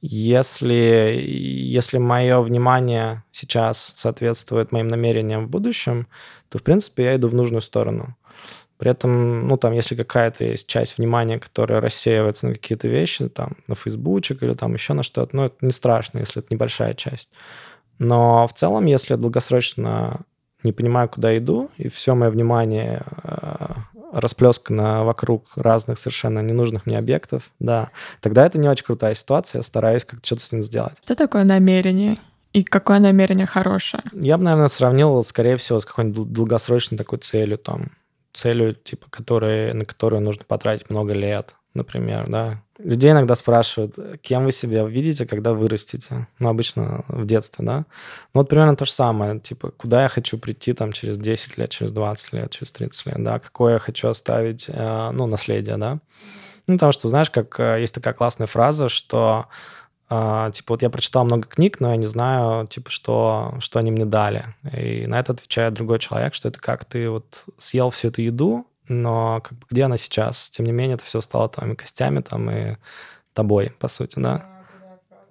Если, 0.00 0.74
если 1.24 1.98
мое 1.98 2.40
внимание 2.40 3.24
сейчас 3.32 3.94
соответствует 3.96 4.70
моим 4.70 4.88
намерениям 4.88 5.46
в 5.46 5.50
будущем, 5.50 6.06
то, 6.48 6.58
в 6.58 6.62
принципе, 6.62 7.04
я 7.04 7.16
иду 7.16 7.28
в 7.28 7.34
нужную 7.34 7.62
сторону. 7.62 8.16
При 8.78 8.90
этом, 8.90 9.48
ну, 9.48 9.56
там, 9.56 9.72
если 9.72 9.96
какая-то 9.96 10.44
есть 10.44 10.68
часть 10.68 10.98
внимания, 10.98 11.38
которая 11.38 11.80
рассеивается 11.80 12.46
на 12.46 12.54
какие-то 12.54 12.86
вещи, 12.86 13.28
там, 13.28 13.56
на 13.66 13.74
фейсбучек 13.74 14.42
или 14.42 14.54
там 14.54 14.72
еще 14.74 14.94
на 14.94 15.02
что-то, 15.02 15.36
ну, 15.36 15.44
это 15.46 15.56
не 15.60 15.72
страшно, 15.72 16.20
если 16.20 16.42
это 16.42 16.54
небольшая 16.54 16.94
часть. 16.94 17.28
Но 17.98 18.46
в 18.46 18.52
целом, 18.52 18.86
если 18.86 19.14
я 19.14 19.18
долгосрочно 19.18 20.20
не 20.62 20.72
понимаю, 20.72 21.08
куда 21.08 21.36
иду, 21.36 21.70
и 21.76 21.88
все 21.88 22.14
мое 22.14 22.30
внимание 22.30 23.02
э, 23.24 23.74
расплескано 24.12 25.04
вокруг 25.04 25.46
разных 25.56 25.98
совершенно 25.98 26.40
ненужных 26.40 26.86
мне 26.86 26.98
объектов, 26.98 27.50
да, 27.58 27.90
тогда 28.20 28.46
это 28.46 28.58
не 28.58 28.68
очень 28.68 28.84
крутая 28.84 29.14
ситуация, 29.14 29.60
я 29.60 29.62
стараюсь 29.62 30.04
как-то 30.04 30.24
что-то 30.24 30.42
с 30.42 30.52
ним 30.52 30.62
сделать. 30.62 30.94
Что 31.04 31.16
такое 31.16 31.44
намерение? 31.44 32.18
И 32.52 32.62
какое 32.62 32.98
намерение 32.98 33.46
хорошее? 33.46 34.02
Я 34.12 34.38
бы, 34.38 34.44
наверное, 34.44 34.68
сравнил, 34.68 35.22
скорее 35.22 35.56
всего, 35.56 35.80
с 35.80 35.84
какой-нибудь 35.84 36.32
долгосрочной 36.32 36.96
такой 36.96 37.18
целью, 37.18 37.58
там, 37.58 37.90
целью, 38.38 38.74
типа, 38.74 39.06
которые, 39.10 39.74
на 39.74 39.84
которую 39.84 40.22
нужно 40.22 40.44
потратить 40.46 40.90
много 40.90 41.12
лет, 41.12 41.56
например, 41.74 42.28
да. 42.28 42.62
Людей 42.78 43.10
иногда 43.10 43.34
спрашивают, 43.34 43.96
кем 44.22 44.44
вы 44.44 44.52
себя 44.52 44.84
видите, 44.84 45.26
когда 45.26 45.52
вырастете? 45.52 46.28
Ну, 46.38 46.48
обычно 46.48 47.04
в 47.08 47.26
детстве, 47.26 47.64
да. 47.64 47.78
Ну, 48.34 48.40
вот 48.40 48.48
примерно 48.48 48.76
то 48.76 48.84
же 48.84 48.92
самое, 48.92 49.40
типа, 49.40 49.72
куда 49.72 50.04
я 50.04 50.08
хочу 50.08 50.38
прийти 50.38 50.72
там 50.72 50.92
через 50.92 51.18
10 51.18 51.58
лет, 51.58 51.70
через 51.70 51.92
20 51.92 52.32
лет, 52.34 52.50
через 52.50 52.70
30 52.72 53.06
лет, 53.06 53.24
да, 53.24 53.38
какое 53.38 53.74
я 53.74 53.78
хочу 53.78 54.08
оставить, 54.08 54.66
э, 54.68 55.10
ну, 55.12 55.26
наследие, 55.26 55.76
да. 55.76 55.98
Ну, 56.68 56.74
потому 56.74 56.92
что, 56.92 57.08
знаешь, 57.08 57.30
как 57.30 57.58
э, 57.58 57.80
есть 57.80 57.94
такая 57.94 58.14
классная 58.14 58.46
фраза, 58.46 58.88
что 58.88 59.46
Uh, 60.10 60.50
типа, 60.52 60.72
вот 60.72 60.82
я 60.82 60.88
прочитал 60.88 61.26
много 61.26 61.46
книг, 61.46 61.80
но 61.80 61.90
я 61.90 61.96
не 61.96 62.06
знаю, 62.06 62.66
типа, 62.66 62.90
что, 62.90 63.54
что 63.60 63.78
они 63.78 63.90
мне 63.90 64.06
дали. 64.06 64.46
И 64.72 65.06
на 65.06 65.20
это 65.20 65.32
отвечает 65.32 65.74
другой 65.74 65.98
человек, 65.98 66.32
что 66.32 66.48
это 66.48 66.58
как 66.58 66.86
ты 66.86 67.10
вот 67.10 67.44
съел 67.58 67.90
всю 67.90 68.08
эту 68.08 68.22
еду, 68.22 68.66
но 68.88 69.42
как 69.44 69.58
бы 69.58 69.66
где 69.70 69.84
она 69.84 69.98
сейчас? 69.98 70.48
Тем 70.48 70.64
не 70.64 70.72
менее, 70.72 70.94
это 70.94 71.04
все 71.04 71.20
стало 71.20 71.50
твоими 71.50 71.74
костями 71.74 72.20
там 72.20 72.50
и 72.50 72.76
тобой, 73.34 73.70
по 73.78 73.88
сути, 73.88 74.18
да. 74.18 74.46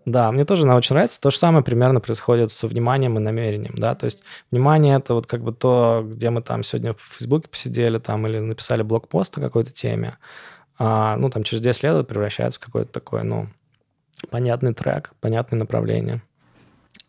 Да, 0.06 0.32
мне 0.32 0.46
тоже 0.46 0.64
она 0.64 0.78
очень 0.78 0.94
нравится. 0.94 1.20
То 1.20 1.32
же 1.32 1.38
самое 1.38 1.66
примерно 1.66 2.00
происходит 2.00 2.50
со 2.50 2.68
вниманием 2.68 3.18
и 3.18 3.20
намерением, 3.20 3.74
да, 3.76 3.94
то 3.94 4.06
есть 4.06 4.24
внимание— 4.52 4.96
это 4.98 5.14
вот 5.16 5.28
как 5.28 5.42
бы 5.42 5.52
то, 5.52 6.02
где 6.06 6.30
мы 6.30 6.42
там 6.42 6.64
сегодня 6.64 6.94
в 6.94 7.02
Фейсбуке 7.18 7.50
посидели 7.50 7.98
там 7.98 8.26
или 8.26 8.40
написали 8.40 8.84
блокпост 8.84 9.38
о 9.38 9.42
какой-то 9.42 9.72
теме, 9.72 10.18
а, 10.80 11.18
ну, 11.18 11.30
там 11.30 11.44
через 11.44 11.62
10 11.62 11.84
лет 11.84 11.94
это 11.94 12.04
превращается 12.06 12.60
в 12.60 12.64
какой-то 12.64 12.90
такой, 12.90 13.24
ну, 13.24 13.48
понятный 14.30 14.74
трек, 14.74 15.12
понятное 15.20 15.60
направление. 15.60 16.22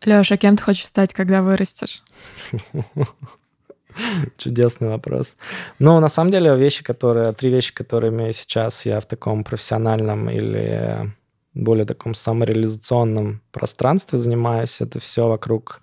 Леша, 0.01 0.37
кем 0.37 0.55
ты 0.55 0.63
хочешь 0.63 0.85
стать, 0.85 1.13
когда 1.13 1.41
вырастешь? 1.41 2.03
Чудесный 4.37 4.89
вопрос. 4.89 5.35
Ну, 5.79 5.99
на 5.99 6.09
самом 6.09 6.31
деле, 6.31 6.55
вещи, 6.55 6.83
которые, 6.83 7.33
три 7.33 7.49
вещи, 7.49 7.73
которыми 7.73 8.31
сейчас 8.31 8.85
я 8.85 8.99
в 8.99 9.05
таком 9.05 9.43
профессиональном 9.43 10.29
или 10.29 11.11
более 11.53 11.85
таком 11.85 12.13
самореализационном 12.13 13.41
пространстве 13.51 14.19
занимаюсь, 14.19 14.81
это 14.81 14.99
все 14.99 15.27
вокруг, 15.27 15.81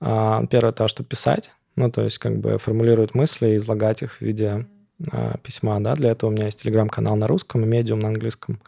а, 0.00 0.44
первое, 0.46 0.72
то, 0.72 0.88
что 0.88 1.04
писать, 1.04 1.50
ну, 1.76 1.90
то 1.90 2.02
есть 2.02 2.18
как 2.18 2.38
бы 2.38 2.58
формулировать 2.58 3.14
мысли 3.14 3.50
и 3.50 3.56
излагать 3.56 4.02
их 4.02 4.14
в 4.14 4.20
виде 4.20 4.66
а, 5.10 5.38
письма, 5.38 5.80
да, 5.80 5.94
для 5.94 6.10
этого 6.10 6.30
у 6.30 6.32
меня 6.32 6.46
есть 6.46 6.62
телеграм-канал 6.62 7.16
на 7.16 7.26
русском 7.26 7.62
и 7.62 7.66
медиум 7.66 8.00
на 8.00 8.08
английском. 8.08 8.60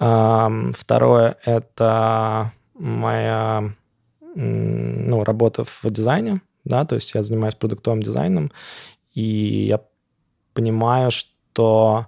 Второе— 0.00 1.36
это 1.44 2.52
моя 2.72 3.74
ну, 4.34 5.24
работа 5.24 5.64
в 5.64 5.84
дизайне, 5.84 6.40
да, 6.64 6.86
то 6.86 6.94
есть 6.94 7.12
я 7.12 7.22
занимаюсь 7.22 7.54
продуктовым 7.54 8.02
дизайном, 8.02 8.50
и 9.12 9.66
я 9.66 9.82
понимаю, 10.54 11.10
что 11.10 12.06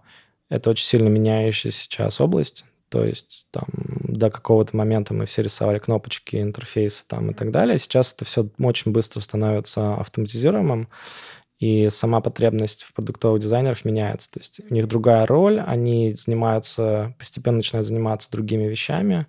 это 0.49 0.71
очень 0.71 0.87
сильно 0.87 1.09
меняющая 1.09 1.71
сейчас 1.71 2.19
область, 2.19 2.65
то 2.89 3.05
есть 3.05 3.47
там 3.51 3.67
до 4.03 4.31
какого-то 4.31 4.75
момента 4.75 5.13
мы 5.13 5.27
все 5.27 5.43
рисовали 5.43 5.79
кнопочки, 5.79 6.37
интерфейсы 6.37 7.05
там 7.07 7.31
и 7.31 7.35
так 7.35 7.51
далее. 7.51 7.79
Сейчас 7.79 8.15
это 8.15 8.25
все 8.25 8.49
очень 8.59 8.93
быстро 8.93 9.21
становится 9.21 9.97
автоматизируемым, 9.97 10.89
и 11.63 11.91
сама 11.91 12.21
потребность 12.21 12.83
в 12.83 12.93
продуктовых 12.93 13.41
дизайнерах 13.41 13.85
меняется. 13.85 14.29
То 14.33 14.41
есть 14.41 14.61
у 14.69 14.75
них 14.75 14.89
другая 14.89 15.25
роль, 15.27 15.61
они 15.61 16.13
занимаются, 16.13 17.15
постепенно 17.21 17.59
начинают 17.59 17.87
заниматься 17.87 18.29
другими 18.33 18.65
вещами, 18.65 19.29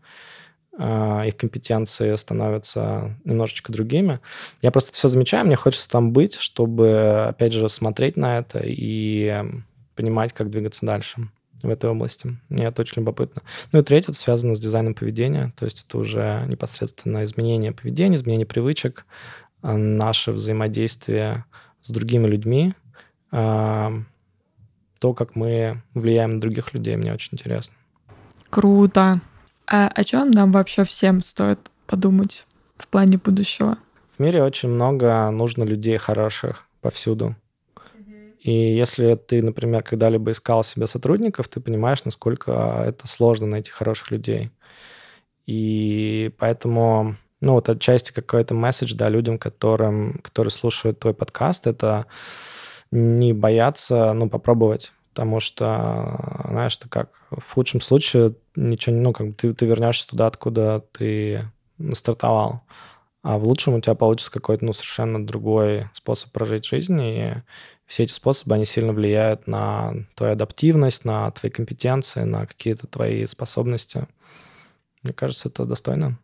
а, 0.75 1.25
их 1.27 1.38
компетенции 1.38 2.15
становятся 2.15 3.15
немножечко 3.23 3.71
другими. 3.71 4.19
Я 4.63 4.71
просто 4.71 4.93
все 4.93 5.09
замечаю, 5.09 5.45
мне 5.45 5.55
хочется 5.55 5.88
там 5.88 6.11
быть, 6.11 6.34
чтобы, 6.34 7.27
опять 7.29 7.53
же, 7.53 7.69
смотреть 7.69 8.17
на 8.17 8.39
это 8.39 8.61
и 8.65 9.43
понимать, 9.93 10.34
как 10.34 10.49
двигаться 10.49 10.88
дальше 10.88 11.29
в 11.61 11.69
этой 11.69 11.91
области. 11.91 12.36
Мне 12.49 12.65
это 12.65 12.81
очень 12.81 13.03
любопытно. 13.03 13.43
Ну 13.71 13.77
и 13.77 13.84
третье, 13.84 14.09
это 14.09 14.19
связано 14.19 14.55
с 14.55 14.59
дизайном 14.59 14.95
поведения, 14.95 15.53
то 15.55 15.65
есть 15.65 15.86
это 15.88 15.99
уже 15.99 16.45
непосредственно 16.47 17.23
изменение 17.25 17.73
поведения, 17.73 18.15
изменение 18.15 18.47
привычек, 18.47 19.05
а, 19.61 19.77
наше 19.77 20.31
взаимодействие 20.31 21.45
с 21.84 21.91
другими 21.91 22.27
людьми, 22.27 22.73
а, 23.31 23.93
то, 24.99 25.13
как 25.13 25.36
мы 25.36 25.84
влияем 25.93 26.31
на 26.31 26.41
других 26.41 26.73
людей, 26.73 26.95
мне 26.95 27.11
очень 27.11 27.29
интересно. 27.34 27.75
Круто. 28.49 29.21
А 29.67 29.88
о 29.88 30.03
чем 30.03 30.31
нам 30.31 30.51
вообще 30.51 30.84
всем 30.84 31.21
стоит 31.21 31.71
подумать 31.88 32.47
в 32.77 32.88
плане 32.88 33.17
будущего? 33.17 33.77
В 34.17 34.21
мире 34.21 34.43
очень 34.43 34.69
много 34.69 35.29
нужно 35.31 35.63
людей 35.63 35.97
хороших 35.97 36.67
повсюду. 36.81 37.36
И 38.39 38.51
если 38.51 39.15
ты, 39.15 39.41
например, 39.41 39.84
когда-либо 39.84 40.31
искал 40.31 40.65
себе 40.65 40.86
сотрудников, 40.86 41.47
ты 41.47 41.61
понимаешь, 41.61 42.03
насколько 42.03 42.84
это 42.86 43.07
сложно 43.07 43.47
найти 43.47 43.71
хороших 43.71 44.11
людей. 44.11 44.51
И 45.45 46.29
поэтому, 46.38 47.15
ну, 47.43 47.53
вот 47.53 47.69
отчасти 47.69 48.11
какой-то 48.11 48.53
месседж, 48.53 48.95
да, 48.95 49.09
людям, 49.09 49.37
которым, 49.37 50.19
которые 50.23 50.51
слушают 50.51 50.99
твой 50.99 51.13
подкаст, 51.13 51.67
это 51.67 52.05
не 52.91 53.33
бояться, 53.33 54.13
ну, 54.13 54.29
попробовать 54.29 54.93
потому 55.13 55.39
что, 55.39 56.43
знаешь, 56.49 56.75
ты 56.75 56.89
как, 56.89 57.11
в 57.29 57.53
худшем 57.53 57.81
случае 57.81 58.33
ничего, 58.55 58.95
ну, 58.95 59.13
как 59.13 59.27
бы 59.27 59.33
ты, 59.33 59.53
ты 59.53 59.67
вернешься 59.67 60.07
туда, 60.07 60.25
откуда 60.25 60.83
ты 60.91 61.51
стартовал. 61.93 62.61
А 63.21 63.37
в 63.37 63.47
лучшем 63.47 63.75
у 63.75 63.81
тебя 63.81 63.93
получится 63.93 64.31
какой-то, 64.31 64.65
ну, 64.65 64.73
совершенно 64.73 65.25
другой 65.25 65.87
способ 65.93 66.31
прожить 66.31 66.65
жизнь, 66.65 66.99
и 66.99 67.33
все 67.85 68.03
эти 68.03 68.11
способы, 68.11 68.55
они 68.55 68.65
сильно 68.65 68.91
влияют 68.91 69.45
на 69.45 69.93
твою 70.15 70.33
адаптивность, 70.33 71.05
на 71.05 71.29
твои 71.29 71.51
компетенции, 71.51 72.23
на 72.23 72.47
какие-то 72.47 72.87
твои 72.87 73.27
способности. 73.27 74.07
Мне 75.03 75.13
кажется, 75.13 75.49
это 75.49 75.65
достойно, 75.65 76.17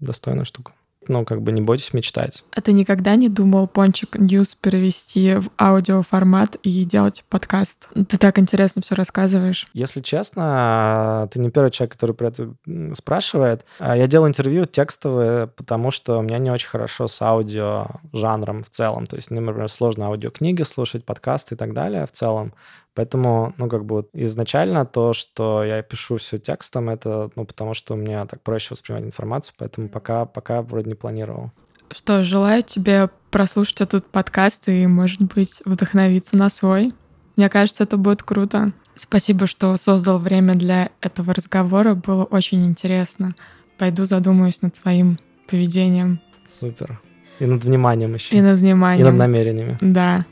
достойная 0.00 0.44
штука 0.44 0.72
ну, 1.08 1.24
как 1.24 1.42
бы 1.42 1.52
не 1.52 1.60
бойтесь 1.60 1.92
мечтать. 1.92 2.44
А 2.52 2.60
ты 2.60 2.72
никогда 2.72 3.14
не 3.16 3.28
думал 3.28 3.66
Пончик 3.66 4.16
News 4.16 4.54
перевести 4.54 5.34
в 5.34 5.50
аудиоформат 5.58 6.56
и 6.62 6.84
делать 6.84 7.24
подкаст? 7.28 7.88
Ты 8.08 8.18
так 8.18 8.38
интересно 8.38 8.82
все 8.82 8.94
рассказываешь. 8.94 9.68
Если 9.72 10.00
честно, 10.00 11.28
ты 11.32 11.38
не 11.40 11.50
первый 11.50 11.70
человек, 11.70 11.92
который 11.92 12.14
про 12.14 12.28
это 12.28 12.54
спрашивает. 12.94 13.64
А 13.78 13.96
я 13.96 14.06
делаю 14.06 14.28
интервью 14.28 14.64
текстовые, 14.64 15.46
потому 15.46 15.90
что 15.90 16.18
у 16.18 16.22
меня 16.22 16.38
не 16.38 16.50
очень 16.50 16.68
хорошо 16.68 17.08
с 17.08 17.20
аудио 17.22 17.86
жанром 18.12 18.62
в 18.62 18.70
целом. 18.70 19.06
То 19.06 19.16
есть, 19.16 19.30
например, 19.30 19.68
сложно 19.68 20.06
аудиокниги 20.06 20.62
слушать, 20.62 21.04
подкасты 21.04 21.54
и 21.54 21.58
так 21.58 21.72
далее 21.72 22.06
в 22.06 22.12
целом. 22.12 22.52
Поэтому, 22.96 23.52
ну, 23.58 23.68
как 23.68 23.84
бы 23.84 23.96
вот 23.96 24.08
изначально 24.14 24.86
то, 24.86 25.12
что 25.12 25.62
я 25.62 25.82
пишу 25.82 26.16
все 26.16 26.38
текстом, 26.38 26.88
это, 26.88 27.30
ну, 27.36 27.44
потому 27.44 27.74
что 27.74 27.94
мне 27.94 28.24
так 28.24 28.40
проще 28.40 28.68
воспринимать 28.70 29.04
информацию, 29.04 29.54
поэтому 29.58 29.90
пока, 29.90 30.24
пока 30.24 30.62
вроде 30.62 30.88
не 30.88 30.94
планировал. 30.94 31.52
Что, 31.90 32.22
желаю 32.22 32.62
тебе 32.62 33.10
прослушать 33.30 33.82
этот 33.82 34.06
подкаст 34.06 34.70
и, 34.70 34.86
может 34.86 35.20
быть, 35.20 35.60
вдохновиться 35.66 36.36
на 36.36 36.48
свой. 36.48 36.94
Мне 37.36 37.50
кажется, 37.50 37.84
это 37.84 37.98
будет 37.98 38.22
круто. 38.22 38.72
Спасибо, 38.94 39.46
что 39.46 39.76
создал 39.76 40.16
время 40.16 40.54
для 40.54 40.88
этого 41.02 41.34
разговора. 41.34 41.94
Было 41.94 42.24
очень 42.24 42.66
интересно. 42.66 43.34
Пойду 43.76 44.06
задумаюсь 44.06 44.62
над 44.62 44.74
своим 44.74 45.18
поведением. 45.46 46.18
Супер. 46.48 46.98
И 47.40 47.44
над 47.44 47.62
вниманием 47.62 48.14
еще. 48.14 48.34
И 48.34 48.40
над 48.40 48.58
вниманием. 48.58 49.06
И 49.06 49.10
над 49.10 49.18
намерениями. 49.18 49.76
Да. 49.82 50.24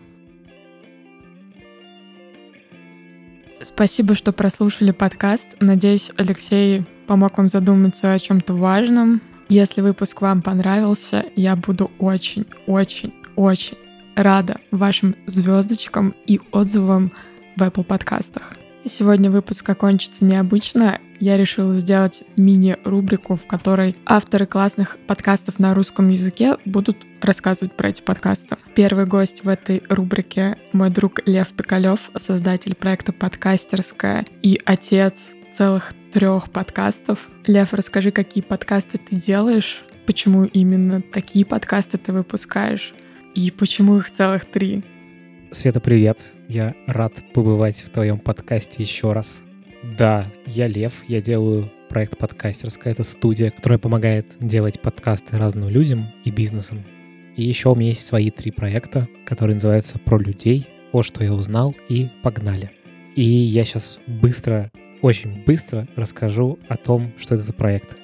Спасибо, 3.64 4.14
что 4.14 4.32
прослушали 4.32 4.90
подкаст. 4.90 5.56
Надеюсь, 5.58 6.12
Алексей 6.18 6.84
помог 7.06 7.38
вам 7.38 7.48
задуматься 7.48 8.12
о 8.12 8.18
чем-то 8.18 8.52
важном. 8.52 9.22
Если 9.48 9.80
выпуск 9.80 10.20
вам 10.20 10.42
понравился, 10.42 11.24
я 11.34 11.56
буду 11.56 11.90
очень, 11.98 12.44
очень, 12.66 13.14
очень 13.36 13.78
рада 14.16 14.58
вашим 14.70 15.16
звездочкам 15.26 16.14
и 16.26 16.40
отзывам 16.52 17.12
в 17.56 17.62
Apple 17.62 17.84
подкастах. 17.84 18.54
Сегодня 18.86 19.30
выпуск 19.30 19.66
окончится 19.70 20.26
необычно. 20.26 21.00
Я 21.18 21.38
решила 21.38 21.74
сделать 21.74 22.22
мини-рубрику, 22.36 23.34
в 23.36 23.46
которой 23.46 23.96
авторы 24.04 24.44
классных 24.44 24.98
подкастов 25.06 25.58
на 25.58 25.72
русском 25.72 26.10
языке 26.10 26.58
будут 26.66 26.98
рассказывать 27.22 27.74
про 27.74 27.88
эти 27.88 28.02
подкасты. 28.02 28.58
Первый 28.74 29.06
гость 29.06 29.42
в 29.42 29.48
этой 29.48 29.82
рубрике— 29.88 30.58
мой 30.72 30.90
друг 30.90 31.26
Лев 31.26 31.54
Пикалев, 31.54 32.10
создатель 32.16 32.74
проекта 32.74 33.14
«Подкастерская» 33.14 34.26
и 34.42 34.60
отец 34.66 35.32
целых 35.50 35.94
трех 36.12 36.50
подкастов. 36.50 37.30
Лев, 37.46 37.72
расскажи, 37.72 38.10
какие 38.10 38.42
подкасты 38.42 38.98
ты 38.98 39.16
делаешь, 39.16 39.82
почему 40.04 40.44
именно 40.44 41.00
такие 41.00 41.46
подкасты 41.46 41.96
ты 41.96 42.12
выпускаешь 42.12 42.92
и 43.34 43.50
почему 43.50 43.96
их 43.96 44.10
целых 44.10 44.44
три. 44.44 44.84
Света, 45.54 45.78
привет. 45.78 46.34
Я 46.48 46.74
рад 46.88 47.12
побывать 47.32 47.76
в 47.76 47.88
твоем 47.88 48.18
подкасте 48.18 48.82
еще 48.82 49.12
раз. 49.12 49.44
Да, 49.96 50.28
я 50.46 50.66
Лев, 50.66 51.04
я 51.06 51.22
делаю 51.22 51.70
проект 51.88 52.18
«Подкастерская». 52.18 52.92
Это 52.92 53.04
студия, 53.04 53.52
которая 53.52 53.78
помогает 53.78 54.36
делать 54.40 54.80
подкасты 54.80 55.38
разным 55.38 55.68
людям 55.68 56.08
и 56.24 56.32
бизнесам. 56.32 56.82
И 57.36 57.44
еще 57.44 57.68
у 57.68 57.76
меня 57.76 57.90
есть 57.90 58.04
свои 58.04 58.32
три 58.32 58.50
проекта, 58.50 59.06
которые 59.24 59.54
называются 59.54 60.00
«Про 60.00 60.18
людей», 60.18 60.66
«О, 60.90 61.02
что 61.02 61.22
я 61.22 61.32
узнал» 61.32 61.72
и 61.88 62.08
«Погнали». 62.24 62.72
И 63.14 63.22
я 63.22 63.64
сейчас 63.64 64.00
быстро, 64.08 64.72
очень 65.02 65.44
быстро 65.44 65.86
расскажу 65.94 66.58
о 66.66 66.76
том, 66.76 67.12
что 67.16 67.36
это 67.36 67.44
за 67.44 67.52
проекты. 67.52 67.94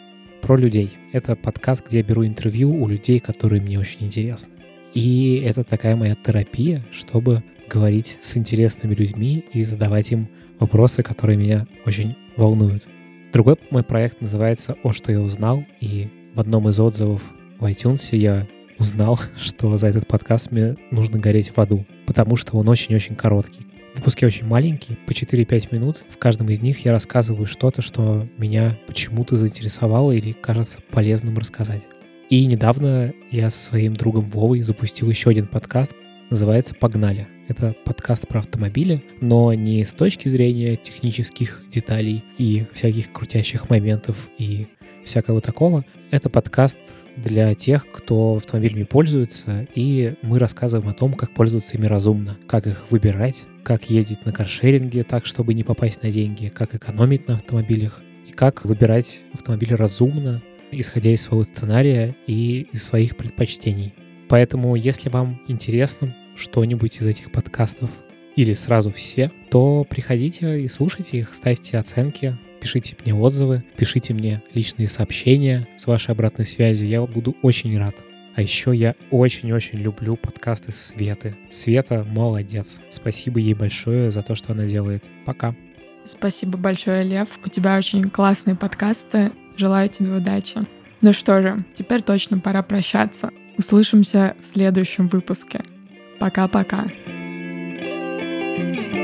Про 0.41 0.57
людей. 0.57 0.93
Это 1.13 1.35
подкаст, 1.35 1.89
где 1.89 1.99
я 1.99 2.05
беру 2.05 2.25
интервью 2.25 2.73
у 2.73 2.87
людей, 2.87 3.19
которые 3.19 3.61
мне 3.61 3.81
очень 3.81 4.07
интересны. 4.07 4.53
И 4.95 5.43
это 5.45 5.65
такая 5.65 5.97
моя 5.97 6.15
терапия, 6.15 6.85
чтобы 6.93 7.43
говорить 7.69 8.19
с 8.21 8.37
интересными 8.37 8.95
людьми 8.95 9.45
и 9.53 9.63
задавать 9.63 10.11
им 10.11 10.29
вопросы, 10.59 11.03
которые 11.03 11.39
меня 11.39 11.67
очень 11.87 12.17
волнуют. 12.37 12.87
Другой 13.33 13.57
мой 13.71 13.85
проект 13.85 14.21
называется 14.21 14.77
«О, 14.83 14.93
что 14.93 15.13
я 15.13 15.21
узнал», 15.21 15.65
и 15.81 16.09
в 16.35 16.41
одном 16.41 16.69
из 16.69 16.81
отзывов 16.81 17.23
в 17.59 17.65
iTunes 17.65 18.15
я 18.17 18.47
узнал, 18.79 19.21
что 19.37 19.77
за 19.77 19.87
этот 19.87 20.07
подкаст 20.07 20.51
мне 20.51 20.77
нужно 20.91 21.19
гореть 21.19 21.51
в 21.55 21.59
аду, 21.59 21.87
потому 22.07 22.37
что 22.37 22.57
он 22.57 22.69
очень-очень 22.69 23.15
короткий. 23.15 23.67
Выпуски 23.95 24.25
очень 24.25 24.47
маленькие, 24.47 24.97
по 25.07 25.11
4-5 25.11 25.75
минут. 25.75 26.05
В 26.09 26.17
каждом 26.17 26.49
из 26.49 26.61
них 26.61 26.85
я 26.85 26.93
рассказываю 26.93 27.47
что-то, 27.47 27.83
что 27.83 28.27
меня 28.39 28.79
почему-то 28.87 29.37
заинтересовало 29.37 30.13
или 30.13 30.33
кажется 30.33 30.79
полезным 30.91 31.37
рассказать. 31.37 31.83
И 32.31 32.47
недавно 32.47 33.13
я 33.33 33.51
со 33.51 33.61
своим 33.61 33.95
другом 33.95 34.31
Вовой 34.31 34.63
запустил 34.63 35.11
еще 35.11 35.31
один 35.31 35.49
подкаст, 35.49 35.97
называется 36.31 36.77
«Погнали». 36.77 37.27
Это 37.49 37.75
подкаст 37.85 38.29
про 38.29 38.39
автомобили, 38.39 39.03
но 39.21 39.53
не 39.53 39.85
с 39.85 39.93
точки 39.93 40.29
зрения 40.29 40.77
технических 40.77 41.61
деталей 41.69 42.23
и 42.39 42.67
всяких 42.73 43.11
крутящих 43.11 43.69
моментов 43.69 44.29
и 44.39 44.69
всякого 45.05 45.41
такого. 45.41 45.85
Это 46.13 46.31
подкаст 46.31 46.79
для 47.17 47.53
тех, 47.57 47.91
кто 47.91 48.37
автомобилями 48.37 48.85
пользуется, 48.85 49.67
и 49.75 50.15
мы 50.23 50.39
рассказываем 50.39 50.89
о 50.89 50.95
том, 50.95 51.15
как 51.15 51.35
пользоваться 51.35 51.77
ими 51.77 51.87
разумно, 51.87 52.39
как 52.47 52.69
их 52.69 52.93
выбирать, 52.93 53.47
как 53.65 53.91
ездить 53.91 54.25
на 54.25 54.33
каршеринге 54.33 55.03
так, 55.03 55.27
чтобы 55.27 55.53
не 55.53 55.65
попасть 55.65 56.05
на 56.05 56.13
деньги, 56.13 56.47
как 56.47 56.77
экономить 56.77 57.27
на 57.27 57.35
автомобилях, 57.35 58.01
и 58.29 58.31
как 58.31 58.65
выбирать 58.65 59.23
автомобили 59.33 59.73
разумно, 59.73 60.41
исходя 60.73 61.11
из 61.11 61.23
своего 61.23 61.45
сценария 61.45 62.17
и 62.27 62.69
из 62.73 62.85
своих 62.85 63.17
предпочтений. 63.17 63.95
Поэтому, 64.29 64.77
если 64.77 65.09
вам 65.09 65.41
интересно 65.49 66.17
что-нибудь 66.37 67.01
из 67.01 67.07
этих 67.07 67.33
подкастов 67.33 67.91
или 68.37 68.55
сразу 68.55 68.91
все, 68.91 69.33
то 69.51 69.85
приходите 69.89 70.61
и 70.61 70.69
слушайте 70.69 71.19
их, 71.19 71.35
ставьте 71.35 71.79
оценки, 71.79 72.39
пишите 72.61 72.97
мне 73.05 73.15
отзывы, 73.15 73.65
пишите 73.77 74.15
мне 74.15 74.43
личные 74.55 74.89
сообщения 74.89 75.67
с 75.77 75.87
вашей 75.87 76.13
обратной 76.13 76.47
связью. 76.47 76.89
Я 76.89 77.03
буду 77.03 77.37
очень 77.43 77.77
рад. 77.79 77.97
А 78.37 78.43
еще 78.43 78.75
я 78.75 78.95
очень-очень 79.11 79.79
люблю 79.79 80.17
подкасты 80.17 80.71
Светы. 80.71 81.37
Света 81.51 82.07
молодец. 82.09 82.81
Спасибо 82.89 83.41
ей 83.41 83.55
большое 83.55 84.11
за 84.11 84.23
то, 84.23 84.37
что 84.37 84.53
она 84.53 84.67
делает. 84.67 85.05
Пока. 85.27 85.57
Спасибо 86.05 86.57
большое, 86.57 87.03
Лев. 87.03 87.29
У 87.45 87.49
тебя 87.49 87.77
очень 87.77 88.05
классные 88.05 88.57
подкасты. 88.57 89.33
Желаю 89.61 89.91
тебе 89.91 90.17
удачи. 90.17 90.57
Ну 91.03 91.13
что 91.13 91.43
же, 91.43 91.65
теперь 91.75 92.01
точно 92.01 92.39
пора 92.39 92.63
прощаться. 92.63 93.29
Услышимся 93.59 94.35
в 94.41 94.47
следующем 94.47 95.07
выпуске. 95.07 95.63
Пока-пока. 96.19 96.87
thank 98.57 98.95
you 98.95 99.00